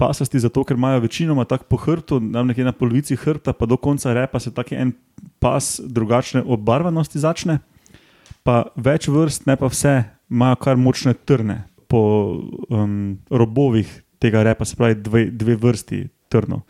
Pasasti 0.00 0.40
zato, 0.40 0.64
ker 0.64 0.78
imajo 0.78 1.02
večinoma 1.04 1.44
tako 1.44 1.68
po 1.68 1.76
hrbtu, 1.76 2.20
nam 2.20 2.48
nekje 2.48 2.64
na 2.64 2.72
polovici 2.72 3.16
hrbta, 3.20 3.52
pa 3.52 3.66
do 3.68 3.76
konca 3.76 4.14
repa 4.16 4.40
se 4.40 4.52
tako 4.54 4.74
en 4.74 4.94
pas 5.38 5.80
drugačne 5.84 6.42
obarvanosti 6.46 7.20
začne. 7.20 7.58
Pa 8.42 8.70
več 8.76 9.10
vrst, 9.12 9.44
ne 9.46 9.58
pa 9.60 9.68
vse, 9.68 9.98
imajo 10.32 10.56
kar 10.64 10.80
močne 10.80 11.12
trne 11.14 11.64
po 11.90 12.00
um, 12.70 13.18
robovih 13.28 13.90
tega 14.22 14.44
repa, 14.46 14.64
se 14.64 14.78
pravi 14.78 14.96
dve, 14.96 15.26
dve 15.30 15.58
vrsti 15.60 16.06
trnov. 16.32 16.64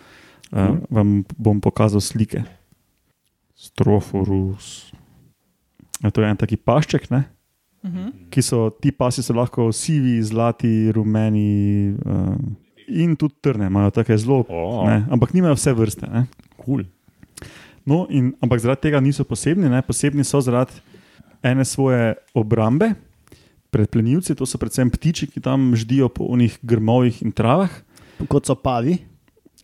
Uh, 0.51 0.81
vam 0.91 1.21
bom 1.39 1.61
pokazal 1.63 2.03
slike. 2.03 2.43
Stroforus. 3.55 4.91
Ja, 6.01 6.11
to 6.11 6.25
je 6.25 6.31
en 6.33 6.41
taki 6.41 6.59
pašček, 6.59 7.11
ne? 7.15 7.29
Mhm. 7.81 8.29
ki 8.29 8.43
so 8.45 8.69
ti 8.77 8.91
pasi 8.93 9.23
so 9.25 9.33
lahko 9.33 9.71
sivi, 9.73 10.19
zlati, 10.21 10.93
rumeni 10.93 11.97
uh, 11.97 12.37
in 12.91 13.17
tudi 13.17 13.35
trne, 13.41 13.67
imajo 13.71 13.91
tako 13.91 14.17
zelo, 14.19 14.45
Oh, 14.49 14.85
ne, 14.89 15.05
ampak 15.11 15.33
nimajo 15.37 15.55
vse 15.59 15.73
vrste. 15.77 16.07
Ne. 16.11 16.27
cool. 16.65 16.85
No, 17.87 18.05
in, 18.11 18.35
ampak 18.43 18.61
zaradi 18.61 18.89
tega 18.89 19.01
niso 19.01 19.25
posebni, 19.25 19.71
ne. 19.71 19.83
posebni 19.83 20.25
so 20.25 20.41
zaradi 20.45 20.77
ene 21.43 21.65
svoje 21.65 22.15
obrambe 22.37 22.93
pred 23.71 23.89
plenilci, 23.89 24.35
to 24.35 24.47
so 24.47 24.59
predvsem 24.59 24.91
ptiči, 24.91 25.31
ki 25.31 25.41
tam 25.41 25.73
ždijo 25.79 26.11
po 26.11 26.27
onih 26.29 26.59
grmovih 26.63 27.23
in 27.23 27.33
travah. 27.33 27.71
Kot 28.29 28.51
so 28.51 28.55
pavi. 28.59 28.99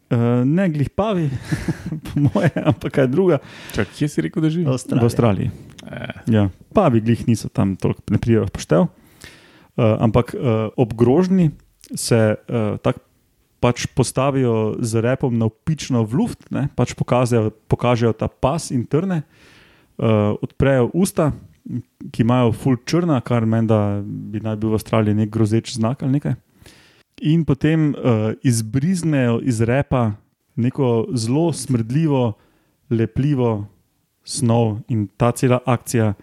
Uh, 0.07 0.47
ne 0.47 0.69
glih 0.71 0.87
pavi, 0.95 1.27
po 2.07 2.23
moje, 2.29 2.53
ampak 2.63 2.95
kaj 2.95 3.09
druga. 3.11 3.41
Čak, 3.75 3.91
kje 3.99 4.07
si 4.09 4.23
rekel, 4.23 4.45
da 4.45 4.51
živi? 4.55 4.63
V 4.71 5.03
Avstraliji. 5.03 5.51
Eh, 5.83 6.23
Ja, 6.31 6.47
pavi 6.75 7.03
glih 7.03 7.27
niso 7.27 7.51
tam 7.51 7.75
toliko, 7.75 8.07
ne 8.15 8.19
prijajo 8.23 8.47
poštev. 8.55 8.87
Uh, 8.87 9.99
ampak 10.01 10.31
uh, 10.39 10.71
ob 10.79 10.95
grožnji 10.95 11.51
se 11.95 12.39
uh, 12.39 12.79
tako 12.79 13.03
pač 13.67 13.89
postavijo 13.91 14.79
z 14.79 15.03
repom 15.03 15.35
na 15.35 15.51
upično 15.51 16.05
v 16.07 16.23
luft, 16.23 16.47
ne, 16.55 16.69
pač 16.79 16.95
pokažejo, 16.95 17.51
pokažejo 17.67 18.15
ta 18.15 18.31
pas 18.31 18.71
in 18.71 18.87
trne, 18.87 19.25
uh, 19.99 20.39
odprejo 20.39 20.93
usta, 20.95 21.33
ki 22.15 22.23
imajo 22.23 22.53
full 22.55 22.79
črna, 22.87 23.19
kar 23.27 23.43
meni, 23.43 23.67
da 23.67 23.99
bi 24.07 24.39
naj 24.39 24.55
bil 24.63 24.71
v 24.71 24.79
Avstraliji 24.79 25.19
nek 25.19 25.33
grozeč 25.35 25.75
znak 25.75 26.07
ali 26.07 26.21
nekaj. 26.21 26.39
In 27.27 27.43
potem 27.49 27.91
uh, 27.91 28.37
izbriznejo 28.47 29.41
iz 29.43 29.59
repa 29.67 30.15
neko 30.55 31.11
zelo 31.19 31.51
smrdljivo, 31.51 32.37
lepljivo 32.95 33.67
snov, 34.23 34.85
in 34.87 35.09
ta 35.19 35.33
cela 35.35 35.59
akcija 35.67 36.15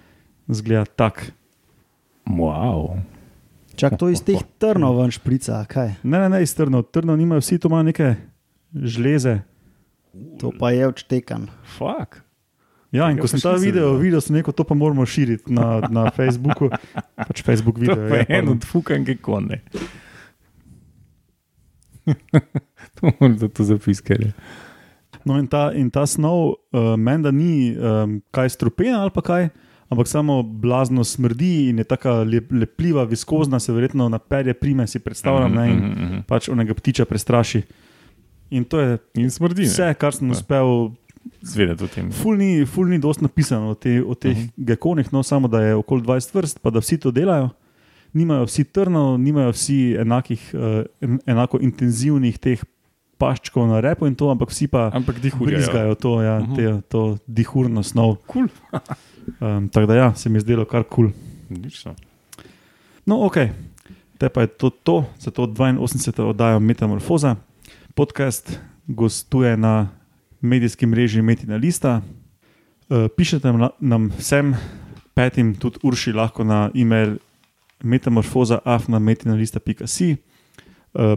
zgleda 0.47 0.85
tako. 0.95 1.33
wow. 2.39 3.12
Čak 3.75 3.97
to 3.97 4.09
iz 4.13 4.21
teh 4.21 4.41
trnov 4.61 4.99
ven 5.01 5.11
šprica, 5.13 5.63
kaj. 5.69 5.95
Ne, 6.03 6.19
ne, 6.19 6.29
ne, 6.29 6.43
iz 6.45 6.53
trnov. 6.53 6.87
Trnov 6.93 7.17
nimajo 7.17 7.41
vsi, 7.41 7.57
to 7.57 7.71
imajo 7.71 7.89
neke 7.89 8.15
žleze. 8.73 9.41
To 10.39 10.53
pa 10.53 10.71
je 10.71 10.87
odštekan. 10.87 11.49
Fuck. 11.77 12.21
Ja, 12.93 13.09
in 13.09 13.17
ko 13.17 13.25
sem 13.25 13.41
ta 13.41 13.55
video 13.57 13.97
videl. 13.97 14.01
videl, 14.05 14.21
sem 14.21 14.37
rekel, 14.37 14.53
to 14.53 14.61
pa 14.61 14.77
moramo 14.77 15.01
širiti 15.09 15.49
na, 15.49 15.81
na 15.89 16.13
Facebooku. 16.13 16.69
Pač 17.17 17.41
Facebook 17.41 17.79
To 17.81 17.81
video. 17.81 18.05
je 18.05 18.21
Ja, 18.21 18.37
en 18.37 18.53
od 18.53 18.61
fukanke 18.61 19.17
konne. 19.17 19.63
to 22.95 23.09
moram 23.09 23.37
za 23.41 23.49
to 23.49 23.63
zapiskati. 23.63 24.29
no, 25.25 25.39
in, 25.39 25.47
ta, 25.47 25.71
in 25.73 25.89
ta 25.89 26.05
snov, 26.05 26.61
uh, 26.69 26.93
meni 26.99 27.23
da 27.23 27.31
ni 27.31 27.73
um, 27.73 28.21
kaj 28.31 28.49
strupena 28.49 29.01
ali 29.01 29.11
pa 29.15 29.21
kaj, 29.25 29.49
ampak 29.93 30.07
samo 30.07 30.41
blazno 30.43 31.03
smrdi 31.03 31.69
in 31.69 31.77
je 31.77 31.83
tako 31.85 32.23
lep, 32.23 32.51
lepljiva, 32.51 33.03
viskozna, 33.05 33.59
se 33.59 33.71
verjetno 33.71 34.09
na 34.09 34.19
perje 34.19 34.53
prime, 34.55 34.87
si 34.87 34.99
predstavljam, 34.99 35.53
ne, 35.53 35.65
in 35.67 35.77
Mhm, 35.77 36.03
mhm. 36.03 36.19
pač 36.23 36.49
onega 36.49 36.73
ptiča 36.73 37.05
prestraši. 37.05 37.61
In 38.51 38.65
to 38.65 38.79
je 38.79 38.97
In 39.15 39.29
smrdi. 39.29 39.61
ne? 39.61 39.67
vse, 39.67 39.93
kar 39.93 40.13
sem 40.13 40.27
Ja. 40.27 40.31
uspel 40.33 40.91
Zvedeti 41.41 41.83
o 41.83 41.87
tem. 41.87 42.11
Ful 42.11 42.35
ni, 42.35 42.65
ful 42.65 42.85
ni 42.85 42.99
dosti 42.99 43.23
napisano 43.23 43.69
o, 43.69 43.75
te, 43.75 44.01
o 44.01 44.13
teh 44.13 44.29
uh 44.29 44.37
Mhm. 44.37 44.43
-huh. 44.45 44.65
gekonih, 44.65 45.07
no 45.09 45.23
samo 45.23 45.47
da 45.47 45.61
je 45.61 45.75
okoli 45.75 46.01
20 46.01 46.33
vrst, 46.33 46.59
pa 46.59 46.69
da 46.69 46.79
vsi 46.79 46.97
to 46.97 47.11
delajo. 47.11 47.49
Nimajo 48.13 48.43
vsi 48.43 48.63
trnov, 48.65 49.17
nimajo 49.17 49.49
vsi 49.51 49.95
enakih, 49.95 50.51
uh, 50.53 50.59
en, 51.01 51.19
enako 51.25 51.59
intenzivnih 51.59 52.37
teh 52.37 52.59
paščkov 53.17 53.67
na 53.67 53.79
repu 53.79 54.05
in 54.05 54.15
to, 54.15 54.27
ampak 54.27 54.49
vsi 54.49 54.67
pa 54.67 54.91
Ampak 54.93 55.15
dihurjajo. 55.17 55.57
brizgajo 55.57 55.95
to, 55.95 56.21
ja, 56.21 56.39
Mhm. 56.39 56.55
te, 56.55 56.81
to 56.83 57.17
dihurno 57.27 57.83
snov. 57.83 58.17
Cool. 58.27 58.47
Um, 59.39 59.69
tako 59.69 59.85
da 59.85 59.95
ja, 59.95 60.15
se 60.15 60.29
mi 60.29 60.37
je 60.37 60.41
zdelo 60.41 60.65
kar 60.65 60.83
kul. 60.83 60.95
Cool. 60.95 61.11
Odlično. 61.51 61.95
No, 63.05 63.25
ok, 63.25 63.35
te 64.17 64.29
pa 64.29 64.41
je 64.41 64.47
to, 64.47 64.69
to 64.69 65.05
za 65.19 65.31
to 65.31 65.47
82. 65.47 66.21
oddajo 66.21 66.59
Metamorfoza. 66.59 67.35
Podcast 67.93 68.59
gostuje 68.87 69.57
na 69.57 69.87
medijskem 70.41 70.89
mreži 70.89 71.21
Metina 71.21 71.55
Lista. 71.55 72.01
Uh, 72.89 73.07
pišete 73.17 73.51
nam, 73.51 73.69
nam 73.79 74.11
vsem 74.17 74.55
petim, 75.13 75.55
tudi 75.55 75.77
Urši, 75.83 76.13
lahko 76.13 76.43
na 76.43 76.71
e-mail 76.75 77.17
metamorfoza.afnametinalista.si. 77.83 80.11
Uh, 80.13 80.17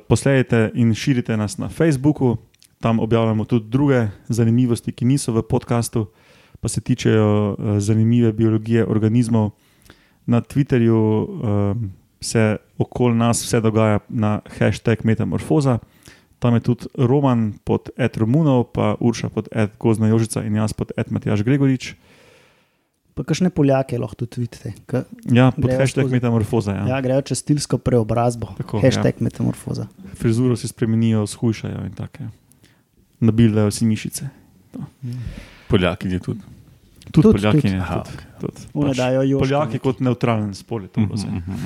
posledajte 0.08 0.70
in 0.74 0.94
širite 0.94 1.36
nas 1.36 1.58
na 1.58 1.68
Facebooku, 1.68 2.36
tam 2.80 3.00
objavljamo 3.00 3.44
tudi 3.44 3.68
druge 3.68 4.08
zanimivosti, 4.28 4.92
ki 4.92 5.04
niso 5.04 5.32
v 5.32 5.42
podkastu, 5.42 6.06
pa 6.60 6.68
se 6.68 6.80
tičejo 6.80 7.52
uh, 7.52 7.78
zanimive 7.78 8.32
biologije 8.32 8.86
organizmov. 8.86 9.50
Na 10.26 10.40
Twitterju 10.40 10.96
um, 10.96 11.92
se 12.20 12.56
okoli 12.78 13.14
nas 13.14 13.44
vse 13.44 13.60
dogaja 13.60 13.98
na 14.08 14.40
hashtag 14.58 15.04
Metamorfoza. 15.04 15.78
Tam 16.38 16.54
je 16.54 16.60
tudi 16.60 16.86
Roman 16.98 17.52
pod 17.64 17.88
Ed 17.96 18.16
Romunov, 18.16 18.64
pa 18.72 18.94
Urša 19.00 19.28
pod 19.28 19.48
Ed 19.52 19.70
Gozna 19.78 20.08
Jožica 20.08 20.42
in 20.44 20.56
jaz 20.56 20.72
pod 20.72 20.92
Ed 20.96 21.12
Matjaš 21.12 21.42
Gregorič. 21.42 21.94
Pa 23.16 23.24
kakšne 23.24 23.48
Poljake 23.48 23.96
lahko 23.96 24.26
tudi 24.26 24.44
vidite. 24.44 24.74
Ja, 25.32 25.48
pod 25.48 25.72
hashtag 25.72 26.04
skozi. 26.04 26.12
Metamorfoza. 26.12 26.72
ja. 26.72 26.84
Ja. 26.84 26.96
ja, 26.96 27.00
grejo 27.00 27.22
čez 27.24 27.40
stilsko 27.40 27.78
preobrazbo. 27.78 28.52
Tako, 28.58 28.82
Hashtag 28.84 29.16
ja. 29.16 29.24
metamorfoza. 29.24 29.86
Frizuro 30.20 30.56
si 30.56 30.68
spremenijo, 30.68 31.24
shujšajo 31.26 31.86
in 31.88 31.94
tako. 31.96 32.28
ja. 32.28 32.30
Nabildajo 33.20 33.70
si 33.70 33.88
mišice. 33.88 34.28
Poljaki 35.68 36.08
je 36.08 36.18
tudi. 36.20 36.40
Tudi, 37.06 37.22
Tudi, 37.22 37.32
Poljaki. 37.32 37.60
tudi. 37.60 37.74
ne, 37.74 37.80
Aha, 37.80 38.02
tudi, 38.02 38.22
tudi. 38.40 38.60
One 38.74 38.88
Pač 38.88 38.98
joške 38.98 39.38
Poljaki 39.40 39.72
neki. 39.72 39.78
kot 39.80 40.00
neutralen 40.00 40.54
spol 40.54 40.82
je. 40.82 40.88
Mhm, 40.96 41.12
mhm. 41.28 41.64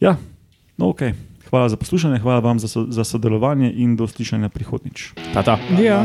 Ja, 0.00 0.16
no, 0.76 0.88
ok. 0.88 1.00
Hvala 1.46 1.68
za 1.68 1.76
poslušanje, 1.76 2.18
hvala 2.18 2.40
vam 2.40 2.58
za, 2.58 2.68
so, 2.68 2.86
za 2.88 3.04
sodelovanje 3.04 3.72
in 3.72 3.96
do 3.96 4.06
slišanja 4.06 4.48
prihodnič. 4.48 5.12
Ta, 5.32 5.42
ta. 5.42 5.58
Ja. 5.72 6.02